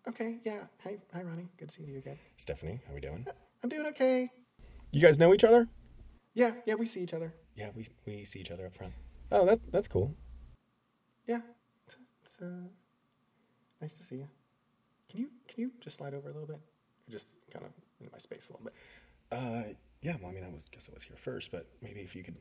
Okay, 0.06 0.36
yeah. 0.44 0.60
Hi, 0.84 0.96
hi, 1.12 1.22
Ronnie. 1.22 1.48
Good 1.58 1.70
to 1.70 1.74
see 1.74 1.82
you 1.82 1.98
again. 1.98 2.18
Stephanie, 2.36 2.80
how 2.86 2.92
are 2.92 2.94
we 2.94 3.00
doing? 3.00 3.26
I'm 3.62 3.68
doing 3.68 3.86
okay. 3.88 4.30
You 4.92 5.02
guys 5.02 5.18
know 5.18 5.34
each 5.34 5.44
other? 5.44 5.68
Yeah, 6.34 6.52
yeah, 6.66 6.76
we 6.76 6.86
see 6.86 7.00
each 7.00 7.14
other. 7.14 7.34
Yeah, 7.56 7.70
we 7.74 7.88
we 8.06 8.24
see 8.24 8.38
each 8.38 8.52
other 8.52 8.66
up 8.66 8.74
front. 8.74 8.92
Oh, 9.32 9.44
that's 9.44 9.60
that's 9.72 9.88
cool. 9.88 10.14
Yeah, 11.28 11.40
it's, 11.86 11.96
it's 12.24 12.36
uh, 12.42 12.66
nice 13.80 13.96
to 13.98 14.02
see 14.02 14.16
you. 14.16 14.28
Can 15.08 15.20
you 15.20 15.28
can 15.46 15.60
you 15.60 15.70
just 15.80 15.98
slide 15.98 16.14
over 16.14 16.28
a 16.28 16.32
little 16.32 16.48
bit? 16.48 16.60
Just 17.08 17.28
kind 17.52 17.64
of 17.64 17.70
in 18.00 18.10
my 18.10 18.18
space 18.18 18.50
a 18.50 18.52
little 18.54 18.64
bit. 18.64 18.74
Uh, 19.30 19.74
yeah. 20.02 20.16
Well, 20.20 20.30
I 20.30 20.34
mean, 20.34 20.44
I 20.44 20.48
was 20.48 20.64
guess 20.72 20.88
I 20.90 20.94
was 20.94 21.04
here 21.04 21.16
first, 21.16 21.52
but 21.52 21.66
maybe 21.80 22.00
if 22.00 22.16
you 22.16 22.24
could 22.24 22.38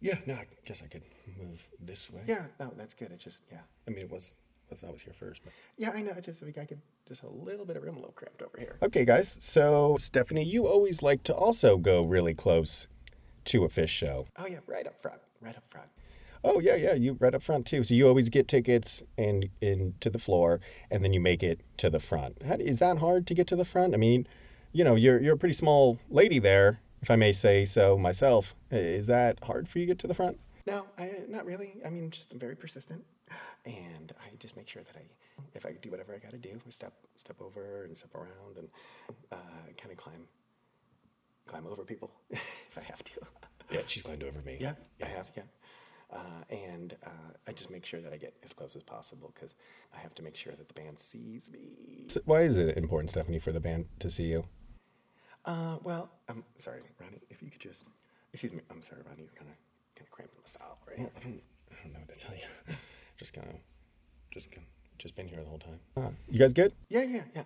yeah, 0.00 0.18
no, 0.26 0.34
I 0.34 0.46
guess 0.64 0.82
I 0.82 0.86
could 0.86 1.02
move 1.40 1.68
this 1.80 2.10
way. 2.10 2.22
Yeah, 2.26 2.44
no, 2.60 2.72
that's 2.76 2.94
good. 2.94 3.10
It 3.10 3.18
just, 3.18 3.38
yeah. 3.50 3.58
I 3.86 3.90
mean, 3.90 4.00
it 4.00 4.10
was, 4.10 4.34
I 4.70 4.90
was 4.90 5.00
here 5.00 5.12
first, 5.12 5.40
but 5.42 5.52
yeah, 5.76 5.90
I 5.90 6.02
know. 6.02 6.12
I 6.16 6.20
just, 6.20 6.42
I 6.42 6.64
could 6.64 6.80
just 7.08 7.22
a 7.22 7.28
little 7.28 7.64
bit 7.64 7.76
of 7.76 7.82
room, 7.82 7.96
a 7.96 7.98
little 7.98 8.12
cramped 8.12 8.42
over 8.42 8.58
here. 8.58 8.76
Okay, 8.82 9.04
guys. 9.04 9.38
So, 9.40 9.96
Stephanie, 9.98 10.44
you 10.44 10.68
always 10.68 11.02
like 11.02 11.24
to 11.24 11.34
also 11.34 11.78
go 11.78 12.04
really 12.04 12.34
close 12.34 12.86
to 13.46 13.64
a 13.64 13.68
Phish 13.68 13.88
show? 13.88 14.26
Oh 14.38 14.46
yeah, 14.46 14.58
right 14.66 14.86
up 14.86 15.00
front, 15.02 15.20
right 15.40 15.56
up 15.56 15.64
front. 15.68 15.88
Oh 16.44 16.60
yeah, 16.60 16.76
yeah, 16.76 16.94
you 16.94 17.16
right 17.18 17.34
up 17.34 17.42
front 17.42 17.66
too. 17.66 17.84
So 17.84 17.94
you 17.94 18.06
always 18.06 18.28
get 18.28 18.48
tickets 18.48 19.02
and 19.16 19.48
into 19.60 20.10
the 20.10 20.18
floor, 20.18 20.60
and 20.90 21.04
then 21.04 21.12
you 21.12 21.20
make 21.20 21.42
it 21.42 21.60
to 21.78 21.90
the 21.90 22.00
front. 22.00 22.42
How, 22.46 22.54
is 22.54 22.78
that 22.78 22.98
hard 22.98 23.26
to 23.28 23.34
get 23.34 23.46
to 23.48 23.56
the 23.56 23.64
front? 23.64 23.94
I 23.94 23.96
mean, 23.96 24.26
you 24.72 24.84
know, 24.84 24.94
you're 24.94 25.20
you're 25.20 25.34
a 25.34 25.38
pretty 25.38 25.54
small 25.54 25.98
lady 26.10 26.38
there, 26.38 26.80
if 27.02 27.10
I 27.10 27.16
may 27.16 27.32
say 27.32 27.64
so 27.64 27.98
myself. 27.98 28.54
Is 28.70 29.06
that 29.08 29.42
hard 29.44 29.68
for 29.68 29.78
you 29.78 29.86
to 29.86 29.92
get 29.92 29.98
to 30.00 30.06
the 30.06 30.14
front? 30.14 30.38
No, 30.66 30.84
I, 30.98 31.12
not 31.28 31.46
really. 31.46 31.80
I 31.84 31.88
mean, 31.88 32.10
just 32.10 32.32
I'm 32.32 32.38
very 32.38 32.54
persistent, 32.54 33.02
and 33.64 34.12
I 34.20 34.36
just 34.38 34.56
make 34.56 34.68
sure 34.68 34.82
that 34.82 34.96
I, 34.96 35.42
if 35.54 35.64
I 35.64 35.72
do 35.80 35.90
whatever 35.90 36.14
I 36.14 36.18
got 36.18 36.32
to 36.32 36.38
do, 36.38 36.60
I 36.66 36.70
step 36.70 36.92
step 37.16 37.40
over 37.40 37.84
and 37.84 37.96
step 37.96 38.14
around 38.14 38.58
and 38.58 38.68
uh, 39.32 39.36
kind 39.76 39.90
of 39.90 39.96
climb 39.96 40.26
climb 41.46 41.66
over 41.66 41.84
people 41.84 42.10
if 42.30 42.76
I 42.76 42.82
have 42.82 43.02
to. 43.04 43.12
Yeah, 43.70 43.80
she's 43.86 44.02
climbed 44.02 44.22
over 44.22 44.40
me. 44.42 44.58
Yeah, 44.60 44.74
I 45.02 45.06
have. 45.06 45.30
Yeah. 45.36 45.42
Uh, 46.10 46.42
and 46.48 46.96
uh, 47.04 47.32
I 47.46 47.52
just 47.52 47.70
make 47.70 47.84
sure 47.84 48.00
that 48.00 48.12
I 48.12 48.16
get 48.16 48.34
as 48.42 48.52
close 48.52 48.74
as 48.76 48.82
possible 48.82 49.30
because 49.34 49.54
I 49.94 49.98
have 49.98 50.14
to 50.14 50.22
make 50.22 50.36
sure 50.36 50.54
that 50.54 50.66
the 50.68 50.74
band 50.74 50.98
sees 50.98 51.50
me. 51.50 52.06
So 52.06 52.20
why 52.24 52.42
is 52.42 52.56
it 52.56 52.78
important, 52.78 53.10
Stephanie, 53.10 53.38
for 53.38 53.52
the 53.52 53.60
band 53.60 53.86
to 54.00 54.10
see 54.10 54.24
you? 54.24 54.44
Uh, 55.44 55.76
well, 55.82 56.10
I'm 56.28 56.44
sorry, 56.56 56.80
Ronnie. 57.00 57.20
If 57.28 57.42
you 57.42 57.50
could 57.50 57.60
just, 57.60 57.84
excuse 58.32 58.52
me. 58.52 58.60
I'm 58.70 58.82
sorry, 58.82 59.02
Ronnie. 59.06 59.22
You're 59.22 59.34
kind 59.34 59.50
of 59.50 59.56
kind 59.96 60.06
of 60.06 60.10
cramping 60.10 60.38
my 60.38 60.48
style, 60.48 60.78
right? 60.88 60.98
I 60.98 61.02
don't, 61.02 61.42
I 61.72 61.82
don't 61.82 61.92
know 61.92 61.98
what 62.00 62.14
to 62.14 62.20
tell 62.20 62.34
you. 62.34 62.74
just 63.18 63.32
kind 63.34 63.48
of, 63.48 63.56
just 64.30 64.48
just 64.98 65.14
been 65.14 65.28
here 65.28 65.40
the 65.42 65.48
whole 65.48 65.60
time. 65.60 66.16
you 66.28 66.38
guys 66.38 66.52
good? 66.52 66.72
Yeah, 66.88 67.02
yeah, 67.02 67.22
yeah. 67.34 67.42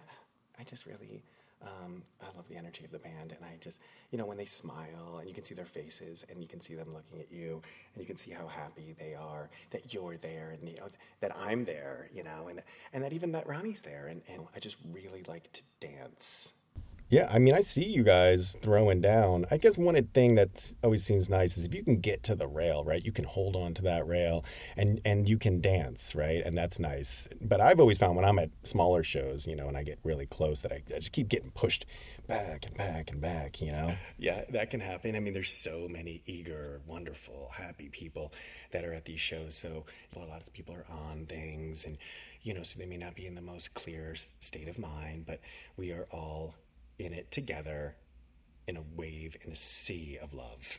I 0.59 0.65
just 0.65 0.87
really, 0.87 1.23
um, 1.63 2.03
I 2.21 2.27
love 2.37 2.49
the 2.49 2.57
energy 2.57 2.85
of 2.85 2.91
the 2.91 2.99
band, 2.99 3.33
and 3.33 3.45
I 3.45 3.57
just, 3.61 3.79
you 4.11 4.19
know, 4.19 4.27
when 4.27 4.37
they 4.37 4.45
smile 4.45 5.19
and 5.19 5.29
you 5.29 5.35
can 5.35 5.45
see 5.45 5.55
their 5.55 5.65
faces 5.65 6.25
and 6.29 6.41
you 6.41 6.49
can 6.49 6.61
see 6.61 6.75
them 6.75 6.93
looking 6.93 7.21
at 7.21 7.31
you 7.31 7.63
and 7.95 8.03
you 8.03 8.07
can 8.07 8.17
see 8.17 8.31
how 8.31 8.47
happy 8.47 8.95
they 8.99 9.15
are 9.15 9.49
that 9.71 9.93
you're 9.93 10.17
there 10.17 10.51
and 10.51 10.69
you 10.69 10.77
know 10.77 10.89
that 11.21 11.37
I'm 11.37 11.65
there, 11.65 12.09
you 12.13 12.25
know, 12.25 12.49
and 12.49 12.63
and 12.93 13.05
that 13.05 13.13
even 13.13 13.33
that 13.33 13.47
Ronnie's 13.47 13.83
there, 13.83 14.07
and 14.09 14.23
and 14.29 14.43
I 14.55 14.61
just 14.61 14.77
really 14.93 15.23
like 15.27 15.53
to 15.53 15.63
dance. 15.81 16.53
Yeah, 17.13 17.29
I 17.31 17.39
mean, 17.41 17.53
I 17.55 17.61
see 17.61 17.85
you 17.85 18.05
guys 18.05 18.57
throwing 18.63 19.03
down. 19.03 19.45
I 19.51 19.59
guess 19.59 19.77
one 19.77 20.03
thing 20.15 20.37
that 20.37 20.73
always 20.83 21.05
seems 21.05 21.29
nice 21.29 21.59
is 21.59 21.65
if 21.65 21.75
you 21.75 21.85
can 21.85 21.97
get 21.97 22.23
to 22.23 22.35
the 22.35 22.47
rail, 22.47 22.85
right? 22.85 23.05
You 23.05 23.13
can 23.13 23.27
hold 23.27 23.55
on 23.55 23.75
to 23.75 23.83
that 23.83 24.07
rail 24.07 24.47
and 24.79 24.99
and 25.05 25.29
you 25.29 25.37
can 25.37 25.61
dance, 25.61 26.15
right? 26.15 26.43
And 26.43 26.57
that's 26.57 26.79
nice. 26.79 27.29
But 27.39 27.61
I've 27.61 27.81
always 27.81 27.99
found 27.99 28.17
when 28.17 28.25
I'm 28.25 28.39
at 28.39 28.49
smaller 28.65 29.03
shows, 29.03 29.47
you 29.47 29.55
know, 29.55 29.69
and 29.69 29.77
I 29.77 29.83
get 29.83 29.99
really 30.05 30.25
close, 30.25 30.63
that 30.63 30.73
I, 30.73 30.83
I 30.89 31.01
just 31.01 31.13
keep 31.13 31.29
getting 31.29 31.51
pushed 31.51 31.85
back 32.29 32.65
and 32.65 32.75
back 32.79 33.11
and 33.11 33.21
back, 33.21 33.61
you 33.61 33.73
know. 33.73 33.95
Yeah, 34.19 34.45
that 34.51 34.71
can 34.71 34.81
happen. 34.81 35.15
I 35.17 35.21
mean, 35.21 35.35
there's 35.35 35.53
so 35.53 35.89
many 35.91 36.23
eager, 36.27 36.81
wonderful, 36.87 37.51
happy 37.53 37.91
people 37.91 38.33
that 38.71 38.85
are 38.85 38.95
at 38.95 39.05
these 39.05 39.21
shows. 39.21 39.55
So 39.55 39.85
a 40.17 40.21
lot 40.21 40.41
of 40.41 40.51
people 40.55 40.75
are 40.75 40.87
on 40.89 41.27
things, 41.27 41.85
and 41.85 41.99
you 42.43 42.55
know, 42.55 42.63
so 42.63 42.79
they 42.79 42.87
may 42.87 42.97
not 42.97 43.15
be 43.15 43.27
in 43.27 43.35
the 43.35 43.43
most 43.43 43.75
clear 43.75 44.15
state 44.41 44.69
of 44.69 44.79
mind, 44.79 45.27
but 45.27 45.41
we 45.77 45.93
are 45.93 46.07
all 46.11 46.55
in 46.99 47.13
it 47.13 47.31
together 47.31 47.97
in 48.67 48.77
a 48.77 48.83
wave, 48.97 49.37
in 49.45 49.53
a 49.53 49.57
sea 49.57 50.19
of 50.23 50.33
love. 50.33 50.79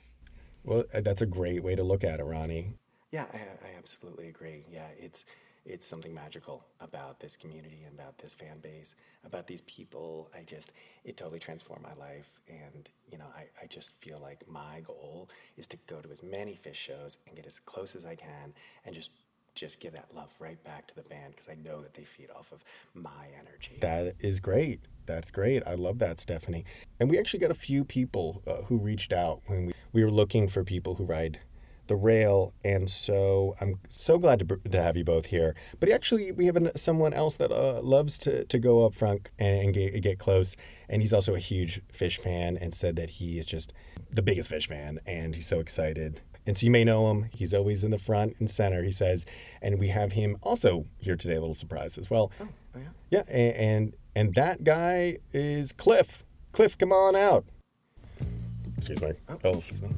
Well, 0.63 0.85
uh, 0.93 1.01
that's 1.01 1.21
a 1.21 1.25
great 1.25 1.63
way 1.63 1.75
to 1.75 1.83
look 1.83 2.03
at 2.03 2.19
it, 2.19 2.23
Ronnie. 2.23 2.73
Yeah, 3.11 3.25
I, 3.33 3.37
I 3.37 3.77
absolutely 3.77 4.27
agree. 4.27 4.65
Yeah, 4.71 4.87
it's 4.97 5.25
it's 5.65 5.87
something 5.87 6.13
magical 6.13 6.65
about 6.81 7.21
this 7.21 7.37
community 7.37 7.83
and 7.85 7.97
about 7.97 8.17
this 8.17 8.33
fan 8.33 8.59
base, 8.59 8.95
about 9.25 9.47
these 9.47 9.61
people. 9.61 10.29
I 10.37 10.43
just 10.43 10.73
it 11.05 11.15
totally 11.15 11.39
transformed 11.39 11.83
my 11.83 11.93
life, 11.93 12.39
and 12.47 12.89
you 13.11 13.17
know, 13.17 13.27
I, 13.35 13.45
I 13.61 13.67
just 13.67 13.91
feel 14.01 14.19
like 14.19 14.47
my 14.47 14.81
goal 14.81 15.29
is 15.57 15.67
to 15.67 15.77
go 15.87 16.01
to 16.01 16.11
as 16.11 16.23
many 16.23 16.57
Phish 16.61 16.75
shows 16.75 17.17
and 17.27 17.35
get 17.35 17.45
as 17.45 17.59
close 17.59 17.95
as 17.95 18.05
I 18.05 18.15
can, 18.15 18.53
and 18.85 18.95
just 18.95 19.11
just 19.55 19.79
give 19.79 19.93
that 19.93 20.07
love 20.15 20.33
right 20.39 20.61
back 20.63 20.87
to 20.87 20.95
the 20.95 21.03
band 21.03 21.33
because 21.35 21.49
I 21.49 21.55
know 21.55 21.81
that 21.81 21.93
they 21.93 22.03
feed 22.03 22.29
off 22.35 22.51
of 22.51 22.63
my 22.93 23.27
energy. 23.39 23.77
That 23.81 24.15
is 24.19 24.39
great. 24.39 24.81
That's 25.05 25.31
great. 25.31 25.63
I 25.65 25.75
love 25.75 25.99
that, 25.99 26.19
Stephanie. 26.19 26.65
And 26.99 27.09
we 27.09 27.19
actually 27.19 27.39
got 27.39 27.51
a 27.51 27.55
few 27.55 27.83
people 27.83 28.41
uh, 28.47 28.63
who 28.63 28.77
reached 28.77 29.13
out 29.13 29.41
when 29.47 29.67
we, 29.67 29.73
we 29.91 30.03
were 30.03 30.11
looking 30.11 30.47
for 30.47 30.63
people 30.63 30.95
who 30.95 31.03
ride 31.03 31.39
the 31.87 31.95
rail. 31.95 32.53
And 32.63 32.89
so 32.89 33.55
I'm 33.59 33.79
so 33.89 34.17
glad 34.17 34.39
to, 34.39 34.69
to 34.69 34.81
have 34.81 34.95
you 34.95 35.03
both 35.03 35.27
here. 35.27 35.55
But 35.79 35.89
actually, 35.89 36.31
we 36.31 36.45
have 36.45 36.55
an, 36.55 36.71
someone 36.75 37.13
else 37.13 37.35
that 37.35 37.51
uh, 37.51 37.81
loves 37.81 38.17
to, 38.19 38.45
to 38.45 38.59
go 38.59 38.85
up 38.85 38.93
front 38.93 39.29
and, 39.37 39.59
and 39.59 39.73
get, 39.73 40.01
get 40.01 40.19
close. 40.19 40.55
And 40.87 41.01
he's 41.01 41.13
also 41.13 41.35
a 41.35 41.39
huge 41.39 41.81
Phish 41.91 42.17
fan 42.17 42.57
and 42.57 42.73
said 42.73 42.95
that 42.95 43.11
he 43.11 43.37
is 43.37 43.45
just 43.45 43.73
the 44.09 44.21
biggest 44.21 44.49
Phish 44.49 44.67
fan. 44.67 44.99
And 45.05 45.35
he's 45.35 45.47
so 45.47 45.59
excited 45.59 46.21
and 46.45 46.57
so 46.57 46.65
you 46.65 46.71
may 46.71 46.83
know 46.83 47.09
him. 47.09 47.29
He's 47.31 47.53
always 47.53 47.83
in 47.83 47.91
the 47.91 47.97
front 47.97 48.35
and 48.39 48.49
center, 48.49 48.83
he 48.83 48.91
says. 48.91 49.25
And 49.61 49.79
we 49.79 49.87
have 49.89 50.13
him 50.13 50.37
also 50.41 50.85
here 50.97 51.15
today, 51.15 51.35
a 51.35 51.39
little 51.39 51.55
surprise 51.55 51.97
as 51.97 52.09
well. 52.09 52.31
Oh, 52.39 52.47
oh 52.75 52.79
yeah? 52.79 52.85
Yeah, 53.09 53.23
and, 53.27 53.55
and, 53.55 53.93
and 54.15 54.35
that 54.35 54.63
guy 54.63 55.19
is 55.33 55.71
Cliff. 55.71 56.23
Cliff, 56.51 56.77
come 56.77 56.91
on 56.91 57.15
out. 57.15 57.45
Excuse 58.77 59.01
me. 59.01 59.13
Oh, 59.29 59.37
oh 59.45 59.57
excuse 59.57 59.81
me. 59.81 59.89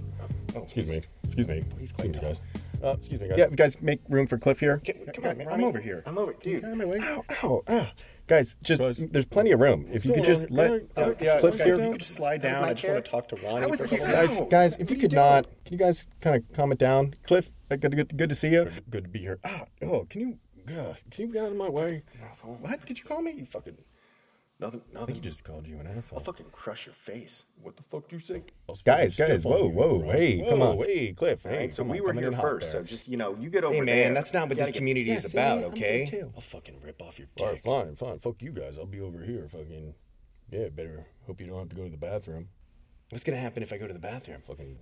Oh, 0.55 0.61
excuse 0.61 0.89
me. 0.89 1.01
Excuse 1.23 1.47
me. 1.47 1.63
He's 1.79 1.91
quite 1.91 2.09
excuse 2.09 2.21
me, 2.23 2.27
guys. 2.29 2.41
Uh, 2.83 2.91
excuse 2.91 3.19
me, 3.19 3.27
guys. 3.27 3.37
Yeah, 3.37 3.47
guys, 3.47 3.81
make 3.81 3.99
room 4.09 4.27
for 4.27 4.37
Cliff 4.37 4.59
here. 4.59 4.81
Come 5.13 5.25
on, 5.25 5.37
man. 5.37 5.47
I'm 5.49 5.63
over 5.63 5.79
here. 5.79 6.03
I'm 6.05 6.17
over, 6.17 6.33
dude. 6.33 6.61
Get 6.61 6.65
out 6.65 6.73
of 6.73 6.77
my 6.77 6.85
way. 6.85 6.99
Ow, 6.99 7.25
ow, 7.43 7.63
ow. 7.67 7.87
Guys, 8.27 8.55
just 8.63 8.81
there's 9.11 9.25
plenty 9.25 9.51
of 9.51 9.59
room. 9.59 9.87
If 9.91 10.03
you 10.03 10.13
could 10.13 10.23
just 10.23 10.49
let 10.49 10.71
uh, 10.97 11.13
yeah, 11.21 11.39
Cliff 11.39 11.57
guys, 11.59 11.67
here. 11.67 11.75
if 11.77 11.85
you 11.85 11.91
could 11.91 11.99
just 12.01 12.13
slide 12.13 12.41
down. 12.41 12.63
I 12.63 12.73
just 12.73 12.87
want 12.87 13.05
to 13.05 13.11
talk 13.11 13.27
to 13.29 13.35
Ronnie. 13.35 13.67
Was 13.67 13.79
for 13.79 13.85
a 13.85 13.87
a 13.87 13.89
couple 13.89 14.07
guys, 14.07 14.39
Ow. 14.39 14.45
guys, 14.45 14.75
if 14.77 14.79
you 14.79 14.85
What 14.85 14.91
are 14.97 15.01
could 15.01 15.11
you 15.11 15.19
not, 15.19 15.43
can 15.65 15.73
you 15.73 15.77
guys 15.77 16.07
kind 16.21 16.35
of 16.35 16.43
calm 16.53 16.71
it 16.71 16.79
down? 16.79 17.13
Cliff, 17.23 17.51
uh, 17.69 17.75
good, 17.75 17.95
good, 17.95 18.17
good 18.17 18.29
to 18.29 18.35
see 18.35 18.49
you. 18.49 18.71
Good 18.89 19.03
to 19.03 19.09
be 19.09 19.19
here. 19.19 19.37
Ah, 19.43 19.65
oh, 19.83 20.05
can 20.09 20.21
you, 20.21 20.39
uh, 20.75 20.95
can 21.11 21.27
you 21.27 21.33
get 21.33 21.43
out 21.43 21.51
of 21.51 21.57
my 21.57 21.69
way? 21.69 22.01
What 22.43 22.83
did 22.85 22.97
you 22.97 23.05
call 23.05 23.21
me? 23.21 23.31
You 23.31 23.45
fucking 23.45 23.77
nothing. 24.59 24.81
I 24.89 24.93
Nothing. 24.93 25.05
think 25.15 25.23
he 25.23 25.29
just 25.29 25.43
called 25.43 25.67
you 25.67 25.79
an 25.79 25.87
asshole. 25.87 26.19
I'll 26.19 26.23
fucking 26.25 26.47
crush 26.51 26.85
your 26.85 26.93
face. 26.93 27.43
What 27.61 27.75
the 27.77 27.83
fuck 27.83 28.07
do 28.07 28.15
you 28.15 28.19
say? 28.21 28.43
Guys, 28.83 29.15
guys, 29.15 29.45
whoa, 29.45 29.67
whoa, 29.67 30.01
hey, 30.11 30.45
come 30.47 30.61
on, 30.61 30.77
hey, 30.79 31.13
Cliff, 31.13 31.45
All 31.45 31.51
hey, 31.51 31.57
right, 31.59 31.73
so 31.73 31.83
come 31.83 31.89
we 31.89 31.99
on, 31.99 32.05
were 32.05 32.13
here 32.13 32.31
first, 32.31 32.71
there. 32.73 32.81
so 32.81 32.85
just 32.87 33.07
you 33.07 33.17
know, 33.17 33.35
you 33.39 33.49
get 33.49 33.63
over 33.63 33.73
Hey 33.75 33.85
there. 33.85 34.03
man, 34.05 34.13
that's 34.13 34.33
not 34.33 34.47
what 34.49 34.57
this 34.57 34.67
get- 34.67 34.75
community 34.75 35.09
Yeah, 35.09 35.17
is 35.17 35.23
see, 35.31 35.37
about, 35.37 35.57
I'm 35.59 35.63
okay? 35.65 36.05
too. 36.05 36.31
I'll 36.35 36.41
fucking 36.41 36.79
rip 36.81 37.01
off 37.01 37.19
your 37.19 37.27
All 37.39 37.47
right, 37.47 37.61
fine, 37.61 37.95
fine. 37.95 38.19
Fuck 38.19 38.41
you 38.41 38.51
guys. 38.51 38.77
I'll 38.77 38.85
be 38.85 38.99
over 39.01 39.23
here. 39.23 39.47
Fucking, 39.51 39.93
yeah. 40.51 40.69
Better 40.69 41.05
hope 41.27 41.39
you 41.41 41.47
don't 41.47 41.59
have 41.59 41.69
to 41.69 41.75
go 41.75 41.83
to 41.83 41.89
the 41.89 41.97
bathroom. 41.97 42.49
What's 43.09 43.23
gonna 43.23 43.37
happen 43.39 43.61
if 43.63 43.71
I 43.73 43.77
go 43.77 43.87
to 43.87 43.93
the 43.93 43.99
bathroom? 43.99 44.41
Fucking, 44.47 44.77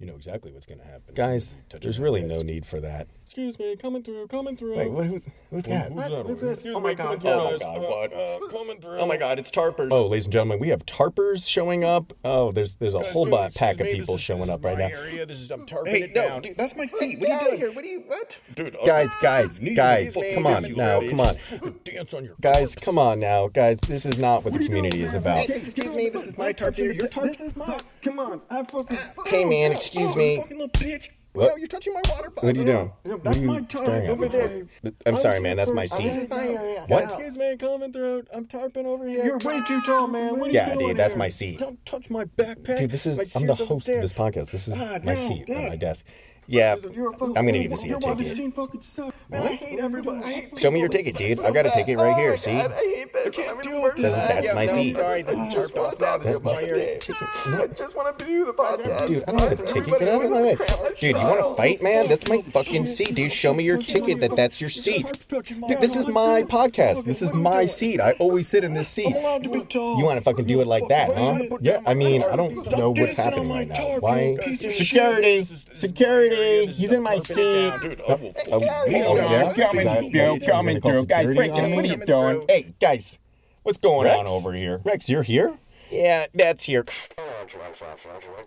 you 0.00 0.06
know 0.06 0.14
exactly 0.16 0.52
what's 0.52 0.66
gonna 0.66 0.84
happen. 0.84 1.14
Guys, 1.14 1.48
there's 1.80 1.98
really 1.98 2.20
face. 2.22 2.30
no 2.30 2.42
need 2.42 2.66
for 2.66 2.80
that. 2.80 3.06
Excuse 3.24 3.58
me, 3.58 3.74
coming 3.76 4.02
through, 4.02 4.26
coming 4.28 4.56
through. 4.56 4.76
Wait, 4.76 4.90
what, 4.90 5.06
who's, 5.06 5.24
who's 5.50 5.62
that? 5.64 5.90
Who's 5.92 6.02
that 6.02 6.12
over 6.12 6.28
Who's 6.28 6.40
this? 6.40 6.52
Excuse 6.58 6.74
Oh 6.76 6.80
my 6.80 6.94
coming 6.94 7.18
God, 7.20 7.26
oh 7.34 7.52
my. 7.52 7.58
God, 7.58 7.76
Uh, 7.76 7.80
what? 7.80 8.12
uh, 8.12 8.48
coming 8.48 8.80
through. 8.80 8.98
Oh 8.98 9.06
my 9.06 9.16
God, 9.16 9.38
it's 9.38 9.50
Tarpers. 9.50 9.88
Oh, 9.92 10.06
ladies 10.08 10.26
and 10.26 10.32
gentlemen, 10.32 10.58
we 10.58 10.68
have 10.68 10.84
tarpers 10.84 11.48
showing 11.48 11.84
up. 11.84 12.12
Oh, 12.24 12.52
there's 12.52 12.76
there's 12.76 12.94
a 12.94 12.98
Guys, 13.00 13.12
whole 13.12 13.24
dude, 13.24 13.32
bu- 13.32 13.48
pack 13.58 13.80
of 13.80 13.86
me, 13.86 13.92
people 13.94 14.14
this 14.16 14.20
is- 14.20 14.24
showing 14.26 14.40
this 14.42 14.50
up 14.50 14.60
is 14.60 14.64
right 14.64 14.78
my 14.78 14.88
now. 14.88 14.96
Area. 14.96 15.26
This 15.26 15.38
is 15.38 15.50
I'm 15.50 15.64
tarping 15.64 15.88
Hey, 15.88 16.02
it 16.02 16.14
no, 16.14 16.28
down. 16.28 16.42
dude, 16.42 16.56
that's 16.58 16.76
my 16.76 16.86
feet. 16.86 17.20
What 17.20 17.28
Get 17.28 17.30
are 17.30 17.44
you 17.44 17.48
doing 17.48 17.58
here. 17.58 17.66
here? 17.68 17.74
What 17.76 17.84
are 17.84 17.88
you? 17.88 18.00
What? 18.06 18.38
Dude, 18.56 18.76
Guys, 18.84 19.10
guys, 19.22 19.46
Excuse 19.46 19.76
guys, 19.76 20.16
me, 20.16 20.34
come 20.34 20.46
on 20.46 20.62
now, 20.74 21.00
come 21.08 21.20
on. 21.20 21.36
Dance 21.84 22.12
on 22.14 22.24
your 22.24 22.34
Guys, 22.40 22.74
corpse. 22.74 22.84
come 22.84 22.98
on 22.98 23.20
now, 23.20 23.48
guys. 23.48 23.78
This 23.86 24.04
is 24.04 24.18
not 24.18 24.44
what 24.44 24.52
the 24.52 24.58
community 24.64 25.02
is 25.02 25.14
about. 25.14 25.48
Excuse 25.48 25.94
me, 25.94 26.08
this 26.10 26.26
is 26.26 26.36
my 26.36 26.52
tarp. 26.52 26.76
Your 26.76 26.94
tarp. 26.94 27.26
This 27.26 27.40
is 27.40 27.56
my. 27.56 27.78
Come 28.02 28.18
on, 28.18 28.42
I 28.50 28.62
fucking. 28.64 28.98
Hey, 29.26 29.44
man, 29.46 29.72
excuse 29.86 30.16
me. 30.16 30.36
Fucking 30.36 30.58
little 30.58 30.68
bitch. 30.70 31.10
What? 31.32 31.50
Yo, 31.50 31.56
you're 31.56 31.66
touching 31.66 31.92
my 31.92 32.00
water 32.10 32.30
bottle. 32.30 32.48
What 32.48 32.56
are 32.56 32.60
you 32.60 32.64
doing? 32.64 32.92
No, 33.04 33.10
What 33.14 33.24
that's 33.24 33.38
are 33.38 33.40
you 33.40 33.46
my 33.48 33.60
tarp 33.62 33.84
staring 33.86 34.04
at 34.04 34.10
over 34.10 34.28
there. 34.28 34.66
I'm 35.04 35.16
sorry, 35.16 35.40
man. 35.40 35.56
That's 35.56 35.72
my 35.72 35.88
Oh, 35.90 35.96
this 36.00 36.14
is 36.16 36.22
seat. 36.22 36.80
What? 36.86 37.04
Excuse 37.04 37.36
me, 37.36 37.56
coming 37.56 37.92
through. 37.92 38.22
I'm 38.32 38.46
tarping 38.46 38.84
over 38.86 39.08
here. 39.08 39.24
You're 39.24 39.38
way 39.38 39.60
too 39.66 39.80
tall, 39.82 40.06
man. 40.06 40.38
What 40.38 40.50
are 40.50 40.52
Yeah, 40.52 40.68
you 40.68 40.74
doing 40.74 40.80
Yeah, 40.82 40.88
dude, 40.92 40.96
that's 40.98 41.14
here? 41.14 41.18
my 41.18 41.28
seat. 41.28 41.58
Don't 41.58 41.84
touch 41.84 42.08
my 42.08 42.24
backpack. 42.24 42.78
Dude, 42.78 42.90
this 42.92 43.04
is 43.06 43.18
I'm 43.34 43.46
the 43.48 43.54
host 43.56 43.88
of 43.88 44.00
this 44.00 44.12
podcast. 44.12 44.52
This 44.52 44.68
is 44.68 44.74
Ah, 44.80 44.98
my 45.02 45.14
no, 45.14 45.20
seat 45.20 45.50
at 45.50 45.68
my 45.70 45.76
desk. 45.76 46.04
Yeah, 46.46 46.76
You're 46.92 47.10
a 47.10 47.12
fucking 47.12 47.38
I'm 47.38 47.46
gonna 47.46 47.58
need 47.58 47.70
to 47.70 47.76
see 47.76 47.88
your 47.88 47.98
one 47.98 48.12
of 48.12 48.18
the 48.18 48.24
ticket. 48.24 48.36
same 48.36 48.52
fucking 48.52 48.82
suck. 48.82 49.14
Man, 49.30 49.42
I 49.42 49.54
hate 49.54 49.78
everybody. 49.78 50.18
I 50.22 50.32
hate 50.32 50.58
Show 50.58 50.70
me 50.70 50.78
your 50.80 50.88
ticket, 50.90 51.16
dude. 51.16 51.40
I've 51.40 51.54
got 51.54 51.66
a 51.66 51.70
ticket 51.70 51.98
right 51.98 52.14
here. 52.16 52.32
Oh, 52.32 52.36
see? 52.36 52.52
God, 52.52 52.72
I 52.72 52.74
hate 52.76 53.12
this. 53.12 53.38
I'm 53.38 53.60
in 53.60 53.70
the 53.70 53.80
worst 53.80 54.00
Says 54.02 54.12
spot. 54.12 54.28
that's 54.28 54.54
my 54.54 54.66
seat. 54.66 54.88
I'm 54.90 54.94
sorry, 54.94 55.22
this 55.22 55.38
is 55.38 55.48
just 55.54 55.76
off 55.76 55.98
now. 55.98 56.18
This 56.18 56.34
is 56.36 56.42
my 56.42 56.62
area. 56.62 56.98
I 57.46 57.66
just 57.68 57.96
want 57.96 58.18
to 58.18 58.24
do 58.26 58.44
the 58.44 58.52
podcast. 58.52 59.06
Dude, 59.06 59.24
I 59.26 59.32
don't 59.32 59.40
have 59.40 59.60
a 59.60 59.66
ticket. 59.66 59.98
Get 59.98 60.08
out 60.08 60.24
of 60.24 60.30
my 60.30 60.42
way. 60.42 60.56
Dude, 61.00 61.16
you 61.16 61.22
want 61.22 61.40
to 61.40 61.54
fight, 61.56 61.82
man? 61.82 62.08
That's 62.08 62.28
my 62.28 62.42
fucking 62.42 62.86
seat, 62.86 63.14
dude. 63.14 63.32
Show 63.32 63.54
me 63.54 63.64
your 63.64 63.78
ticket 63.78 64.20
that 64.20 64.36
that's 64.36 64.60
your 64.60 64.70
seat. 64.70 65.06
Dude, 65.28 65.46
this 65.80 65.96
is 65.96 66.06
my 66.08 66.42
podcast. 66.42 67.04
This 67.04 67.22
is 67.22 67.32
my 67.32 67.64
seat. 67.64 68.00
I 68.00 68.12
always 68.12 68.48
sit 68.48 68.64
in 68.64 68.74
this 68.74 68.88
seat. 68.88 69.14
allowed 69.16 69.44
to 69.44 69.48
be 69.50 69.62
tall. 69.62 69.98
You 69.98 70.04
want 70.04 70.18
to 70.18 70.22
fucking 70.24 70.44
do 70.44 70.60
it 70.60 70.66
like 70.66 70.86
that, 70.88 71.16
huh? 71.16 71.56
Yeah, 71.62 71.80
I 71.86 71.94
mean, 71.94 72.22
I 72.22 72.36
don't 72.36 72.70
know 72.76 72.90
what's 72.90 73.14
happening 73.14 73.48
right 73.48 73.68
now. 73.68 73.98
Why? 74.00 74.36
Security! 74.58 75.44
Security! 75.72 76.33
He's 76.34 76.92
in 76.92 77.02
my 77.02 77.18
seat. 77.20 77.72
Dude, 77.80 78.02
I 78.08 78.14
will 78.14 78.34
Oh, 78.50 78.60
oh, 78.62 78.84
yeah? 78.86 79.52
Coming 79.52 80.10
through, 80.10 80.38
coming 80.40 80.80
through. 80.80 81.06
Guys, 81.06 81.28
Security 81.28 81.34
break 81.34 81.58
it. 81.58 81.64
on 81.64 81.76
What 81.76 81.84
are 81.84 81.88
you 81.88 82.04
doing? 82.04 82.44
Hey, 82.48 82.74
guys, 82.80 83.18
what's 83.62 83.78
going 83.78 84.08
on 84.10 84.28
over 84.28 84.52
here? 84.52 84.80
Rex, 84.84 85.08
you're 85.08 85.22
here? 85.22 85.58
Yeah, 85.90 86.26
that's 86.34 86.64
here. 86.64 86.84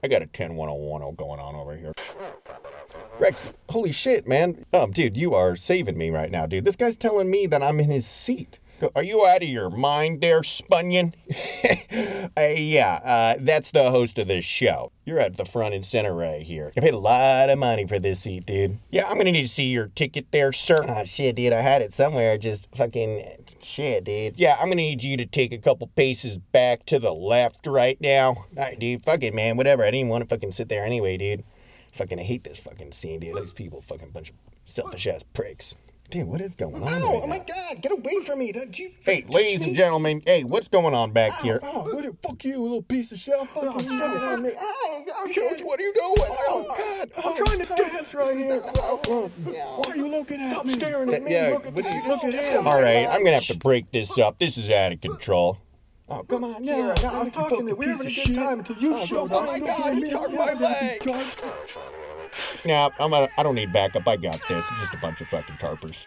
I 0.04 0.08
got 0.08 0.22
a 0.22 0.28
10110 0.28 1.16
going 1.16 1.40
on 1.40 1.56
over 1.56 1.76
here. 1.78 1.94
Rex, 3.20 3.54
holy 3.70 3.92
shit, 3.92 4.28
man. 4.28 4.66
Um, 4.74 4.92
dude, 4.92 5.18
you 5.18 5.34
are 5.34 5.56
saving 5.56 5.98
me 5.98 6.10
right 6.10 6.30
now, 6.30 6.46
dude. 6.46 6.66
This 6.66 6.76
guy's 6.76 6.98
telling 6.98 7.30
me 7.30 7.48
that 7.48 7.64
I'm 7.64 7.80
in 7.80 7.90
his 7.90 8.06
seat. 8.06 8.60
Are 8.96 9.04
you 9.04 9.26
out 9.26 9.42
of 9.42 9.50
your 9.50 9.72
mind 9.72 10.22
there, 10.22 10.42
Spunyon? 10.42 11.14
uh, 12.38 12.42
yeah, 12.58 12.94
uh, 13.04 13.36
that's 13.40 13.72
the 13.72 13.90
host 13.90 14.20
of 14.20 14.28
this 14.28 14.46
show. 14.46 14.92
You're 15.04 15.20
at 15.20 15.36
the 15.36 15.46
front 15.46 15.74
and 15.74 15.84
center 15.84 16.14
right 16.14 16.44
here. 16.44 16.72
I 16.78 16.82
paid 16.82 16.94
a 16.94 17.00
lot 17.00 17.50
of 17.50 17.58
money 17.58 17.88
for 17.88 17.98
this 17.98 18.20
seat, 18.20 18.46
dude. 18.46 18.78
Yeah, 18.92 19.08
I'm 19.08 19.18
gonna 19.18 19.32
need 19.32 19.42
to 19.44 19.48
see 19.48 19.66
your 19.66 19.88
ticket 19.88 20.28
there, 20.32 20.54
sir. 20.54 20.86
Ah, 20.88 21.06
shit, 21.06 21.36
dude, 21.38 21.54
I 21.54 21.62
had 21.62 21.82
it 21.82 21.94
somewhere. 21.94 22.38
Just 22.38 22.70
fucking 22.76 23.46
shit, 23.62 24.04
dude. 24.04 24.38
Yeah, 24.38 24.58
I'm 24.60 24.68
gonna 24.68 24.76
need 24.76 25.04
you 25.04 25.18
to 25.18 25.26
take 25.26 25.52
a 25.52 25.58
couple 25.58 25.88
paces 25.88 26.38
back 26.38 26.86
to 26.88 27.00
the 27.00 27.14
left 27.14 27.66
right 27.66 28.00
now. 28.00 28.28
All 28.28 28.46
right, 28.56 28.78
dude, 28.78 29.04
fuck 29.04 29.24
it, 29.24 29.34
man, 29.34 29.58
whatever. 29.58 29.84
I 29.84 29.92
didn't 29.92 30.10
want 30.10 30.24
to 30.24 30.28
fucking 30.28 30.52
sit 30.52 30.70
there 30.70 30.86
anyway, 30.86 31.18
dude. 31.18 31.44
Fucking 31.94 32.20
hate 32.20 32.44
this 32.44 32.60
fucking 32.60 32.92
scene, 32.92 33.22
dude. 33.22 33.36
These 33.38 33.54
people, 33.54 33.82
fucking 33.82 34.12
bunch 34.12 34.30
of 34.30 34.36
selfish 34.66 35.08
ass 35.08 35.24
pricks. 35.34 35.74
Dude, 36.10 36.26
what 36.26 36.40
is 36.40 36.56
going 36.56 36.76
on? 36.76 36.82
right 36.84 37.02
Oh, 37.04 37.22
oh 37.24 37.28
my 37.28 37.40
God! 37.40 37.82
Get 37.82 37.92
away 37.92 38.22
from 38.26 38.40
me! 38.40 38.54
Don't 38.54 38.78
you? 38.80 38.92
Hey, 39.02 39.26
ladies 39.28 39.60
me. 39.60 39.68
and 39.68 39.76
gentlemen, 39.76 40.22
hey, 40.26 40.46
what's 40.46 40.70
going 40.70 40.94
on 40.94 41.12
back 41.12 41.42
here? 41.42 41.60
Oh, 41.64 41.82
what 41.82 42.04
the- 42.04 42.16
fuck 42.24 42.46
you, 42.46 42.62
little 42.62 42.82
piece 42.82 43.12
of 43.12 43.20
shit. 43.20 43.36
I'm 43.38 43.46
fucking 43.48 43.70
Oh, 43.74 43.80
stop 43.80 44.22
on 44.24 44.42
me. 44.42 44.52
Hey, 44.52 45.06
I'm 45.18 45.34
George, 45.34 45.62
what 45.62 45.82
are 45.82 45.84
you 45.84 45.94
doing? 45.94 46.16
Oh, 46.18 46.66
oh 46.70 46.76
God. 46.78 47.12
I'm 47.18 47.24
oh, 47.26 47.36
trying 47.46 47.60
to 47.60 47.76
dance 47.76 48.14
right 48.14 48.38
here. 48.38 48.64
Oh, 48.78 49.30
Why 49.44 49.92
are 49.92 49.98
you 49.98 50.08
looking 50.08 50.40
at 50.40 50.52
Stop 50.54 50.66
me? 50.66 50.74
staring 50.76 51.14
at 51.14 51.24
me. 51.24 51.32
Yeah, 51.34 51.50
look 51.50 51.66
at 51.68 51.74
what 51.74 51.94
you- 51.94 52.08
Look 52.08 52.24
at 52.24 52.34
him. 52.34 52.66
All 52.68 52.82
right, 52.82 53.06
I'm 53.06 53.26
gonna 53.26 53.36
have 53.36 53.46
to 53.48 53.58
break 53.58 53.92
this 53.92 54.18
up. 54.18 54.40
This 54.40 54.58
is 54.58 54.70
out 54.70 54.94
of 54.94 55.02
control. 55.02 55.58
Oh, 56.08 56.24
come 56.24 56.46
on, 56.46 56.64
Yeah, 56.64 56.94
now. 57.04 57.16
I 57.16 57.24
was 57.24 57.34
talking 57.34 57.66
to- 57.66 57.72
you. 57.72 57.76
we 57.76 57.86
were 57.86 57.92
having 57.92 58.08
a 58.08 58.14
good 58.14 58.34
time 58.34 58.60
until 58.60 58.78
you 58.78 59.06
showed 59.06 59.30
Oh, 59.30 59.40
up. 59.40 59.44
Oh, 59.44 59.52
my 59.52 59.60
God, 59.60 59.88
at 59.88 59.96
he 59.96 60.08
took 60.08 60.32
my 60.32 60.52
at 60.52 61.02
Now, 62.66 62.92
I'm 63.00 63.12
gonna, 63.12 63.30
I 63.38 63.44
don't 63.44 63.56
need 63.56 63.72
backup. 63.74 64.08
I 64.08 64.18
got 64.18 64.40
this. 64.48 64.66
It's 64.72 64.82
just 64.82 64.94
a 64.94 64.98
bunch 64.98 65.22
of 65.22 65.28
fucking 65.28 65.56
tarpers. 65.56 66.06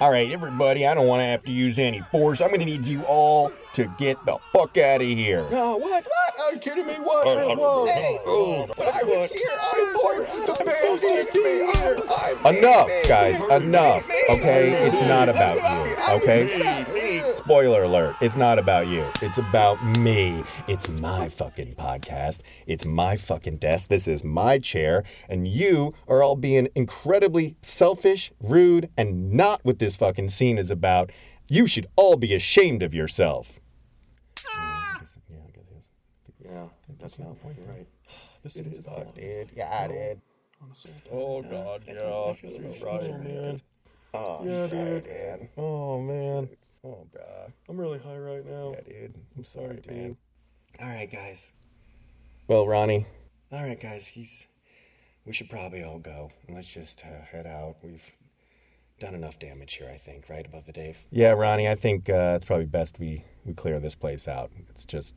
All 0.00 0.10
right, 0.10 0.30
everybody, 0.30 0.86
I 0.86 0.94
don't 0.94 1.06
want 1.06 1.20
to 1.20 1.24
have 1.24 1.44
to 1.44 1.52
use 1.52 1.78
any 1.78 2.02
force. 2.10 2.40
I'm 2.40 2.50
gonna 2.50 2.64
need 2.64 2.86
you 2.86 3.02
all 3.04 3.52
to 3.74 3.92
get 3.98 4.24
the 4.24 4.38
fuck 4.52 4.76
out 4.78 5.00
of 5.00 5.06
here. 5.06 5.48
No, 5.50 5.76
what? 5.76 6.04
What? 6.04 6.40
Are 6.40 6.52
you 6.52 6.58
kidding 6.58 6.86
me? 6.86 6.94
What? 6.94 7.26
Oh, 7.26 7.54
Whoa. 7.56 7.86
Hey, 7.86 8.18
Oh, 8.24 8.66
but 8.76 8.88
I 8.88 9.02
was 9.02 9.30
here. 9.30 9.48
I 9.50 9.92
thought 10.46 10.58
the 10.58 10.64
man 10.64 11.26
did 11.30 11.44
me. 11.44 11.62
I 12.44 12.50
made 12.52 12.58
Enough, 12.58 12.88
guys, 13.08 13.40
enough. 13.50 14.08
Okay, 14.30 14.72
it's 14.86 15.00
not 15.02 15.28
about 15.28 15.56
you. 15.56 16.14
Okay? 16.14 17.32
Spoiler 17.34 17.82
alert, 17.84 18.16
it's 18.20 18.36
not 18.36 18.58
about 18.58 18.86
you. 18.86 19.04
It's 19.22 19.38
about 19.38 19.82
me. 19.98 20.44
It's 20.68 20.88
my 20.88 21.28
fucking 21.28 21.74
podcast. 21.74 22.40
It's 22.66 22.84
my 22.86 23.16
fucking 23.16 23.56
desk. 23.58 23.88
This 23.88 24.06
is 24.06 24.22
my 24.24 24.58
chair. 24.58 25.04
And 25.28 25.46
you 25.48 25.94
are 26.08 26.22
all 26.22 26.36
being 26.36 26.68
incredibly 26.74 27.56
selfish, 27.62 28.32
rude, 28.40 28.88
and 28.96 29.32
not 29.32 29.64
what 29.64 29.78
this 29.78 29.96
fucking 29.96 30.28
scene 30.28 30.58
is 30.58 30.70
about. 30.70 31.10
You 31.48 31.66
should 31.66 31.86
all 31.96 32.16
be 32.16 32.34
ashamed 32.34 32.82
of 32.82 32.94
yourself. 32.94 33.60
Yeah, 36.42 36.68
that's 37.04 37.18
not 37.18 37.40
point, 37.42 37.58
right? 37.68 37.86
This 38.42 38.56
is 38.56 38.86
not, 38.86 39.14
Dude, 39.14 39.48
yeah, 39.56 39.88
dude. 39.88 40.20
Oh, 41.10 41.40
God, 41.42 41.82
yeah. 41.86 41.92
I 42.02 42.34
feel 42.34 42.74
Right, 42.82 43.24
man. 43.24 43.60
Oh, 44.12 44.44
Yeah, 44.44 44.68
shit, 44.68 45.04
dude. 45.04 45.06
man. 45.06 45.48
Oh, 45.56 46.00
man. 46.02 46.48
Oh, 46.84 47.06
bruh. 47.14 47.52
I'm 47.68 47.80
really 47.80 47.98
high 47.98 48.18
right 48.18 48.44
now. 48.44 48.72
Yeah, 48.74 48.80
dude. 48.92 49.14
I'm 49.36 49.44
sorry, 49.44 49.80
man. 49.88 50.16
All 50.80 50.88
right, 50.88 51.10
guys. 51.10 51.52
Well, 52.48 52.66
Ronnie, 52.66 53.06
All 53.50 53.62
right, 53.62 53.80
guys. 53.80 54.06
He's. 54.06 54.46
We 55.24 55.32
should 55.32 55.48
probably 55.48 55.82
all 55.82 55.98
go. 55.98 56.30
Let's 56.50 56.68
just 56.68 57.02
uh, 57.02 57.24
head 57.24 57.46
out. 57.46 57.76
We've 57.82 58.04
done 59.00 59.14
enough 59.14 59.38
damage 59.38 59.74
here, 59.74 59.88
I 59.90 59.96
think. 59.96 60.28
Right 60.28 60.44
above 60.44 60.66
the 60.66 60.72
Dave. 60.72 60.98
Yeah, 61.10 61.30
Ronnie, 61.30 61.66
I 61.68 61.76
think 61.76 62.10
uh, 62.10 62.34
it's 62.36 62.44
probably 62.44 62.66
best 62.66 62.98
we, 62.98 63.24
we 63.46 63.54
clear 63.54 63.80
this 63.80 63.94
place 63.94 64.28
out. 64.28 64.50
It's 64.68 64.84
just 64.84 65.14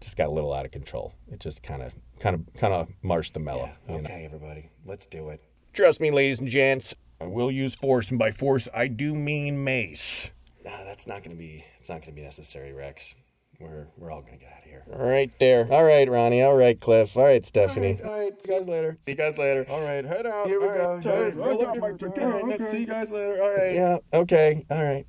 just 0.00 0.16
got 0.16 0.28
a 0.28 0.32
little 0.32 0.52
out 0.52 0.64
of 0.64 0.72
control. 0.72 1.14
It 1.30 1.40
just 1.40 1.62
kind 1.62 1.82
of 1.82 1.92
kind 2.20 2.34
of 2.34 2.42
kind 2.58 2.72
of 2.74 2.88
marched 3.02 3.34
the 3.34 3.40
mellow. 3.40 3.70
Yeah. 3.88 3.94
you 3.96 4.02
know? 4.02 4.08
Okay, 4.08 4.24
everybody. 4.24 4.70
Let's 4.84 5.06
do 5.06 5.28
it. 5.30 5.40
Trust 5.72 6.00
me, 6.00 6.10
ladies 6.10 6.40
and 6.40 6.48
gents. 6.48 6.94
I 7.20 7.24
will 7.26 7.50
use 7.50 7.74
force, 7.74 8.10
and 8.10 8.18
by 8.18 8.30
force, 8.30 8.68
I 8.74 8.88
do 8.88 9.14
mean 9.14 9.62
mace. 9.64 10.30
Nah, 10.64 10.84
that's 10.84 11.06
not 11.06 11.22
gonna 11.22 11.36
be. 11.36 11.64
It's 11.78 11.88
not 11.88 12.02
gonna 12.02 12.12
be 12.12 12.22
necessary, 12.22 12.72
Rex. 12.72 13.14
We're 13.58 13.86
we're 13.96 14.10
all 14.10 14.20
gonna 14.20 14.36
get 14.36 14.52
out 14.52 14.64
of 14.64 14.68
here. 14.68 14.84
All 14.92 15.06
right, 15.08 15.30
there. 15.40 15.66
All 15.70 15.84
right, 15.84 16.06
Ronnie. 16.10 16.42
All 16.42 16.56
right, 16.56 16.78
Cliff. 16.78 17.16
All 17.16 17.22
right, 17.24 17.44
Stephanie. 17.46 17.98
All 18.04 18.12
right, 18.12 18.42
see 18.42 18.52
you 18.52 18.58
guys 18.58 18.68
later. 18.68 18.98
See 19.06 19.12
you 19.12 19.16
guys 19.16 19.38
later. 19.38 19.64
All 19.70 19.80
right, 19.80 20.04
head 20.04 20.26
out. 20.26 20.46
Here 20.46 20.60
we 20.60 20.66
All 20.66 20.72
right, 20.72 21.02
go. 21.02 21.10
all 21.10 21.22
right, 21.22 21.32
Here 21.32 21.42
we 21.42 21.48
roll 21.48 21.58
go. 21.62 21.70
up 21.70 21.76
my 21.78 21.92
ticket. 21.92 22.18
All 22.22 22.42
right, 22.42 22.68
see 22.68 22.80
you 22.80 22.86
guys 22.86 23.10
later. 23.10 23.42
All 23.42 23.56
right. 23.56 23.74
Yeah. 23.74 23.98
Okay. 24.12 24.66
All 24.70 24.82
right. 24.84 25.06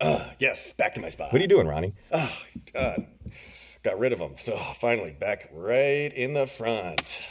Uh, 0.00 0.30
yes, 0.38 0.72
back 0.72 0.94
to 0.94 1.00
my 1.00 1.08
spot. 1.08 1.32
What 1.32 1.38
are 1.40 1.42
you 1.42 1.48
doing, 1.48 1.66
Ronnie? 1.66 1.92
Oh, 2.12 2.32
God. 2.72 3.06
Got 3.82 3.98
rid 3.98 4.12
of 4.12 4.18
them. 4.18 4.34
So 4.38 4.56
finally, 4.76 5.12
back 5.12 5.48
right 5.52 6.12
in 6.12 6.34
the 6.34 6.46
front. 6.46 7.22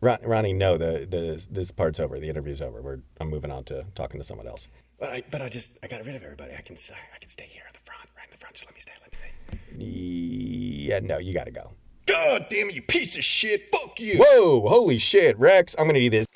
Ron, 0.00 0.18
Ronnie, 0.22 0.52
no. 0.52 0.76
The 0.76 1.06
the 1.08 1.46
this 1.50 1.70
part's 1.70 2.00
over. 2.00 2.18
The 2.18 2.28
interview's 2.28 2.60
over. 2.60 2.82
We're 2.82 2.98
I'm 3.20 3.30
moving 3.30 3.50
on 3.50 3.64
to 3.64 3.86
talking 3.94 4.20
to 4.20 4.24
someone 4.24 4.48
else. 4.48 4.68
But 4.98 5.10
I, 5.10 5.22
but 5.32 5.42
I 5.42 5.48
just, 5.48 5.72
I 5.82 5.88
got 5.88 6.04
rid 6.04 6.14
of 6.14 6.22
everybody. 6.22 6.52
I 6.56 6.60
can, 6.60 6.76
I 6.76 7.18
can 7.18 7.28
stay 7.28 7.48
here 7.50 7.64
at 7.66 7.74
the 7.74 7.80
front, 7.80 8.08
right 8.16 8.24
in 8.24 8.30
the 8.30 8.38
front. 8.38 8.54
Just 8.54 8.66
let 8.66 8.74
me 8.74 8.80
stay. 8.80 8.92
Let 9.02 9.10
me 9.10 9.18
stay. 9.18 10.86
Yeah. 10.88 11.00
No, 11.00 11.18
you 11.18 11.34
got 11.34 11.46
to 11.46 11.50
go. 11.50 11.72
God 12.06 12.46
damn 12.50 12.68
it, 12.68 12.74
you 12.74 12.82
piece 12.82 13.16
of 13.16 13.24
shit! 13.24 13.70
Fuck 13.70 14.00
you! 14.00 14.18
Whoa, 14.18 14.68
holy 14.68 14.98
shit, 14.98 15.38
Rex. 15.38 15.76
I'm 15.78 15.86
gonna 15.86 16.00
do 16.00 16.10
this. 16.10 16.26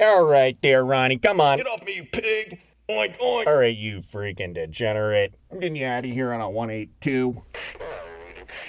All 0.00 0.24
right 0.24 0.56
there, 0.62 0.84
Ronnie. 0.84 1.18
Come 1.18 1.40
on. 1.40 1.58
Get 1.58 1.66
off 1.66 1.84
me, 1.84 1.96
you 1.96 2.04
pig! 2.04 2.60
Oink 2.88 3.18
oink! 3.18 3.46
All 3.46 3.56
right, 3.56 3.76
you 3.76 4.02
freaking 4.02 4.54
degenerate. 4.54 5.34
I'm 5.50 5.58
getting 5.58 5.76
you 5.76 5.86
out 5.86 6.04
of 6.04 6.10
here 6.10 6.32
on 6.32 6.40
a 6.40 6.48
182. 6.48 7.42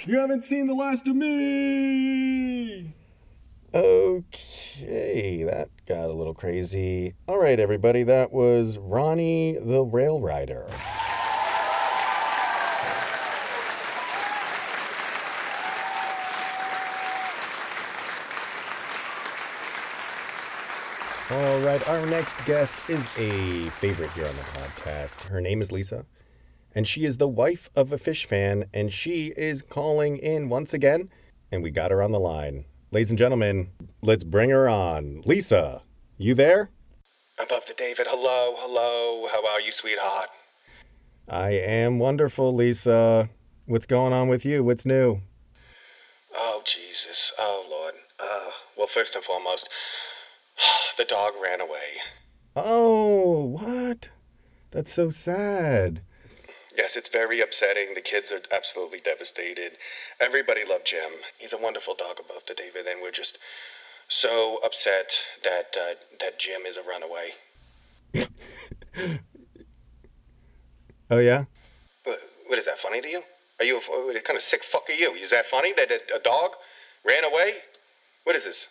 You 0.06 0.18
haven't 0.18 0.42
seen 0.42 0.66
the 0.66 0.74
last 0.74 1.08
of 1.08 1.16
me. 1.16 2.92
Okay, 3.72 5.44
that 5.44 5.70
got 5.86 6.10
a 6.10 6.12
little 6.12 6.34
crazy. 6.34 7.14
All 7.26 7.40
right, 7.40 7.58
everybody, 7.58 8.02
that 8.02 8.30
was 8.30 8.76
Ronnie 8.76 9.56
the 9.58 9.82
Rail 9.82 10.20
Rider. 10.20 10.66
All 21.30 21.60
right, 21.60 21.88
our 21.88 22.04
next 22.06 22.36
guest 22.44 22.90
is 22.90 23.08
a 23.16 23.70
favorite 23.70 24.10
here 24.10 24.26
on 24.26 24.36
the 24.36 24.42
podcast. 24.42 25.22
Her 25.22 25.40
name 25.40 25.62
is 25.62 25.72
Lisa, 25.72 26.04
and 26.74 26.88
she 26.88 27.04
is 27.04 27.18
the 27.18 27.28
wife 27.28 27.70
of 27.76 27.92
a 27.92 27.98
Phish 27.98 28.26
fan, 28.26 28.64
and 28.74 28.92
she 28.92 29.28
is 29.36 29.62
calling 29.62 30.16
in 30.16 30.48
once 30.48 30.74
again, 30.74 31.08
and 31.52 31.62
we 31.62 31.70
got 31.70 31.90
her 31.90 32.02
on 32.02 32.12
the 32.12 32.18
line. 32.18 32.64
Ladies 32.90 33.10
and 33.10 33.18
gentlemen, 33.18 33.70
let's 34.02 34.24
bring 34.24 34.50
her 34.50 34.68
on. 34.68 35.22
Lisa, 35.24 35.82
you 36.18 36.34
there? 36.34 36.70
Above 37.38 37.66
the 37.66 37.74
David. 37.74 38.06
Hello, 38.08 38.54
hello. 38.58 39.28
How 39.32 39.46
are 39.46 39.60
you, 39.60 39.72
sweetheart? 39.72 40.28
I 41.28 41.50
am 41.50 41.98
wonderful, 41.98 42.54
Lisa. 42.54 43.30
What's 43.66 43.86
going 43.86 44.12
on 44.12 44.28
with 44.28 44.44
you? 44.44 44.62
What's 44.62 44.84
new? 44.84 45.20
Oh, 46.36 46.62
Jesus. 46.64 47.32
Oh, 47.38 47.64
Lord. 47.68 47.94
Uh, 48.20 48.50
well, 48.76 48.86
first 48.86 49.14
and 49.14 49.24
foremost, 49.24 49.68
the 50.98 51.04
dog 51.04 51.32
ran 51.42 51.60
away. 51.60 52.00
Oh, 52.54 53.44
what? 53.44 54.10
That's 54.70 54.92
so 54.92 55.10
sad. 55.10 56.02
Yes, 56.76 56.96
it's 56.96 57.08
very 57.08 57.40
upsetting. 57.40 57.94
The 57.94 58.00
kids 58.00 58.32
are 58.32 58.40
absolutely 58.52 59.00
devastated. 59.00 59.72
Everybody 60.20 60.62
loved 60.68 60.86
Jim. 60.86 61.10
He's 61.38 61.52
a 61.52 61.58
wonderful 61.58 61.94
dog 61.94 62.18
above 62.18 62.42
the 62.48 62.54
David, 62.54 62.86
and 62.86 63.00
we're 63.00 63.10
just 63.12 63.38
so 64.08 64.58
upset 64.64 65.12
that 65.44 65.76
uh, 65.80 65.94
that 66.20 66.38
Jim 66.38 66.62
is 66.66 66.76
a 66.76 66.82
runaway. 66.82 67.30
Oh, 71.10 71.18
yeah? 71.18 71.44
What, 72.04 72.18
what 72.46 72.58
is 72.58 72.64
that 72.64 72.78
funny 72.78 73.00
to 73.00 73.08
you? 73.08 73.22
Are 73.60 73.64
you 73.64 73.76
a, 73.76 73.80
what 73.80 74.24
kind 74.24 74.36
of 74.36 74.42
sick 74.42 74.64
fuck 74.64 74.88
are 74.88 74.92
you? 74.92 75.12
Is 75.12 75.30
that 75.30 75.46
funny 75.46 75.72
that 75.74 75.90
a, 75.90 76.16
a 76.16 76.20
dog 76.20 76.52
ran 77.06 77.24
away? 77.24 77.54
What 78.24 78.36
is 78.36 78.44
this? 78.44 78.66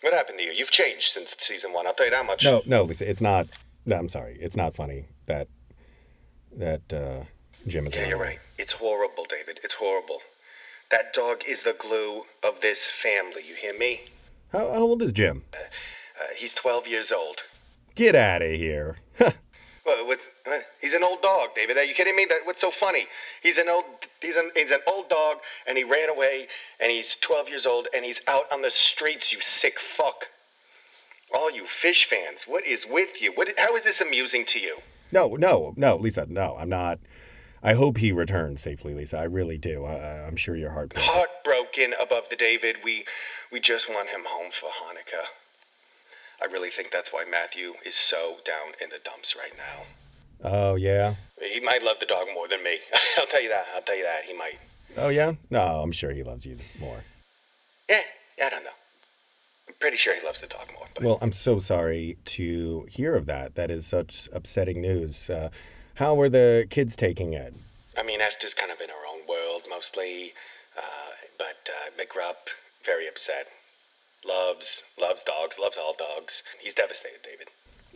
What 0.00 0.12
happened 0.12 0.38
to 0.38 0.44
you? 0.44 0.52
You've 0.52 0.70
changed 0.70 1.12
since 1.12 1.36
season 1.38 1.72
one. 1.72 1.86
I'll 1.86 1.94
tell 1.94 2.06
you 2.06 2.12
that 2.12 2.26
much. 2.26 2.44
No, 2.44 2.62
no, 2.66 2.82
Lisa, 2.82 3.08
it's 3.08 3.20
not. 3.20 3.46
No, 3.86 3.96
I'm 3.96 4.08
sorry. 4.08 4.38
It's 4.40 4.56
not 4.56 4.74
funny 4.74 5.06
that 5.26 5.48
that 6.56 6.92
uh, 6.92 7.24
Jim 7.66 7.86
is. 7.86 7.94
Yeah, 7.94 8.08
you're 8.08 8.18
right. 8.18 8.38
It's 8.58 8.72
horrible, 8.72 9.26
David. 9.28 9.60
It's 9.62 9.74
horrible. 9.74 10.20
That 10.90 11.14
dog 11.14 11.42
is 11.46 11.62
the 11.62 11.74
glue 11.78 12.22
of 12.42 12.60
this 12.60 12.86
family. 12.86 13.42
You 13.48 13.54
hear 13.54 13.76
me? 13.76 14.02
How, 14.52 14.70
how 14.72 14.80
old 14.80 15.02
is 15.02 15.12
Jim? 15.12 15.44
Uh, 15.54 16.24
he's 16.36 16.52
12 16.52 16.86
years 16.86 17.10
old. 17.10 17.42
Get 17.94 18.14
out 18.14 18.42
of 18.42 18.52
here. 18.52 18.96
Well, 19.84 20.06
what's 20.06 20.30
what? 20.44 20.62
he's 20.80 20.94
an 20.94 21.02
old 21.02 21.22
dog, 21.22 21.56
David. 21.56 21.76
Are 21.76 21.82
you 21.82 21.94
kidding 21.94 22.14
me? 22.14 22.24
That 22.28 22.42
what's 22.44 22.60
so 22.60 22.70
funny? 22.70 23.08
He's 23.42 23.58
an 23.58 23.68
old 23.68 23.84
he's 24.20 24.36
an 24.36 24.52
he's 24.54 24.70
an 24.70 24.78
old 24.86 25.08
dog, 25.08 25.38
and 25.66 25.76
he 25.76 25.82
ran 25.82 26.08
away, 26.08 26.46
and 26.78 26.92
he's 26.92 27.16
12 27.20 27.48
years 27.48 27.66
old, 27.66 27.88
and 27.92 28.04
he's 28.04 28.20
out 28.28 28.44
on 28.52 28.62
the 28.62 28.70
streets. 28.70 29.32
You 29.32 29.40
sick 29.40 29.80
fuck! 29.80 30.26
All 31.34 31.50
you 31.50 31.64
Phish 31.64 32.04
fans, 32.04 32.44
what 32.46 32.64
is 32.64 32.86
with 32.86 33.20
you? 33.20 33.32
What? 33.32 33.48
How 33.58 33.74
is 33.74 33.82
this 33.82 34.00
amusing 34.00 34.46
to 34.46 34.60
you? 34.60 34.78
No, 35.12 35.36
no, 35.36 35.74
no, 35.76 35.96
Lisa, 35.96 36.26
no, 36.28 36.56
I'm 36.58 36.70
not. 36.70 36.98
I 37.62 37.74
hope 37.74 37.98
he 37.98 38.10
returns 38.10 38.60
safely, 38.60 38.94
Lisa. 38.94 39.18
I 39.18 39.24
really 39.24 39.58
do. 39.58 39.84
I, 39.84 40.26
I'm 40.26 40.36
sure 40.36 40.56
your 40.56 40.70
heart. 40.70 40.92
Heartbroken 40.96 41.94
above 42.00 42.24
the 42.28 42.34
David. 42.34 42.78
We 42.82 43.04
we 43.52 43.60
just 43.60 43.88
want 43.88 44.08
him 44.08 44.22
home 44.26 44.50
for 44.50 44.66
Hanukkah. 44.66 45.26
I 46.42 46.46
really 46.46 46.70
think 46.70 46.90
that's 46.90 47.12
why 47.12 47.24
Matthew 47.30 47.74
is 47.86 47.94
so 47.94 48.38
down 48.44 48.72
in 48.80 48.90
the 48.90 48.98
dumps 49.04 49.36
right 49.36 49.52
now. 49.56 49.84
Oh 50.42 50.74
yeah. 50.74 51.14
He 51.40 51.60
might 51.60 51.84
love 51.84 51.96
the 52.00 52.06
dog 52.06 52.26
more 52.34 52.48
than 52.48 52.64
me. 52.64 52.78
I'll 53.18 53.26
tell 53.26 53.42
you 53.42 53.50
that. 53.50 53.66
I'll 53.76 53.82
tell 53.82 53.96
you 53.96 54.04
that. 54.04 54.24
He 54.24 54.36
might. 54.36 54.58
Oh 54.96 55.08
yeah. 55.08 55.34
No, 55.50 55.60
I'm 55.82 55.92
sure 55.92 56.10
he 56.10 56.24
loves 56.24 56.44
you 56.46 56.58
more. 56.80 57.04
Yeah, 57.88 58.00
I 58.42 58.50
don't 58.50 58.64
know. 58.64 58.70
I'm 59.68 59.74
pretty 59.78 59.96
sure 59.96 60.14
he 60.14 60.24
loves 60.24 60.40
the 60.40 60.46
dog 60.46 60.70
more. 60.74 60.86
But 60.94 61.04
Well, 61.04 61.18
I'm 61.20 61.32
so 61.32 61.58
sorry 61.58 62.18
to 62.26 62.86
hear 62.90 63.14
of 63.14 63.26
that. 63.26 63.54
That 63.54 63.70
is 63.70 63.86
such 63.86 64.28
upsetting 64.32 64.80
news. 64.80 65.30
Uh, 65.30 65.50
how 65.94 66.14
were 66.14 66.28
the 66.28 66.66
kids 66.70 66.96
taking 66.96 67.32
it? 67.32 67.54
I 67.96 68.02
mean, 68.02 68.20
Esther's 68.20 68.54
kind 68.54 68.72
of 68.72 68.80
in 68.80 68.88
her 68.88 69.06
own 69.10 69.20
world 69.28 69.62
mostly, 69.68 70.32
uh, 70.76 71.10
but 71.38 71.68
uh, 71.68 71.90
McRupp 72.02 72.50
very 72.84 73.06
upset. 73.06 73.48
Loves 74.26 74.82
loves 75.00 75.22
dogs. 75.24 75.58
Loves 75.58 75.76
all 75.76 75.94
dogs. 75.98 76.42
He's 76.60 76.74
devastated, 76.74 77.20
David. 77.22 77.48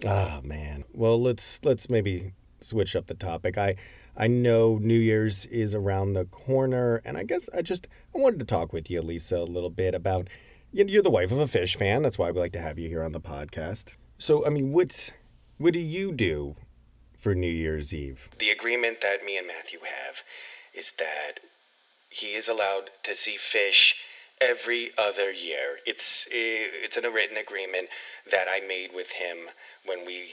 Ah 0.05 0.41
man. 0.43 0.85
Well, 0.93 1.21
let's 1.21 1.61
let's 1.65 1.89
maybe 1.89 2.33
switch 2.61 2.97
up 2.97 3.07
the 3.07 3.15
topic. 3.15 3.57
I 3.57 3.77
I 4.17 4.27
know 4.27 4.79
New 4.79 4.99
Year's 4.99 5.47
is 5.47 5.75
around 5.75 6.15
the 6.15 6.25
corner, 6.25 7.01
and 7.05 7.17
I 7.17 7.23
guess 7.23 7.49
I 7.55 7.63
just 7.63 7.87
I 8.15 8.19
wanted 8.19 8.41
to 8.41 8.45
talk 8.45 8.73
with 8.73 8.91
you, 8.91 9.03
Lisa, 9.03 9.39
a 9.39 9.45
little 9.45 9.71
bit 9.71 9.95
about. 9.95 10.29
You- 10.77 10.85
You're 10.85 11.03
the 11.03 11.09
wife 11.09 11.33
of 11.33 11.39
a 11.39 11.47
Phish 11.47 11.75
fan. 11.75 12.03
That's 12.03 12.19
why 12.19 12.31
we 12.31 12.39
like 12.39 12.53
to 12.53 12.61
have 12.61 12.79
you 12.79 12.87
here 12.91 13.03
on 13.03 13.13
the 13.13 13.21
podcast. 13.21 13.95
So, 14.19 14.45
I 14.45 14.51
mean, 14.51 14.73
what's 14.75 15.11
what 15.57 15.73
do 15.73 15.79
you 15.79 16.13
do 16.13 16.57
for 17.17 17.35
New 17.35 17.51
Year's 17.51 17.95
Eve? 17.95 18.29
The 18.39 18.51
agreement 18.51 19.01
that 19.01 19.25
me 19.25 19.39
and 19.39 19.47
Matthew 19.47 19.79
have 19.81 20.17
is 20.75 20.93
that 20.99 21.41
he 22.11 22.35
is 22.35 22.47
allowed 22.47 22.91
to 23.05 23.15
see 23.17 23.39
Phish 23.39 23.95
every 24.39 24.91
other 24.99 25.33
year. 25.33 25.79
It's 25.87 26.27
eh, 26.31 26.69
it's 26.85 26.99
in 26.99 27.07
a 27.07 27.11
written 27.11 27.39
agreement 27.39 27.89
that 28.31 28.47
I 28.47 28.61
made 28.61 28.91
with 28.93 29.13
him 29.13 29.49
when 29.87 30.05
we 30.05 30.29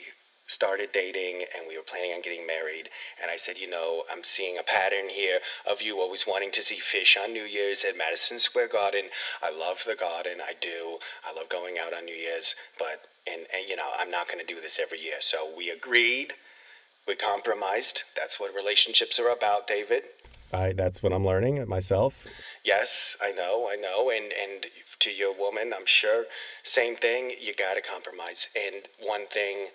started 0.48 0.90
dating 0.92 1.46
and 1.56 1.68
we 1.68 1.78
were 1.78 1.84
planning 1.84 2.12
on 2.12 2.22
getting 2.22 2.46
married 2.46 2.90
and 3.22 3.32
I 3.32 3.38
said, 3.38 3.58
you 3.58 3.70
know, 3.70 4.04
I'm 4.12 4.24
seeing 4.24 4.58
a 4.58 4.64
pattern 4.64 5.10
here 5.10 5.40
of 5.70 5.82
you 5.82 6.00
always 6.00 6.26
wanting 6.28 6.52
to 6.52 6.62
see 6.62 6.78
Phish 6.78 7.18
on 7.22 7.34
New 7.34 7.44
Year's 7.46 7.84
at 7.84 7.98
Madison 7.98 8.40
Square 8.40 8.70
Garden. 8.70 9.06
I 9.42 9.52
love 9.52 9.84
the 9.86 9.96
garden, 9.96 10.40
I 10.42 10.54
do. 10.60 11.00
I 11.28 11.34
love 11.34 11.50
going 11.50 11.78
out 11.78 11.94
on 11.94 12.06
New 12.06 12.16
Year's, 12.16 12.56
but 12.78 13.08
and, 13.26 13.48
and 13.54 13.70
you 13.70 13.76
know, 13.76 13.90
I'm 13.98 14.12
not 14.12 14.28
going 14.28 14.46
to 14.46 14.54
do 14.54 14.60
this 14.60 14.80
every 14.82 15.00
year. 15.00 15.22
So 15.22 15.50
we 15.56 15.70
agreed 15.70 16.34
we 17.08 17.16
compromised. 17.16 18.04
That's 18.16 18.40
what 18.40 18.56
relationships 18.56 19.20
are 19.20 19.30
about, 19.30 19.68
David. 19.68 20.04
I 20.54 20.74
that's 20.74 21.02
what 21.02 21.12
I'm 21.12 21.26
learning 21.26 21.68
myself. 21.68 22.28
Yes, 22.64 23.18
I 23.22 23.32
know, 23.32 23.68
I 23.72 23.76
know, 23.76 24.12
and 24.12 24.32
and 24.32 24.68
to 25.00 25.10
your 25.10 25.34
woman, 25.38 25.74
I'm 25.76 25.86
sure, 25.86 26.26
same 26.62 26.96
thing. 26.96 27.32
You 27.42 27.54
got 27.56 27.74
to 27.74 27.82
compromise. 27.82 28.48
And 28.56 28.88
one 29.00 29.26
thing 29.28 29.68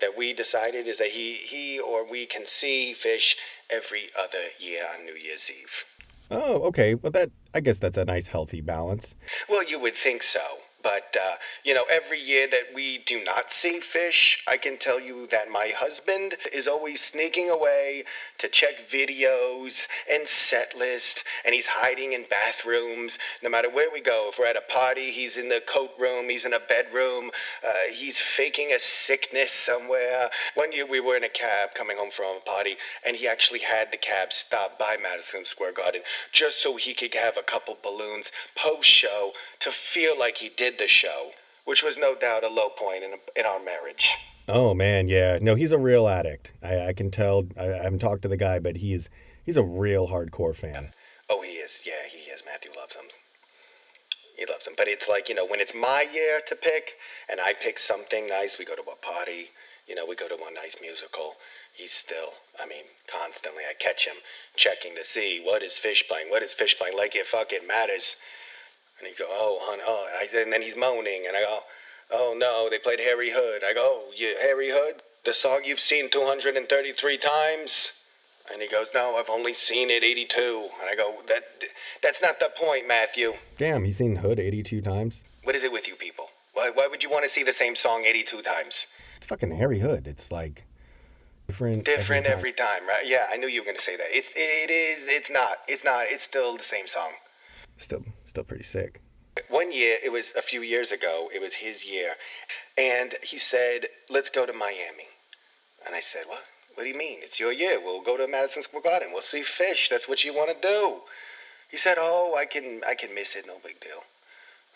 that 0.00 0.16
we 0.16 0.32
decided 0.32 0.86
is 0.86 0.98
that 0.98 1.08
he 1.08 1.34
he 1.34 1.78
or 1.78 2.08
we 2.08 2.26
can 2.26 2.46
see 2.46 2.94
Phish 2.98 3.34
every 3.70 4.10
other 4.18 4.48
year 4.58 4.84
on 4.92 5.04
New 5.04 5.14
Year's 5.14 5.50
Eve. 5.50 5.84
Oh, 6.30 6.62
okay. 6.64 6.94
Well, 6.94 7.12
that 7.12 7.30
I 7.54 7.60
guess 7.60 7.78
that's 7.78 7.96
a 7.96 8.04
nice 8.04 8.28
healthy 8.28 8.60
balance. 8.60 9.14
Well, 9.48 9.64
you 9.64 9.78
would 9.78 9.94
think 9.94 10.22
so. 10.22 10.58
But, 10.80 11.16
uh, 11.20 11.34
you 11.64 11.74
know, 11.74 11.84
every 11.90 12.20
year 12.20 12.46
that 12.48 12.72
we 12.72 12.98
do 12.98 13.22
not 13.24 13.52
see 13.52 13.80
Phish, 13.80 14.36
I 14.46 14.56
can 14.56 14.78
tell 14.78 15.00
you 15.00 15.26
that 15.26 15.50
my 15.50 15.72
husband 15.76 16.36
is 16.52 16.68
always 16.68 17.02
sneaking 17.02 17.50
away 17.50 18.04
to 18.38 18.48
check 18.48 18.88
videos 18.88 19.86
and 20.08 20.28
set 20.28 20.76
list, 20.76 21.24
and 21.44 21.52
he's 21.52 21.66
hiding 21.66 22.12
in 22.12 22.26
bathrooms. 22.30 23.18
No 23.42 23.50
matter 23.50 23.68
where 23.68 23.90
we 23.92 24.00
go, 24.00 24.28
if 24.30 24.38
we're 24.38 24.46
at 24.46 24.56
a 24.56 24.72
party, 24.72 25.10
he's 25.10 25.36
in 25.36 25.48
the 25.48 25.60
coat 25.66 25.90
room, 25.98 26.28
he's 26.28 26.44
in 26.44 26.54
a 26.54 26.60
bedroom, 26.60 27.32
uh, 27.66 27.90
he's 27.92 28.20
faking 28.20 28.72
a 28.72 28.78
sickness 28.78 29.52
somewhere. 29.52 30.30
One 30.54 30.70
year 30.70 30.86
we 30.86 31.00
were 31.00 31.16
in 31.16 31.24
a 31.24 31.28
cab 31.28 31.74
coming 31.74 31.96
home 31.96 32.12
from 32.12 32.36
a 32.36 32.40
party, 32.40 32.76
and 33.04 33.16
he 33.16 33.26
actually 33.26 33.60
had 33.60 33.90
the 33.90 33.96
cab 33.96 34.32
stop 34.32 34.78
by 34.78 34.96
Madison 34.96 35.44
Square 35.44 35.72
Garden 35.72 36.02
just 36.32 36.62
so 36.62 36.76
he 36.76 36.94
could 36.94 37.14
have 37.14 37.36
a 37.36 37.42
couple 37.42 37.76
balloons 37.82 38.30
post 38.54 38.88
show 38.88 39.32
to 39.58 39.72
feel 39.72 40.16
like 40.16 40.36
he 40.36 40.48
did 40.50 40.67
the 40.76 40.88
show, 40.88 41.30
which 41.64 41.82
was 41.82 41.96
no 41.96 42.14
doubt 42.14 42.44
a 42.44 42.48
low 42.48 42.68
point 42.68 43.04
in, 43.04 43.14
in 43.34 43.46
our 43.46 43.62
marriage. 43.62 44.14
Oh 44.46 44.74
man, 44.74 45.08
yeah. 45.08 45.38
No, 45.40 45.54
he's 45.54 45.72
a 45.72 45.78
real 45.78 46.08
addict. 46.08 46.52
I, 46.62 46.88
I 46.88 46.92
can 46.92 47.10
tell. 47.10 47.46
I, 47.56 47.72
I 47.72 47.82
haven't 47.82 48.00
talked 48.00 48.22
to 48.22 48.28
the 48.28 48.36
guy, 48.36 48.58
but 48.58 48.76
he's 48.76 49.08
he's 49.44 49.56
a 49.56 49.62
real 49.62 50.08
hardcore 50.08 50.56
fan. 50.56 50.92
Oh, 51.30 51.42
he 51.42 51.52
is. 51.52 51.80
Yeah, 51.84 52.08
he 52.10 52.30
is. 52.30 52.42
Matthew 52.44 52.70
loves 52.76 52.96
him. 52.96 53.04
He 54.34 54.46
loves 54.46 54.66
him. 54.66 54.74
But 54.76 54.88
it's 54.88 55.08
like, 55.08 55.28
you 55.28 55.34
know, 55.34 55.44
when 55.44 55.60
it's 55.60 55.74
my 55.74 56.06
year 56.12 56.40
to 56.46 56.54
pick 56.54 56.92
and 57.28 57.40
I 57.40 57.52
pick 57.52 57.78
something 57.78 58.26
nice, 58.26 58.56
we 58.58 58.64
go 58.64 58.76
to 58.76 58.82
a 58.82 58.96
party, 58.96 59.50
you 59.86 59.94
know, 59.94 60.06
we 60.06 60.14
go 60.14 60.28
to 60.28 60.36
a 60.36 60.54
nice 60.54 60.76
musical. 60.80 61.34
He's 61.74 61.92
still, 61.92 62.34
I 62.58 62.66
mean, 62.66 62.84
constantly, 63.06 63.64
I 63.68 63.74
catch 63.74 64.06
him 64.06 64.16
checking 64.56 64.94
to 64.94 65.04
see 65.04 65.42
what 65.44 65.62
is 65.62 65.72
Phish 65.72 66.06
playing, 66.08 66.30
what 66.30 66.42
is 66.42 66.54
Phish 66.54 66.78
playing, 66.78 66.96
like 66.96 67.14
it 67.16 67.26
fucking 67.26 67.66
matters. 67.66 68.16
And 68.98 69.08
he 69.08 69.14
go, 69.14 69.26
oh, 69.28 69.58
hon, 69.62 69.78
oh, 69.86 70.06
I, 70.20 70.36
and 70.36 70.52
then 70.52 70.62
he's 70.62 70.76
moaning, 70.76 71.24
and 71.26 71.36
I 71.36 71.42
go, 71.42 71.60
oh 72.10 72.34
no, 72.36 72.68
they 72.70 72.78
played 72.78 73.00
Harry 73.00 73.30
Hood. 73.30 73.62
I 73.64 73.74
go, 73.74 73.82
oh, 73.84 74.12
you, 74.16 74.36
Harry 74.40 74.70
Hood, 74.70 75.02
the 75.24 75.32
song 75.32 75.62
you've 75.64 75.80
seen 75.80 76.10
233 76.10 77.18
times. 77.18 77.92
And 78.50 78.62
he 78.62 78.68
goes, 78.68 78.88
no, 78.94 79.16
I've 79.16 79.28
only 79.28 79.52
seen 79.52 79.90
it 79.90 80.02
82. 80.02 80.68
And 80.80 80.90
I 80.90 80.96
go, 80.96 81.16
that, 81.28 81.44
that's 82.02 82.22
not 82.22 82.40
the 82.40 82.50
point, 82.56 82.88
Matthew. 82.88 83.34
Damn, 83.58 83.84
he's 83.84 83.98
seen 83.98 84.16
Hood 84.16 84.40
82 84.40 84.80
times. 84.80 85.22
What 85.42 85.54
is 85.54 85.64
it 85.64 85.72
with 85.72 85.86
you 85.86 85.96
people? 85.96 86.30
Why, 86.54 86.70
why 86.70 86.86
would 86.86 87.02
you 87.02 87.10
want 87.10 87.24
to 87.24 87.28
see 87.28 87.42
the 87.42 87.52
same 87.52 87.76
song 87.76 88.04
82 88.06 88.40
times? 88.42 88.86
It's 89.18 89.26
fucking 89.26 89.50
Harry 89.50 89.80
Hood. 89.80 90.06
It's 90.06 90.32
like 90.32 90.64
different. 91.46 91.84
Different 91.84 92.24
time. 92.24 92.32
every 92.38 92.52
time, 92.52 92.86
right? 92.88 93.06
Yeah, 93.06 93.26
I 93.30 93.36
knew 93.36 93.48
you 93.48 93.60
were 93.60 93.66
going 93.66 93.76
to 93.76 93.82
say 93.82 93.96
that. 93.96 94.06
It's, 94.08 94.30
it 94.34 94.70
is, 94.70 95.04
it's 95.06 95.30
not. 95.30 95.58
It's 95.68 95.84
not. 95.84 96.06
It's 96.08 96.22
still 96.22 96.56
the 96.56 96.64
same 96.64 96.86
song. 96.86 97.10
Still, 97.78 98.04
still 98.24 98.44
pretty 98.44 98.64
sick. 98.64 99.00
One 99.48 99.72
year, 99.72 99.96
it 100.04 100.10
was 100.10 100.32
a 100.36 100.42
few 100.42 100.62
years 100.62 100.90
ago, 100.92 101.30
it 101.32 101.40
was 101.40 101.54
his 101.54 101.84
year, 101.86 102.14
and 102.76 103.14
he 103.22 103.38
said, 103.38 103.86
Let's 104.10 104.30
go 104.30 104.44
to 104.44 104.52
Miami. 104.52 105.08
And 105.86 105.94
I 105.94 106.00
said, 106.00 106.24
What? 106.26 106.42
What 106.74 106.82
do 106.84 106.90
you 106.90 106.96
mean? 106.98 107.18
It's 107.22 107.40
your 107.40 107.52
year. 107.52 107.80
We'll 107.82 108.02
go 108.02 108.16
to 108.16 108.28
Madison 108.28 108.62
Square 108.62 108.82
Garden. 108.82 109.08
We'll 109.12 109.22
see 109.22 109.40
Phish. 109.42 109.88
That's 109.88 110.08
what 110.08 110.22
you 110.24 110.32
want 110.34 110.50
to 110.50 110.68
do. 110.68 110.98
He 111.70 111.76
said, 111.76 111.96
Oh, 111.98 112.36
I 112.36 112.44
can 112.46 112.82
I 112.86 112.94
can 112.94 113.14
miss 113.14 113.34
it, 113.36 113.46
no 113.46 113.54
big 113.64 113.80
deal. 113.80 114.02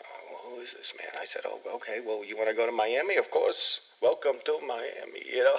Oh, 0.04 0.54
who 0.56 0.60
is 0.62 0.72
this 0.72 0.92
man? 0.98 1.12
I 1.20 1.24
said, 1.26 1.42
Oh, 1.44 1.60
okay, 1.76 1.98
well, 2.04 2.24
you 2.24 2.36
want 2.36 2.48
to 2.48 2.54
go 2.54 2.66
to 2.66 2.72
Miami? 2.72 3.16
Of 3.16 3.30
course. 3.30 3.80
Welcome 4.00 4.36
to 4.46 4.58
Miami, 4.66 5.22
you 5.32 5.44
know? 5.44 5.56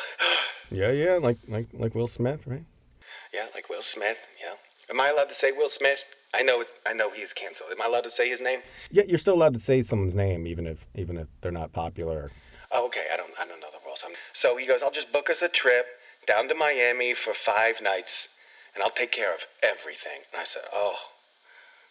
Yeah, 0.71 0.91
yeah, 0.91 1.15
like 1.17 1.38
like 1.47 1.67
like 1.73 1.93
Will 1.93 2.08
Smith, 2.08 2.41
right? 2.47 2.63
yeah, 3.34 3.47
like 3.53 3.69
Will 3.69 3.84
Smith, 3.84 4.17
you 4.39 4.45
know. 4.45 4.56
Am 4.89 4.99
I 5.01 5.10
allowed 5.10 5.29
to 5.29 5.36
say 5.36 5.51
Will 5.51 5.69
Smith? 5.69 5.99
I 6.34 6.41
know 6.41 6.62
it's, 6.62 6.72
I 6.86 6.93
know 6.93 7.12
he's 7.12 7.32
canceled. 7.32 7.69
Am 7.72 7.82
I 7.82 7.86
allowed 7.86 8.06
to 8.06 8.12
say 8.12 8.30
his 8.30 8.41
name? 8.41 8.60
Yeah, 8.89 9.04
you're 9.08 9.19
still 9.19 9.36
allowed 9.36 9.54
to 9.54 9.60
say 9.60 9.82
someone's 9.82 10.15
name 10.15 10.48
even 10.48 10.65
if 10.65 10.88
even 10.96 11.17
if 11.17 11.28
they're 11.41 11.52
not 11.52 11.74
popular. 11.74 12.32
Oh, 12.72 12.88
okay, 12.88 13.06
I 13.13 13.17
don't, 13.17 13.32
I 13.39 13.46
don't 13.46 13.60
know 13.60 13.67
the 13.72 13.86
rules. 13.86 14.04
I'm, 14.04 14.15
so 14.34 14.58
he 14.58 14.65
goes, 14.65 14.82
I'll 14.82 14.91
just 14.91 15.13
book 15.13 15.30
us 15.30 15.43
a 15.43 15.48
trip 15.48 15.86
down 16.26 16.48
to 16.48 16.56
Miami 16.56 17.13
for 17.13 17.34
five 17.34 17.82
nights, 17.82 18.30
and 18.74 18.84
I'll 18.84 18.89
take 18.89 19.12
care 19.12 19.32
of 19.32 19.41
everything. 19.62 20.26
And 20.32 20.41
I 20.41 20.43
said, 20.43 20.63
Oh, 20.74 20.96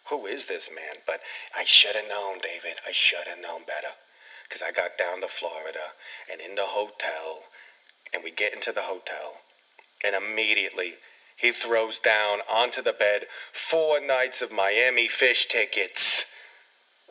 who 0.09 0.25
is 0.25 0.45
this 0.45 0.69
man? 0.75 0.97
But 1.07 1.21
I 1.57 1.63
should 1.63 1.95
have 1.95 2.09
known, 2.09 2.39
David. 2.41 2.79
I 2.85 2.91
should 2.91 3.27
have 3.27 3.39
known 3.39 3.61
better, 3.61 3.95
because 4.43 4.61
I 4.61 4.71
got 4.71 4.97
down 4.97 5.21
to 5.21 5.27
Florida 5.29 5.95
and 6.29 6.41
in 6.41 6.55
the 6.55 6.65
hotel, 6.65 7.43
and 8.13 8.23
we 8.23 8.31
get 8.31 8.53
into 8.53 8.73
the 8.73 8.81
hotel, 8.81 9.39
and 10.03 10.15
immediately 10.15 10.95
he 11.35 11.51
throws 11.51 11.99
down 11.99 12.39
onto 12.49 12.81
the 12.81 12.93
bed 12.93 13.25
four 13.51 13.99
nights 13.99 14.41
of 14.41 14.51
Miami 14.51 15.07
Phish 15.07 15.47
tickets. 15.47 16.23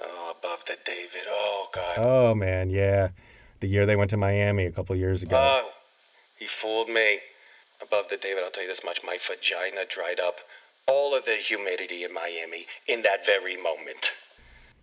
Oh, 0.00 0.34
above 0.38 0.60
the 0.66 0.76
David. 0.84 1.26
Oh 1.28 1.68
God. 1.72 1.98
Oh 1.98 2.34
man, 2.34 2.70
yeah. 2.70 3.10
The 3.60 3.68
year 3.68 3.86
they 3.86 3.96
went 3.96 4.10
to 4.10 4.16
Miami 4.16 4.64
a 4.66 4.72
couple 4.72 4.96
years 4.96 5.22
ago. 5.22 5.36
Oh, 5.36 5.70
he 6.36 6.46
fooled 6.46 6.88
me. 6.88 7.20
Above 7.80 8.08
the 8.10 8.16
David, 8.16 8.42
I'll 8.44 8.50
tell 8.50 8.62
you 8.62 8.68
this 8.68 8.84
much 8.84 9.00
my 9.04 9.18
vagina 9.24 9.84
dried 9.88 10.20
up. 10.20 10.36
All 10.86 11.14
of 11.14 11.24
the 11.24 11.34
humidity 11.36 12.04
in 12.04 12.12
Miami 12.12 12.66
in 12.88 13.02
that 13.02 13.24
very 13.24 13.56
moment. 13.56 14.12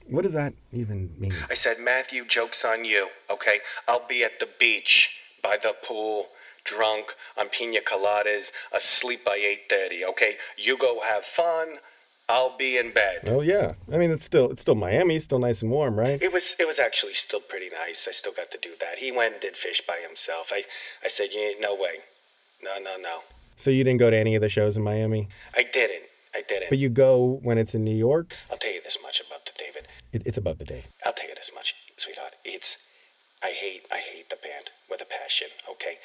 what 0.09 0.21
does 0.21 0.33
that 0.33 0.53
even 0.71 1.13
mean? 1.17 1.35
I 1.49 1.53
said, 1.53 1.79
Matthew, 1.79 2.25
joke's 2.25 2.63
on 2.63 2.85
you, 2.85 3.09
okay? 3.29 3.59
I'll 3.87 4.07
be 4.07 4.23
at 4.23 4.39
the 4.39 4.47
beach 4.59 5.09
by 5.43 5.57
the 5.57 5.73
pool 5.85 6.27
drunk 6.69 7.15
on 7.37 7.49
pina 7.49 7.81
coladas, 7.81 8.51
asleep 8.71 9.23
by 9.25 9.37
8:30. 9.37 10.03
Okay, 10.11 10.37
you 10.57 10.77
go 10.77 11.01
have 11.01 11.25
fun. 11.25 11.67
I'll 12.29 12.55
be 12.55 12.77
in 12.77 12.91
bed. 12.91 13.21
Oh 13.25 13.41
yeah. 13.41 13.73
I 13.91 13.97
mean, 13.97 14.11
it's 14.11 14.25
still 14.25 14.51
it's 14.51 14.61
still 14.61 14.75
Miami, 14.75 15.19
still 15.19 15.39
nice 15.39 15.63
and 15.63 15.71
warm, 15.71 15.97
right? 15.99 16.21
It 16.21 16.31
was 16.31 16.55
it 16.59 16.67
was 16.67 16.77
actually 16.77 17.15
still 17.15 17.41
pretty 17.41 17.69
nice. 17.69 18.07
I 18.07 18.11
still 18.11 18.33
got 18.33 18.51
to 18.51 18.59
do 18.61 18.71
that. 18.79 18.99
He 18.99 19.11
went 19.11 19.33
and 19.33 19.41
did 19.41 19.55
Phish 19.55 19.81
by 19.87 19.97
himself. 20.07 20.45
I 20.51 20.63
I 21.03 21.07
said, 21.07 21.29
yeah, 21.31 21.51
no 21.59 21.73
way, 21.73 21.95
no 22.61 22.73
no 22.77 22.97
no. 23.01 23.15
So 23.57 23.71
you 23.71 23.83
didn't 23.83 23.99
go 23.99 24.09
to 24.11 24.15
any 24.15 24.35
of 24.35 24.41
the 24.41 24.49
shows 24.49 24.77
in 24.77 24.83
Miami, 24.83 25.27
I 25.57 25.63
didn't. 25.63 26.03
I 26.33 26.43
didn't. 26.47 26.69
but 26.69 26.77
you 26.77 26.89
go 26.89 27.39
when 27.41 27.57
it's 27.57 27.73
in 27.73 27.83
New 27.83 27.95
York. 27.95 28.35
I'll 28.51 28.57
tell 28.59 28.71
you 28.71 28.83
this 28.83 28.99
much 29.01 29.19
about 29.25 29.45
the 29.47 29.51
David. 29.57 29.87
It, 30.13 30.21
it's 30.27 30.37
about 30.37 30.59
the 30.59 30.65
Dave. 30.65 30.85
I'll 31.03 31.13
tell 31.13 31.27
you 31.27 31.33
this 31.33 31.49
much, 31.55 31.73
sweetheart. 31.97 32.33
It's 32.45 32.77
I 33.41 33.49
hate 33.51 33.83
I 33.91 33.97
hate 33.97 34.29
the 34.29 34.35
band 34.35 34.69
with 34.89 35.01
a 35.01 35.05
passion, 35.05 35.47
okay? 35.71 35.95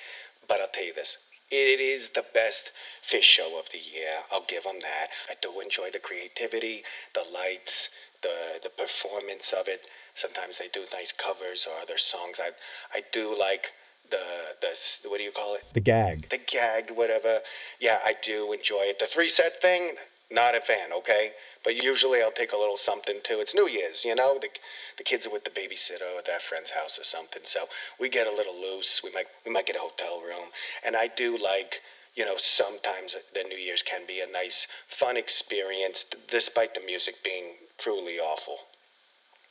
But 0.48 0.60
I'll 0.60 0.68
tell 0.68 0.84
you 0.84 0.94
this. 0.94 1.16
It 1.50 1.78
is 1.78 2.10
the 2.14 2.24
best 2.34 2.72
Phish 3.08 3.22
show 3.22 3.58
of 3.58 3.68
the 3.70 3.78
year. 3.78 4.24
I'll 4.32 4.44
give 4.48 4.64
them 4.64 4.80
that. 4.80 5.08
I 5.28 5.34
do 5.40 5.60
enjoy 5.60 5.90
the 5.90 5.98
creativity, 5.98 6.82
the 7.14 7.22
lights, 7.22 7.88
the 8.22 8.58
the 8.62 8.70
performance 8.70 9.52
of 9.52 9.68
it. 9.68 9.82
Sometimes 10.14 10.58
they 10.58 10.68
do 10.68 10.84
nice 10.92 11.12
covers 11.12 11.66
or 11.66 11.80
other 11.80 11.98
songs. 11.98 12.40
I 12.40 12.50
I 12.92 13.02
do 13.12 13.36
like 13.38 13.72
the 14.10 14.56
the 14.60 14.76
what 15.08 15.18
do 15.18 15.24
you 15.24 15.32
call 15.32 15.54
it? 15.54 15.62
The 15.74 15.80
gag. 15.80 16.28
the 16.30 16.38
gag, 16.38 16.90
whatever. 16.90 17.40
Yeah, 17.78 17.98
I 18.04 18.14
do 18.20 18.52
enjoy 18.52 18.84
it. 18.84 18.98
The 18.98 19.06
three 19.06 19.28
set 19.28 19.60
thing, 19.60 19.96
not 20.34 20.54
a 20.54 20.60
fan, 20.60 20.92
okay? 20.92 21.32
But 21.62 21.82
usually 21.82 22.20
I'll 22.22 22.32
take 22.32 22.52
a 22.52 22.56
little 22.56 22.76
something 22.76 23.20
too. 23.22 23.40
It's 23.40 23.54
New 23.54 23.68
Year's, 23.68 24.04
you 24.04 24.14
know. 24.14 24.38
The 24.40 24.48
the 24.98 25.04
kids 25.04 25.26
are 25.26 25.30
with 25.30 25.44
the 25.44 25.50
babysitter 25.50 26.18
at 26.18 26.26
their 26.26 26.40
friend's 26.40 26.70
house 26.70 26.98
or 26.98 27.04
something, 27.04 27.42
so 27.44 27.68
we 27.98 28.08
get 28.08 28.26
a 28.26 28.30
little 28.30 28.60
loose. 28.60 29.00
We 29.02 29.10
might 29.12 29.26
we 29.46 29.52
might 29.52 29.66
get 29.66 29.76
a 29.76 29.80
hotel 29.80 30.20
room, 30.20 30.48
and 30.84 30.96
I 30.96 31.08
do 31.08 31.38
like. 31.38 31.80
You 32.16 32.24
know, 32.24 32.36
sometimes 32.38 33.16
the 33.34 33.42
New 33.42 33.56
Year's 33.56 33.82
can 33.82 34.02
be 34.06 34.20
a 34.20 34.26
nice, 34.30 34.68
fun 34.86 35.16
experience, 35.16 36.04
despite 36.30 36.72
the 36.72 36.80
music 36.80 37.16
being 37.24 37.54
truly 37.76 38.20
awful. 38.20 38.58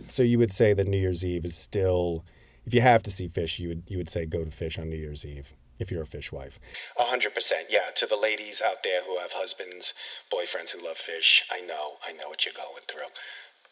So 0.08 0.24
you 0.24 0.38
would 0.40 0.54
say 0.54 0.74
that 0.74 0.88
New 0.88 0.98
Year's 0.98 1.26
Eve 1.26 1.44
is 1.44 1.58
still, 1.58 2.24
if 2.66 2.74
you 2.74 2.80
have 2.80 3.04
to 3.04 3.12
see 3.12 3.28
Phish, 3.28 3.60
you 3.60 3.68
would 3.68 3.84
you 3.88 3.98
would 3.98 4.10
say 4.10 4.26
go 4.26 4.46
to 4.46 4.50
Phish 4.50 4.80
on 4.80 4.90
New 4.90 4.96
Year's 4.96 5.26
Eve 5.26 5.54
if 5.80 5.92
you're 5.92 6.04
a 6.04 6.06
Phish 6.06 6.32
wife. 6.32 6.60
A 6.98 7.04
hundred 7.04 7.34
percent, 7.34 7.68
yeah. 7.70 7.92
To 7.96 8.06
the 8.06 8.16
ladies 8.16 8.62
out 8.62 8.84
there 8.84 9.04
who 9.04 9.18
have 9.20 9.32
husbands, 9.34 9.94
boyfriends 10.32 10.70
who 10.70 10.84
love 10.84 10.98
Phish, 10.98 11.42
I 11.52 11.62
know, 11.62 11.94
I 12.08 12.12
know 12.14 12.30
what 12.30 12.46
you're 12.46 12.54
going 12.56 12.84
through. 12.88 13.10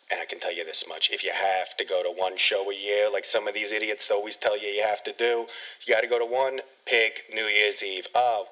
And 0.10 0.20
I 0.20 0.26
can 0.26 0.40
tell 0.40 0.52
you 0.54 0.66
this 0.66 0.84
much: 0.88 1.10
if 1.12 1.24
you 1.24 1.32
have 1.32 1.76
to 1.78 1.86
go 1.86 2.04
to 2.04 2.10
one 2.10 2.38
show 2.38 2.70
a 2.70 2.76
year, 2.76 3.10
like 3.10 3.26
some 3.26 3.48
of 3.48 3.54
these 3.54 3.72
idiots 3.72 4.12
always 4.12 4.36
tell 4.36 4.58
you 4.58 4.68
you 4.68 4.84
have 4.84 5.04
to 5.04 5.14
do, 5.14 5.48
you 5.86 5.94
got 5.94 6.02
to 6.02 6.08
go 6.08 6.20
to 6.20 6.26
one. 6.26 6.60
Pick 6.86 7.24
New 7.34 7.46
Year's 7.46 7.82
Eve. 7.82 8.08
Oh, 8.14 8.48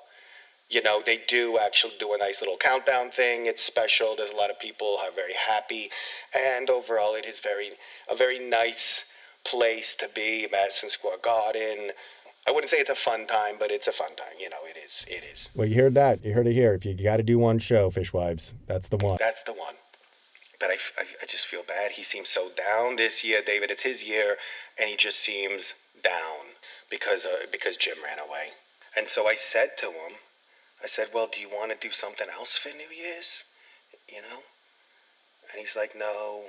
you 0.70 0.82
know 0.82 1.02
they 1.06 1.22
do 1.28 1.58
actually 1.58 1.94
do 2.00 2.14
a 2.14 2.18
nice 2.18 2.42
little 2.42 2.56
countdown 2.56 3.10
thing. 3.12 3.48
It's 3.48 3.64
special. 3.64 4.16
There's 4.16 4.30
a 4.32 4.36
lot 4.36 4.52
of 4.52 4.60
people 4.60 4.98
are 5.04 5.12
very 5.12 5.34
happy, 5.34 5.90
and 6.34 6.70
overall, 6.70 7.16
it 7.16 7.26
is 7.26 7.40
very 7.40 7.72
a 8.10 8.16
very 8.16 8.40
nice 8.40 9.04
place 9.44 9.96
to 9.96 10.10
be. 10.14 10.48
Madison 10.52 10.90
Square 10.90 11.18
Garden. 11.24 11.92
I 12.48 12.52
wouldn't 12.52 12.70
say 12.70 12.78
it's 12.78 12.90
a 12.90 12.96
fun 12.96 13.28
time, 13.28 13.56
but 13.60 13.72
it's 13.72 13.88
a 13.88 13.92
fun 13.92 14.16
time. 14.16 14.34
You 14.40 14.50
know, 14.50 14.64
it 14.66 14.78
is. 14.84 15.06
It 15.08 15.24
is. 15.32 15.50
Well, 15.56 15.68
you 15.68 15.82
heard 15.82 15.94
that. 15.96 16.24
You 16.24 16.34
heard 16.34 16.48
it 16.48 16.54
here. 16.54 16.74
If 16.74 16.86
you 16.86 16.94
got 16.96 17.18
to 17.18 17.24
do 17.24 17.38
one 17.38 17.60
show, 17.60 17.90
Fishwives, 17.90 18.54
that's 18.68 18.88
the 18.88 18.98
one. 18.98 19.18
That's 19.20 19.44
the 19.44 19.54
one. 19.54 19.76
But 20.60 20.72
I, 20.72 20.78
I 21.22 21.26
just 21.26 21.48
feel 21.48 21.64
bad. 21.64 21.92
He 21.92 22.04
seems 22.04 22.30
so 22.30 22.50
down 22.50 22.98
this 22.98 23.24
year, 23.24 23.42
David. 23.46 23.72
It's 23.72 23.84
his 23.84 24.04
year, 24.04 24.38
and 24.78 24.90
he 24.90 24.98
just 24.98 25.20
seems 25.20 25.74
down 26.04 26.58
because 26.90 27.26
uh, 27.26 27.46
because 27.52 27.78
Jim 27.78 27.98
ran 28.04 28.20
away. 28.20 28.50
And 28.96 29.08
so 29.08 29.28
I 29.28 29.36
said 29.36 29.78
to 29.80 29.88
him, 29.88 30.18
I 30.84 30.88
said, 30.88 31.10
"Well, 31.14 31.30
do 31.32 31.40
you 31.40 31.50
want 31.50 31.72
to 31.72 31.78
do 31.88 31.94
something 31.94 32.28
else 32.34 32.58
for 32.58 32.70
New 32.70 32.90
Year's? 32.94 33.44
You 34.08 34.22
know?" 34.22 34.44
And 35.52 35.60
he's 35.60 35.76
like, 35.76 35.96
"No, 35.96 36.46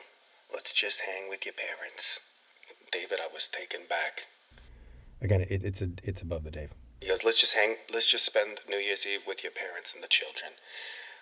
let's 0.52 0.72
just 0.72 1.00
hang 1.00 1.28
with 1.28 1.44
your 1.44 1.54
parents." 1.54 2.20
David, 2.90 3.20
I 3.20 3.32
was 3.32 3.48
taken 3.48 3.82
back. 3.88 4.24
Again, 5.20 5.42
it, 5.48 5.62
it's 5.62 5.82
a 5.82 5.90
it's 6.02 6.22
above 6.22 6.44
the 6.44 6.50
Dave. 6.50 6.70
He 7.00 7.08
goes, 7.08 7.24
let's 7.24 7.40
just 7.40 7.54
hang, 7.54 7.76
let's 7.92 8.10
just 8.10 8.26
spend 8.26 8.60
New 8.68 8.76
Year's 8.76 9.06
Eve 9.06 9.24
with 9.26 9.42
your 9.42 9.52
parents 9.52 9.94
and 9.94 10.02
the 10.02 10.08
children. 10.08 10.52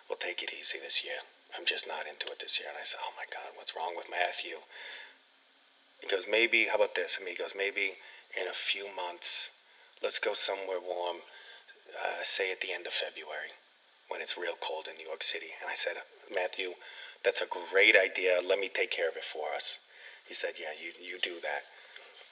We'll 0.08 0.18
take 0.18 0.42
it 0.42 0.50
easy 0.50 0.78
this 0.82 1.04
year. 1.04 1.22
I'm 1.56 1.64
just 1.64 1.86
not 1.86 2.06
into 2.06 2.26
it 2.32 2.40
this 2.40 2.58
year. 2.58 2.68
And 2.68 2.78
I 2.78 2.84
said, 2.84 3.00
oh 3.02 3.14
my 3.14 3.24
God, 3.30 3.54
what's 3.54 3.76
wrong 3.76 3.94
with 3.96 4.10
Matthew? 4.10 4.58
He 6.00 6.08
goes, 6.08 6.26
maybe, 6.30 6.66
how 6.66 6.76
about 6.76 6.94
this? 6.94 7.16
And 7.18 7.28
he 7.28 7.34
goes, 7.34 7.54
maybe 7.56 7.94
in 8.34 8.46
a 8.46 8.54
few 8.54 8.86
months, 8.94 9.50
let's 10.02 10.18
go 10.18 10.34
somewhere 10.34 10.82
warm, 10.82 11.22
uh, 11.94 12.22
say 12.22 12.50
at 12.50 12.60
the 12.60 12.72
end 12.72 12.86
of 12.86 12.92
February, 12.92 13.54
when 14.08 14.20
it's 14.20 14.36
real 14.36 14.58
cold 14.60 14.86
in 14.90 14.96
New 14.98 15.06
York 15.06 15.22
City. 15.22 15.54
And 15.62 15.70
I 15.70 15.74
said, 15.74 16.02
Matthew, 16.32 16.74
that's 17.24 17.40
a 17.40 17.50
great 17.50 17.96
idea. 17.96 18.40
Let 18.42 18.58
me 18.58 18.70
take 18.72 18.90
care 18.90 19.08
of 19.08 19.16
it 19.16 19.24
for 19.24 19.54
us. 19.54 19.78
He 20.26 20.34
said, 20.34 20.54
yeah, 20.58 20.74
you, 20.74 20.92
you 20.98 21.18
do 21.18 21.40
that. 21.42 21.66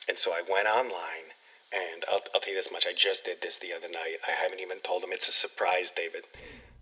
And 0.08 0.18
so 0.18 0.30
I 0.30 0.42
went 0.46 0.68
online, 0.68 1.34
and 1.72 2.04
I'll, 2.10 2.20
I'll 2.34 2.40
tell 2.40 2.52
you 2.52 2.58
this 2.58 2.70
much. 2.72 2.86
I 2.86 2.92
just 2.96 3.24
did 3.24 3.42
this 3.42 3.56
the 3.58 3.72
other 3.72 3.88
night. 3.88 4.18
I 4.26 4.32
haven't 4.32 4.60
even 4.60 4.78
told 4.80 5.02
him. 5.02 5.10
It's 5.12 5.28
a 5.28 5.32
surprise, 5.32 5.90
David. 5.94 6.24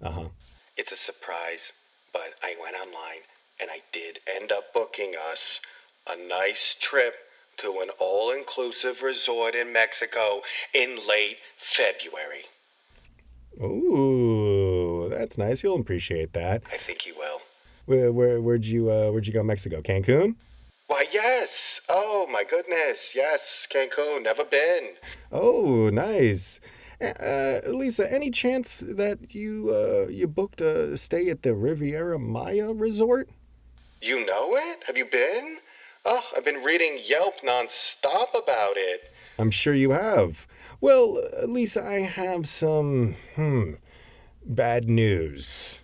Uh 0.03 0.11
huh. 0.11 0.29
It's 0.77 0.93
a 0.93 0.97
surprise, 0.97 1.73
but 2.13 2.35
I 2.43 2.55
went 2.61 2.77
online 2.77 3.23
and 3.61 3.71
I 3.71 3.81
did 3.93 4.21
end 4.27 4.53
up 4.53 4.75
booking 4.75 5.15
us 5.31 5.61
a 6.09 6.17
nice 6.17 6.77
trip 6.81 7.15
to 7.59 7.81
an 7.81 7.91
all 7.99 8.33
inclusive 8.33 9.03
resort 9.03 9.55
in 9.55 9.73
Mexico 9.73 10.41
in 10.73 10.99
late 11.09 11.39
February. 11.57 12.45
Ooh, 13.63 15.09
that's 15.09 15.39
nice. 15.39 15.63
You'll 15.63 15.81
appreciate 15.81 16.33
that. 16.33 16.63
I 16.73 16.77
think 16.77 17.03
he 17.03 17.13
will. 17.13 17.41
Where, 17.87 18.13
where 18.13 18.41
where'd 18.41 18.67
you 18.67 18.91
uh, 18.91 19.11
where'd 19.11 19.27
you 19.27 19.33
go? 19.33 19.43
Mexico, 19.43 19.81
Cancun. 19.81 20.35
Why, 20.87 21.07
yes. 21.13 21.81
Oh, 21.89 22.27
my 22.31 22.45
goodness. 22.45 23.15
Yes, 23.15 23.67
Cancun. 23.73 24.23
Never 24.23 24.45
been. 24.45 24.95
Oh, 25.33 25.91
nice. 25.91 26.61
Uh, 27.01 27.61
Lisa, 27.67 28.11
any 28.11 28.31
chance 28.31 28.83
that 28.87 29.35
you 29.35 29.71
uh, 29.71 30.09
you 30.09 30.27
booked 30.27 30.61
a 30.61 30.97
stay 30.97 31.29
at 31.29 31.43
the 31.43 31.55
Riviera 31.55 32.19
Maya 32.19 32.73
Resort? 32.73 33.29
You 34.01 34.25
know 34.25 34.57
it? 34.57 34.85
Have 34.87 34.97
you 34.97 35.05
been? 35.05 35.59
Oh, 36.05 36.23
I've 36.37 36.45
been 36.45 36.63
reading 36.63 37.01
Yelp 37.03 37.41
nonstop 37.43 38.35
about 38.35 38.77
it. 38.77 39.01
I'm 39.39 39.51
sure 39.51 39.75
you 39.75 39.91
have. 39.91 40.47
Well, 40.81 41.23
Lisa, 41.47 41.83
I 41.85 42.01
have 42.01 42.47
some 42.49 43.17
hmm 43.35 43.75
bad 44.45 44.89
news. 44.89 45.81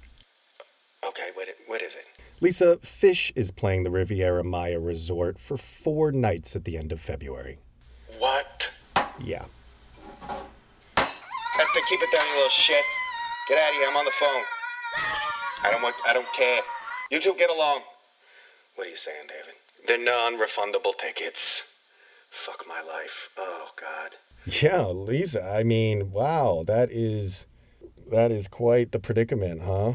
Okay, 1.05 1.31
what, 1.35 1.49
what 1.67 1.83
is 1.83 1.95
it? 1.95 2.05
Lisa, 2.43 2.79
Phish 2.79 3.33
is 3.37 3.51
playing 3.51 3.85
the 3.85 3.91
Riviera 3.91 4.43
Maya 4.43 4.79
Resort 4.79 5.39
for 5.39 5.59
four 5.59 6.11
nights 6.11 6.57
at 6.57 6.65
the 6.65 6.79
end 6.79 6.91
of 6.91 7.01
February. 7.01 7.59
What? 8.19 8.71
Yeah. 9.23 9.45
Esther, 10.97 11.81
keep 11.89 12.01
it 12.01 12.09
down, 12.17 12.27
you 12.29 12.37
little 12.37 12.49
shit. 12.49 12.85
Get 13.47 13.59
out 13.59 13.71
of 13.71 13.75
here. 13.77 13.89
I'm 13.91 13.97
on 13.97 14.07
the 14.07 14.11
phone. 14.13 14.43
I 15.63 15.71
don't 15.71 15.83
want. 15.83 15.95
I 16.07 16.15
don't 16.15 16.33
care. 16.33 16.61
You 17.11 17.21
two 17.21 17.35
get 17.35 17.51
along. 17.51 17.83
What 18.75 18.87
are 18.87 18.91
you 18.91 18.97
saying, 18.97 19.27
David? 19.29 19.57
They're 19.87 19.99
non-refundable 19.99 20.97
tickets. 20.97 21.63
Fuck 22.31 22.65
my 22.67 22.81
life. 22.81 23.29
Oh 23.37 23.69
God. 23.79 24.17
Yeah, 24.47 24.87
Lisa. 24.87 25.43
I 25.43 25.63
mean, 25.63 26.13
wow, 26.13 26.65
that 26.67 26.91
is 26.91 27.47
that 28.11 28.31
is 28.31 28.49
quite 28.49 28.93
the 28.93 28.99
predicament, 28.99 29.63
huh? 29.63 29.95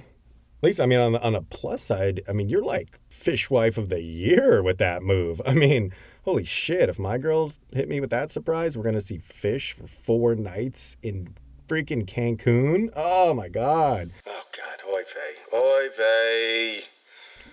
Lisa, 0.66 0.84
I 0.84 0.86
mean, 0.88 1.00
on 1.00 1.16
on 1.16 1.36
a 1.36 1.42
plus 1.44 1.84
side, 1.84 2.22
I 2.28 2.34
mean, 2.34 2.50
you're 2.50 2.64
like 2.64 3.00
Phish 3.10 3.50
wife 3.50 3.78
of 3.78 3.90
the 3.90 4.02
year 4.02 4.64
with 4.64 4.80
that 4.80 5.04
move. 5.04 5.40
I 5.46 5.54
mean, 5.54 5.94
holy 6.24 6.44
shit! 6.44 6.90
If 6.90 6.98
my 6.98 7.18
girls 7.18 7.60
hit 7.72 7.88
me 7.88 8.02
with 8.02 8.10
that 8.10 8.32
surprise, 8.32 8.76
we're 8.76 8.84
gonna 8.84 9.00
see 9.02 9.20
Phish 9.20 9.74
for 9.74 9.86
four 9.86 10.34
nights 10.34 10.98
in 11.04 11.36
freaking 11.68 12.06
Cancun. 12.06 12.92
Oh 12.96 13.34
my 13.34 13.48
god! 13.48 14.12
Oh 14.26 14.42
God. 14.58 14.66
Oy 14.90 15.04
vey. 15.04 15.58
Oy 15.58 15.90
vey. 15.96 16.84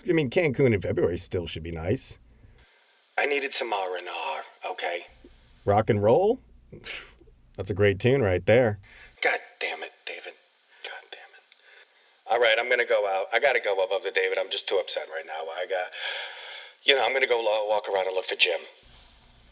I 0.09 0.13
mean, 0.13 0.31
Cancun 0.31 0.73
in 0.73 0.81
February 0.81 1.19
still 1.19 1.47
should 1.47 1.63
be 1.63 1.71
nice. 1.71 2.19
I 3.19 3.27
needed 3.27 3.53
some 3.53 3.73
R 3.73 3.97
and 3.97 4.09
R. 4.09 4.71
Okay. 4.73 5.07
Rock 5.65 5.91
and 5.91 6.03
roll. 6.03 6.41
That's 7.57 7.71
a 7.71 7.75
great 7.75 7.99
tune 7.99 8.23
right 8.23 8.45
there. 8.47 8.79
God 9.21 9.39
damn 9.61 9.83
it, 9.83 9.93
David. 10.07 10.33
God 10.83 11.05
damn 11.11 11.21
it. 11.21 12.22
All 12.33 12.41
right, 12.41 12.57
I'm 12.59 12.70
gonna 12.70 12.87
go 12.87 13.07
out. 13.07 13.26
I 13.30 13.39
gotta 13.39 13.61
go 13.61 13.74
above 13.85 14.05
the 14.05 14.11
David. 14.11 14.39
I'm 14.39 14.49
just 14.51 14.66
too 14.66 14.76
upset 14.76 15.07
right 15.14 15.26
now. 15.26 15.51
I 15.55 15.66
got. 15.66 15.91
You 16.83 16.95
know, 16.95 17.05
I'm 17.05 17.12
gonna 17.12 17.26
go 17.26 17.43
walk 17.68 17.91
around 17.91 18.07
and 18.07 18.16
look 18.16 18.24
for 18.24 18.37
Jim. 18.37 18.59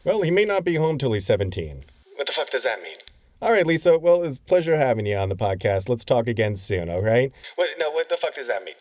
Well, 0.03 0.23
he 0.23 0.31
may 0.31 0.47
not 0.47 0.65
be 0.65 0.77
home 0.77 0.97
till 0.97 1.13
he's 1.13 1.27
17. 1.27 1.85
What 2.17 2.27
the 2.27 2.33
fuck 2.33 2.49
does 2.49 2.63
that 2.63 2.83
mean? 2.83 2.97
All 3.43 3.53
right, 3.53 3.67
Lisa. 3.67 3.99
Well, 3.99 4.23
it's 4.23 4.39
pleasure 4.39 4.79
having 4.79 5.05
you 5.05 5.15
on 5.19 5.29
the 5.29 5.37
podcast. 5.37 5.91
Let's 5.91 6.07
talk 6.07 6.27
again 6.27 6.57
soon, 6.57 6.89
all 6.89 7.03
right? 7.03 7.31
What? 7.57 7.69
No. 7.79 7.91
What 7.91 8.09
the 8.09 8.17
fuck 8.17 8.35
does 8.35 8.49
that 8.49 8.65
mean? 8.65 8.77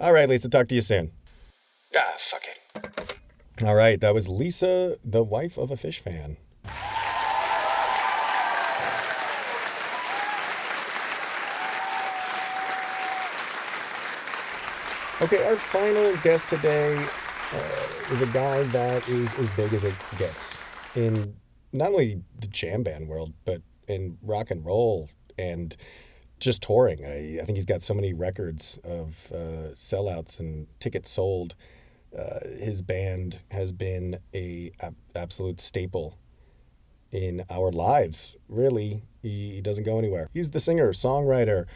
All 0.00 0.12
right, 0.12 0.28
Lisa. 0.28 0.48
Talk 0.48 0.66
to 0.68 0.74
you 0.74 0.80
soon. 0.80 1.12
Ah, 1.96 2.14
fuck 2.18 2.42
it. 2.44 3.18
All 3.62 3.76
right, 3.76 4.00
that 4.00 4.14
was 4.14 4.26
Lisa, 4.26 4.98
the 5.04 5.22
wife 5.22 5.56
of 5.56 5.70
a 5.70 5.76
Phish 5.76 6.00
fan. 6.00 6.38
Okay, 15.20 15.44
our 15.48 15.56
final 15.56 16.16
guest 16.18 16.48
today 16.48 16.94
uh, 16.96 18.12
is 18.12 18.22
a 18.22 18.26
guy 18.32 18.62
that 18.62 19.08
is 19.08 19.34
as 19.34 19.50
big 19.56 19.72
as 19.74 19.82
it 19.82 19.94
gets 20.16 20.56
in 20.94 21.34
not 21.72 21.88
only 21.88 22.22
the 22.38 22.46
jam 22.46 22.84
band 22.84 23.08
world, 23.08 23.32
but 23.44 23.60
in 23.88 24.16
rock 24.22 24.52
and 24.52 24.64
roll 24.64 25.08
and 25.36 25.74
just 26.38 26.62
touring. 26.62 27.04
I, 27.04 27.40
I 27.42 27.44
think 27.44 27.56
he's 27.56 27.64
got 27.64 27.82
so 27.82 27.94
many 27.94 28.12
records 28.12 28.78
of 28.84 29.32
uh, 29.32 29.74
sellouts 29.74 30.38
and 30.38 30.68
tickets 30.78 31.10
sold. 31.10 31.56
Uh, 32.16 32.38
his 32.56 32.80
band 32.80 33.40
has 33.50 33.72
been 33.72 34.20
a 34.32 34.70
ab- 34.78 34.94
absolute 35.16 35.60
staple 35.60 36.16
in 37.10 37.44
our 37.50 37.72
lives. 37.72 38.36
Really, 38.48 39.02
he, 39.20 39.56
he 39.56 39.60
doesn't 39.62 39.82
go 39.82 39.98
anywhere. 39.98 40.28
He's 40.32 40.50
the 40.50 40.60
singer, 40.60 40.92
songwriter, 40.92 41.66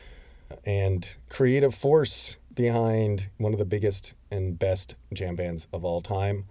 and 0.65 1.09
creative 1.29 1.75
force 1.75 2.37
behind 2.55 3.31
one 3.39 3.53
of 3.53 3.59
the 3.59 3.65
biggest 3.65 4.13
and 4.31 4.59
best 4.59 4.95
jam 5.13 5.37
bands 5.37 5.67
of 5.73 5.85
all 5.85 6.01
time. 6.01 6.45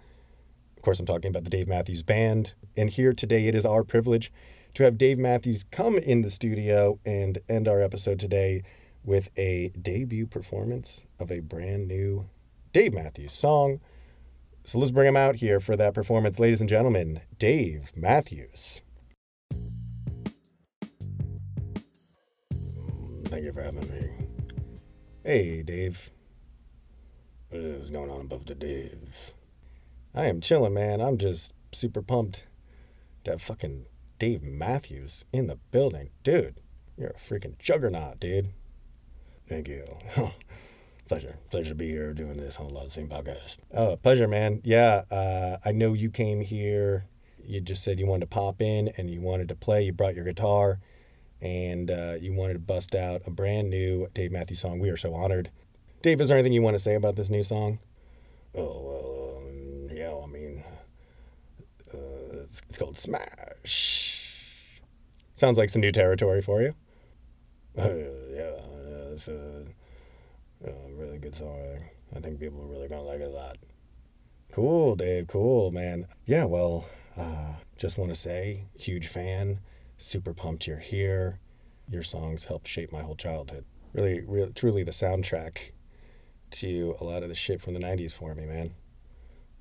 Of 0.76 0.82
course, 0.82 0.98
I'm 0.98 1.06
talking 1.06 1.28
about 1.30 1.44
the 1.44 1.50
Dave 1.50 1.68
Matthews 1.68 2.02
Band. 2.02 2.54
And 2.76 2.90
here 2.90 3.12
today, 3.12 3.46
it 3.46 3.54
is 3.54 3.64
our 3.64 3.84
privilege 3.84 4.32
to 4.74 4.84
have 4.84 4.98
Dave 4.98 5.18
Matthews 5.18 5.64
come 5.70 5.98
in 5.98 6.22
the 6.22 6.30
studio 6.30 6.98
and 7.04 7.38
end 7.48 7.68
our 7.68 7.80
episode 7.82 8.18
today 8.18 8.62
with 9.04 9.30
a 9.36 9.70
debut 9.80 10.26
performance 10.26 11.06
of 11.18 11.30
a 11.30 11.40
brand 11.40 11.88
new 11.88 12.28
Dave 12.72 12.94
Matthews 12.94 13.32
song. 13.32 13.80
So 14.64 14.78
let's 14.78 14.92
bring 14.92 15.08
him 15.08 15.16
out 15.16 15.36
here 15.36 15.60
for 15.60 15.76
that 15.76 15.94
performance. 15.94 16.38
Ladies 16.38 16.60
and 16.60 16.70
gentlemen, 16.70 17.20
Dave 17.38 17.92
Matthews. 17.96 18.80
Thank 23.24 23.46
you 23.46 23.52
for 23.52 23.62
having 23.62 23.88
me. 23.88 24.21
Hey, 25.24 25.62
Dave. 25.62 26.10
What 27.48 27.60
is 27.60 27.90
going 27.90 28.10
on 28.10 28.22
above 28.22 28.44
the 28.44 28.56
Dave? 28.56 29.32
I 30.12 30.24
am 30.24 30.40
chilling, 30.40 30.74
man. 30.74 31.00
I'm 31.00 31.16
just 31.16 31.52
super 31.70 32.02
pumped 32.02 32.42
to 33.22 33.30
have 33.30 33.40
fucking 33.40 33.84
Dave 34.18 34.42
Matthews 34.42 35.24
in 35.32 35.46
the 35.46 35.60
building. 35.70 36.10
Dude, 36.24 36.60
you're 36.98 37.10
a 37.10 37.14
freaking 37.14 37.56
juggernaut, 37.60 38.18
dude. 38.18 38.48
Thank 39.48 39.68
you. 39.68 39.84
pleasure. 41.08 41.36
Pleasure 41.52 41.68
to 41.68 41.76
be 41.76 41.90
here 41.90 42.12
doing 42.14 42.38
this 42.38 42.56
on 42.56 42.76
of 42.76 42.90
Scene 42.90 43.06
podcast. 43.06 43.58
Oh, 43.72 43.94
pleasure, 43.94 44.26
man. 44.26 44.60
Yeah, 44.64 45.04
uh, 45.08 45.58
I 45.64 45.70
know 45.70 45.92
you 45.92 46.10
came 46.10 46.40
here. 46.40 47.04
You 47.44 47.60
just 47.60 47.84
said 47.84 48.00
you 48.00 48.08
wanted 48.08 48.22
to 48.22 48.34
pop 48.34 48.60
in 48.60 48.88
and 48.96 49.08
you 49.08 49.20
wanted 49.20 49.46
to 49.50 49.54
play. 49.54 49.84
You 49.84 49.92
brought 49.92 50.16
your 50.16 50.24
guitar 50.24 50.80
and 51.42 51.90
uh, 51.90 52.14
you 52.20 52.32
wanted 52.32 52.54
to 52.54 52.58
bust 52.60 52.94
out 52.94 53.22
a 53.26 53.30
brand 53.30 53.68
new 53.68 54.08
Dave 54.14 54.30
Matthews 54.30 54.60
song. 54.60 54.78
We 54.78 54.90
are 54.90 54.96
so 54.96 55.12
honored. 55.12 55.50
Dave, 56.00 56.20
is 56.20 56.28
there 56.28 56.38
anything 56.38 56.52
you 56.52 56.62
want 56.62 56.74
to 56.74 56.82
say 56.82 56.94
about 56.94 57.16
this 57.16 57.30
new 57.30 57.42
song? 57.42 57.80
Oh, 58.54 58.80
well, 58.80 59.38
um, 59.38 59.96
yeah, 59.96 60.14
I 60.14 60.26
mean, 60.26 60.62
uh, 61.92 62.42
it's, 62.44 62.62
it's 62.68 62.78
called 62.78 62.96
Smash. 62.96 64.32
Sounds 65.34 65.58
like 65.58 65.70
some 65.70 65.80
new 65.80 65.92
territory 65.92 66.42
for 66.42 66.62
you. 66.62 66.74
Uh, 67.76 67.88
yeah, 68.30 68.60
it's 69.12 69.26
a, 69.28 69.64
a 70.64 70.72
really 70.92 71.18
good 71.18 71.34
song. 71.34 71.78
I 72.14 72.20
think 72.20 72.38
people 72.38 72.60
are 72.62 72.66
really 72.66 72.88
going 72.88 73.00
to 73.00 73.06
like 73.06 73.20
it 73.20 73.28
a 73.28 73.30
lot. 73.30 73.56
Cool, 74.52 74.94
Dave. 74.94 75.26
Cool, 75.26 75.72
man. 75.72 76.06
Yeah, 76.26 76.44
well, 76.44 76.84
uh, 77.16 77.54
just 77.76 77.98
want 77.98 78.10
to 78.10 78.14
say, 78.14 78.66
huge 78.76 79.08
fan 79.08 79.58
super 79.98 80.34
pumped 80.34 80.66
you're 80.66 80.78
here. 80.78 81.38
Your 81.88 82.02
songs 82.02 82.44
helped 82.44 82.68
shape 82.68 82.92
my 82.92 83.02
whole 83.02 83.16
childhood. 83.16 83.64
Really, 83.92 84.20
really, 84.20 84.52
truly 84.52 84.82
the 84.82 84.92
soundtrack 84.92 85.72
to 86.52 86.96
a 87.00 87.04
lot 87.04 87.22
of 87.22 87.28
the 87.28 87.34
shit 87.34 87.60
from 87.60 87.74
the 87.74 87.80
90s 87.80 88.12
for 88.12 88.34
me, 88.34 88.46
man. 88.46 88.74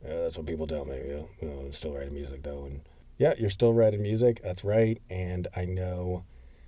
Yeah, 0.04 0.22
that's 0.22 0.38
what 0.38 0.46
people 0.46 0.68
tell 0.68 0.86
me. 0.86 0.96
You 0.96 1.28
know, 1.42 1.60
I'm 1.60 1.74
still 1.74 1.94
writing 1.94 2.14
music, 2.14 2.44
though. 2.44 2.66
And 2.66 2.82
yeah, 3.18 3.34
you're 3.38 3.50
still 3.50 3.74
writing 3.74 4.02
music. 4.02 4.42
That's 4.44 4.64
right. 4.64 5.02
And 5.10 5.48
I 5.56 5.66
know 5.66 6.24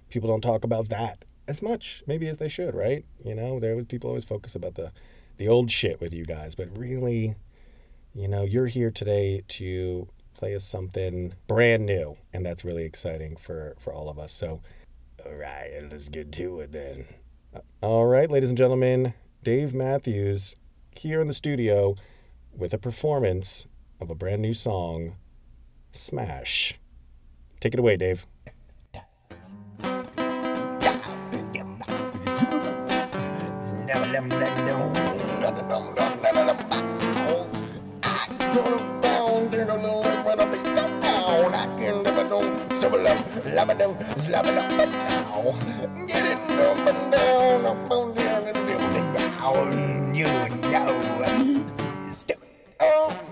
people 0.09 0.29
don't 0.29 0.41
talk 0.41 0.63
about 0.63 0.89
that 0.89 1.25
as 1.47 1.61
much, 1.61 2.03
maybe 2.07 2.27
as 2.27 2.37
they 2.37 2.49
should, 2.49 2.75
right? 2.75 3.05
You 3.23 3.35
know, 3.35 3.59
there 3.59 3.75
was 3.75 3.85
people 3.85 4.09
always 4.09 4.23
focus 4.23 4.55
about 4.55 4.75
the, 4.75 4.91
the 5.37 5.47
old 5.47 5.71
shit 5.71 5.99
with 5.99 6.13
you 6.13 6.25
guys, 6.25 6.55
but 6.55 6.75
really, 6.77 7.35
you 8.13 8.27
know, 8.27 8.43
you're 8.43 8.67
here 8.67 8.91
today 8.91 9.43
to 9.49 10.07
play 10.43 10.55
us 10.55 10.65
something 10.65 11.33
brand 11.47 11.85
new, 11.85 12.17
and 12.33 12.45
that's 12.45 12.65
really 12.65 12.83
exciting 12.83 13.37
for 13.37 13.77
for 13.79 13.93
all 13.93 14.09
of 14.09 14.19
us. 14.19 14.33
So, 14.33 14.59
all 15.25 15.35
right, 15.35 15.71
let's 15.89 16.09
get 16.09 16.33
to 16.33 16.59
it 16.59 16.73
then. 16.73 17.05
All 17.81 18.07
right, 18.07 18.29
ladies 18.29 18.49
and 18.49 18.57
gentlemen, 18.57 19.13
Dave 19.41 19.73
Matthews 19.73 20.57
here 20.91 21.21
in 21.21 21.27
the 21.27 21.33
studio 21.33 21.95
with 22.53 22.73
a 22.73 22.77
performance 22.77 23.67
of 24.01 24.09
a 24.09 24.15
brand 24.15 24.41
new 24.41 24.53
song, 24.53 25.15
Smash. 25.93 26.77
Take 27.61 27.73
it 27.73 27.79
away, 27.79 27.95
Dave. 27.95 28.27
Get 46.07 46.25
it 46.25 46.39
up 46.59 46.77
and 46.87 47.11
down, 47.11 47.65
up 47.65 47.91
and 47.91 48.15
down 48.15 48.47
and 48.47 49.13
down. 49.13 50.15
You 50.15 50.25
know. 50.25 52.09
Step 52.09 52.37
up. 52.41 52.47
Oh. 52.79 53.22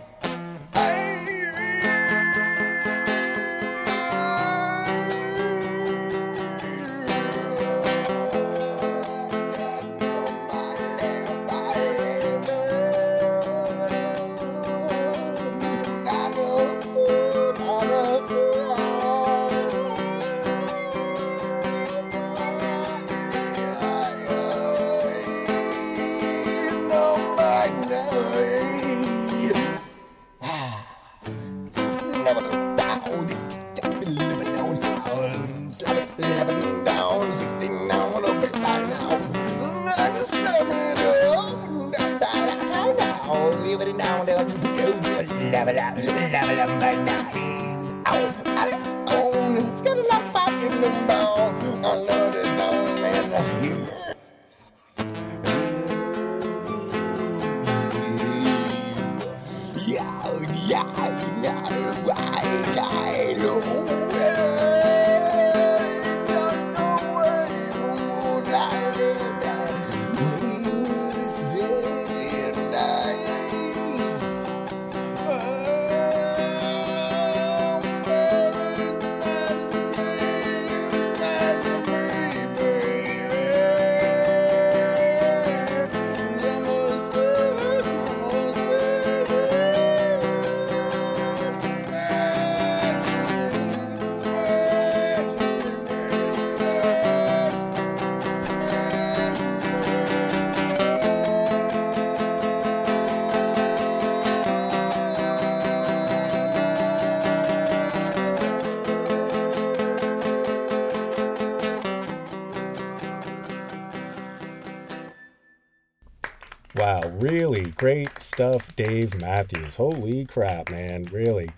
Great 117.63 118.19
stuff, 118.19 118.75
Dave 118.75 119.19
Matthews. 119.19 119.75
Holy 119.75 120.25
crap, 120.25 120.69
man. 120.69 121.05
Really. 121.05 121.49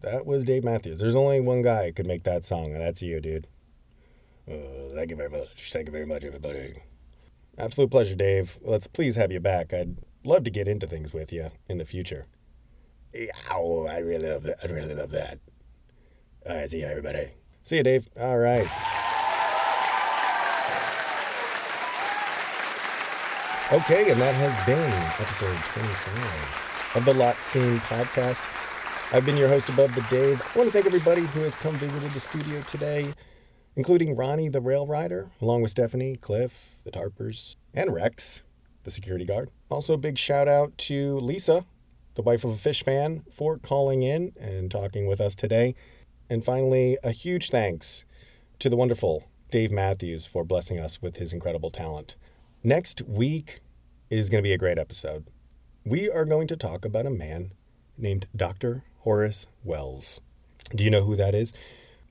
That 0.00 0.26
was 0.26 0.44
Dave 0.44 0.64
Matthews. 0.64 0.98
There's 0.98 1.16
only 1.16 1.40
one 1.40 1.62
guy 1.62 1.86
who 1.86 1.92
could 1.92 2.06
make 2.06 2.24
that 2.24 2.44
song, 2.44 2.72
and 2.72 2.80
that's 2.80 3.02
you, 3.02 3.20
dude. 3.20 3.46
Uh, 4.50 4.94
thank 4.94 5.10
you 5.10 5.16
very 5.16 5.30
much. 5.30 5.72
Thank 5.72 5.86
you 5.86 5.92
very 5.92 6.06
much, 6.06 6.24
everybody. 6.24 6.82
Absolute 7.56 7.90
pleasure, 7.90 8.16
Dave. 8.16 8.58
Let's 8.62 8.86
please 8.86 9.16
have 9.16 9.30
you 9.30 9.40
back. 9.40 9.72
I'd 9.72 9.98
love 10.24 10.44
to 10.44 10.50
get 10.50 10.66
into 10.66 10.86
things 10.86 11.12
with 11.12 11.32
you 11.32 11.50
in 11.68 11.78
the 11.78 11.84
future. 11.84 12.26
Oh, 13.50 13.86
I 13.86 13.98
really 13.98 14.28
love 14.28 14.42
that. 14.44 14.58
I 14.62 14.66
really 14.66 14.94
love 14.94 15.10
that. 15.10 15.38
All 16.48 16.56
right, 16.56 16.68
see 16.68 16.80
you, 16.80 16.86
everybody. 16.86 17.28
See 17.62 17.76
you, 17.76 17.82
Dave. 17.82 18.08
All 18.18 18.38
right. 18.38 18.66
Okay, 23.72 24.10
and 24.10 24.20
that 24.20 24.34
has 24.34 24.66
been 24.66 24.92
episode 25.18 25.56
25 25.72 26.96
of 26.96 27.04
the 27.06 27.14
Lot 27.14 27.36
Scene 27.36 27.78
podcast. 27.78 28.44
I've 29.14 29.24
been 29.24 29.38
your 29.38 29.48
host 29.48 29.70
above 29.70 29.94
the 29.94 30.04
Dave. 30.10 30.42
I 30.42 30.58
want 30.58 30.68
to 30.68 30.72
thank 30.74 30.84
everybody 30.84 31.22
who 31.22 31.40
has 31.40 31.54
come 31.54 31.74
visited 31.76 32.10
the 32.12 32.20
studio 32.20 32.60
today, 32.68 33.14
including 33.74 34.14
Ronnie 34.14 34.50
the 34.50 34.60
Rail 34.60 34.86
Rider, 34.86 35.30
along 35.40 35.62
with 35.62 35.70
Stephanie, 35.70 36.16
Cliff, 36.16 36.76
the 36.84 36.90
Tarpers, 36.90 37.56
and 37.72 37.94
Rex, 37.94 38.42
the 38.84 38.90
security 38.90 39.24
guard. 39.24 39.50
Also, 39.70 39.94
a 39.94 39.96
big 39.96 40.18
shout 40.18 40.48
out 40.48 40.76
to 40.76 41.18
Lisa, 41.20 41.64
the 42.14 42.20
wife 42.20 42.44
of 42.44 42.50
a 42.50 42.68
Phish 42.68 42.84
fan, 42.84 43.22
for 43.32 43.56
calling 43.56 44.02
in 44.02 44.34
and 44.38 44.70
talking 44.70 45.06
with 45.06 45.18
us 45.18 45.34
today. 45.34 45.74
And 46.28 46.44
finally, 46.44 46.98
a 47.02 47.12
huge 47.12 47.48
thanks 47.48 48.04
to 48.58 48.68
the 48.68 48.76
wonderful 48.76 49.30
Dave 49.50 49.72
Matthews 49.72 50.26
for 50.26 50.44
blessing 50.44 50.78
us 50.78 51.00
with 51.00 51.16
his 51.16 51.32
incredible 51.32 51.70
talent. 51.70 52.16
Next 52.64 53.02
week 53.02 53.60
is 54.08 54.30
going 54.30 54.40
to 54.40 54.46
be 54.46 54.52
a 54.52 54.58
great 54.58 54.78
episode. 54.78 55.26
We 55.84 56.08
are 56.08 56.24
going 56.24 56.46
to 56.46 56.56
talk 56.56 56.84
about 56.84 57.06
a 57.06 57.10
man 57.10 57.50
named 57.98 58.28
Dr. 58.36 58.84
Horace 59.00 59.48
Wells. 59.64 60.20
Do 60.72 60.84
you 60.84 60.90
know 60.90 61.02
who 61.02 61.16
that 61.16 61.34
is? 61.34 61.52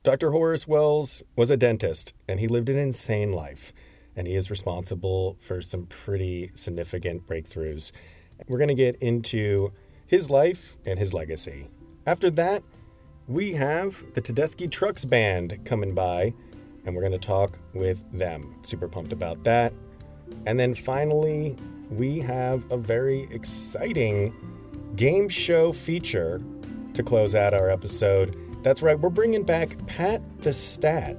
Dr. 0.03 0.31
Horace 0.31 0.67
Wells 0.67 1.23
was 1.37 1.49
a 1.49 1.55
dentist 1.55 2.11
and 2.27 2.41
he 2.41 2.49
lived 2.49 2.67
an 2.67 2.77
insane 2.77 3.31
life. 3.31 3.71
And 4.13 4.27
he 4.27 4.35
is 4.35 4.51
responsible 4.51 5.37
for 5.39 5.61
some 5.61 5.85
pretty 5.85 6.51
significant 6.53 7.25
breakthroughs. 7.25 7.93
We're 8.49 8.57
going 8.57 8.67
to 8.67 8.73
get 8.73 8.97
into 8.97 9.71
his 10.05 10.29
life 10.29 10.75
and 10.85 10.99
his 10.99 11.13
legacy. 11.13 11.69
After 12.05 12.29
that, 12.31 12.61
we 13.25 13.53
have 13.53 14.03
the 14.15 14.21
Tedeschi 14.21 14.69
Trucks 14.69 15.05
Band 15.05 15.59
coming 15.63 15.95
by, 15.95 16.33
and 16.85 16.93
we're 16.93 17.03
going 17.03 17.13
to 17.13 17.17
talk 17.17 17.57
with 17.73 18.03
them. 18.11 18.59
Super 18.63 18.89
pumped 18.89 19.13
about 19.13 19.45
that. 19.45 19.71
And 20.45 20.59
then 20.59 20.73
finally, 20.73 21.55
we 21.89 22.19
have 22.19 22.63
a 22.71 22.77
very 22.77 23.27
exciting 23.31 24.33
game 24.95 25.29
show 25.29 25.71
feature 25.73 26.41
to 26.93 27.03
close 27.03 27.35
out 27.35 27.53
our 27.53 27.69
episode. 27.69 28.37
That's 28.63 28.81
right, 28.81 28.99
we're 28.99 29.09
bringing 29.09 29.43
back 29.43 29.85
Pat 29.87 30.21
the 30.41 30.53
Stat 30.53 31.17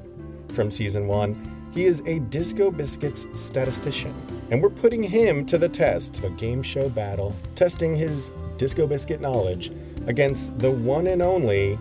from 0.48 0.70
season 0.70 1.06
one. 1.08 1.70
He 1.72 1.86
is 1.86 2.02
a 2.06 2.18
Disco 2.18 2.70
Biscuits 2.70 3.26
statistician, 3.34 4.14
and 4.50 4.62
we're 4.62 4.70
putting 4.70 5.02
him 5.02 5.46
to 5.46 5.56
the 5.56 5.68
test. 5.68 6.22
A 6.22 6.30
game 6.30 6.62
show 6.62 6.88
battle, 6.90 7.34
testing 7.54 7.96
his 7.96 8.30
Disco 8.58 8.86
Biscuit 8.86 9.20
knowledge 9.20 9.72
against 10.06 10.58
the 10.58 10.70
one 10.70 11.06
and 11.06 11.22
only 11.22 11.78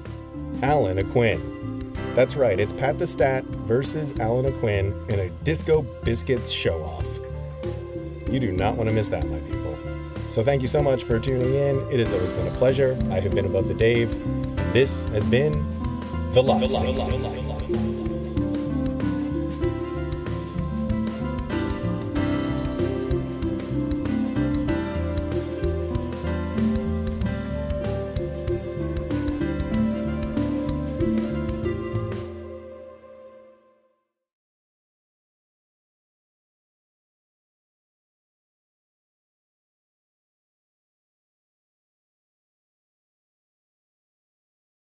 Alan 0.63 0.97
Aquin. 0.97 1.93
That's 2.15 2.35
right, 2.35 2.59
it's 2.59 2.73
Pat 2.73 2.99
the 2.99 3.07
Stat 3.07 3.43
versus 3.43 4.13
Alan 4.19 4.45
Aquin 4.45 5.09
in 5.09 5.19
a 5.19 5.29
Disco 5.43 5.81
Biscuits 6.03 6.49
show 6.49 6.83
off. 6.83 7.20
You 8.31 8.39
do 8.39 8.51
not 8.51 8.77
want 8.77 8.89
to 8.89 8.95
miss 8.95 9.09
that, 9.09 9.27
my 9.27 9.39
people. 9.39 9.77
So 10.29 10.41
thank 10.41 10.61
you 10.61 10.69
so 10.69 10.81
much 10.81 11.03
for 11.03 11.19
tuning 11.19 11.53
in. 11.53 11.77
It 11.91 11.99
has 11.99 12.13
always 12.13 12.31
been 12.31 12.47
a 12.47 12.57
pleasure. 12.57 12.97
I 13.11 13.19
have 13.19 13.35
been 13.35 13.45
above 13.45 13.67
the 13.67 13.73
Dave. 13.73 14.09
And 14.13 14.73
this 14.73 15.03
has 15.05 15.25
been 15.25 15.51
the 16.31 16.41
Lot. 16.41 17.50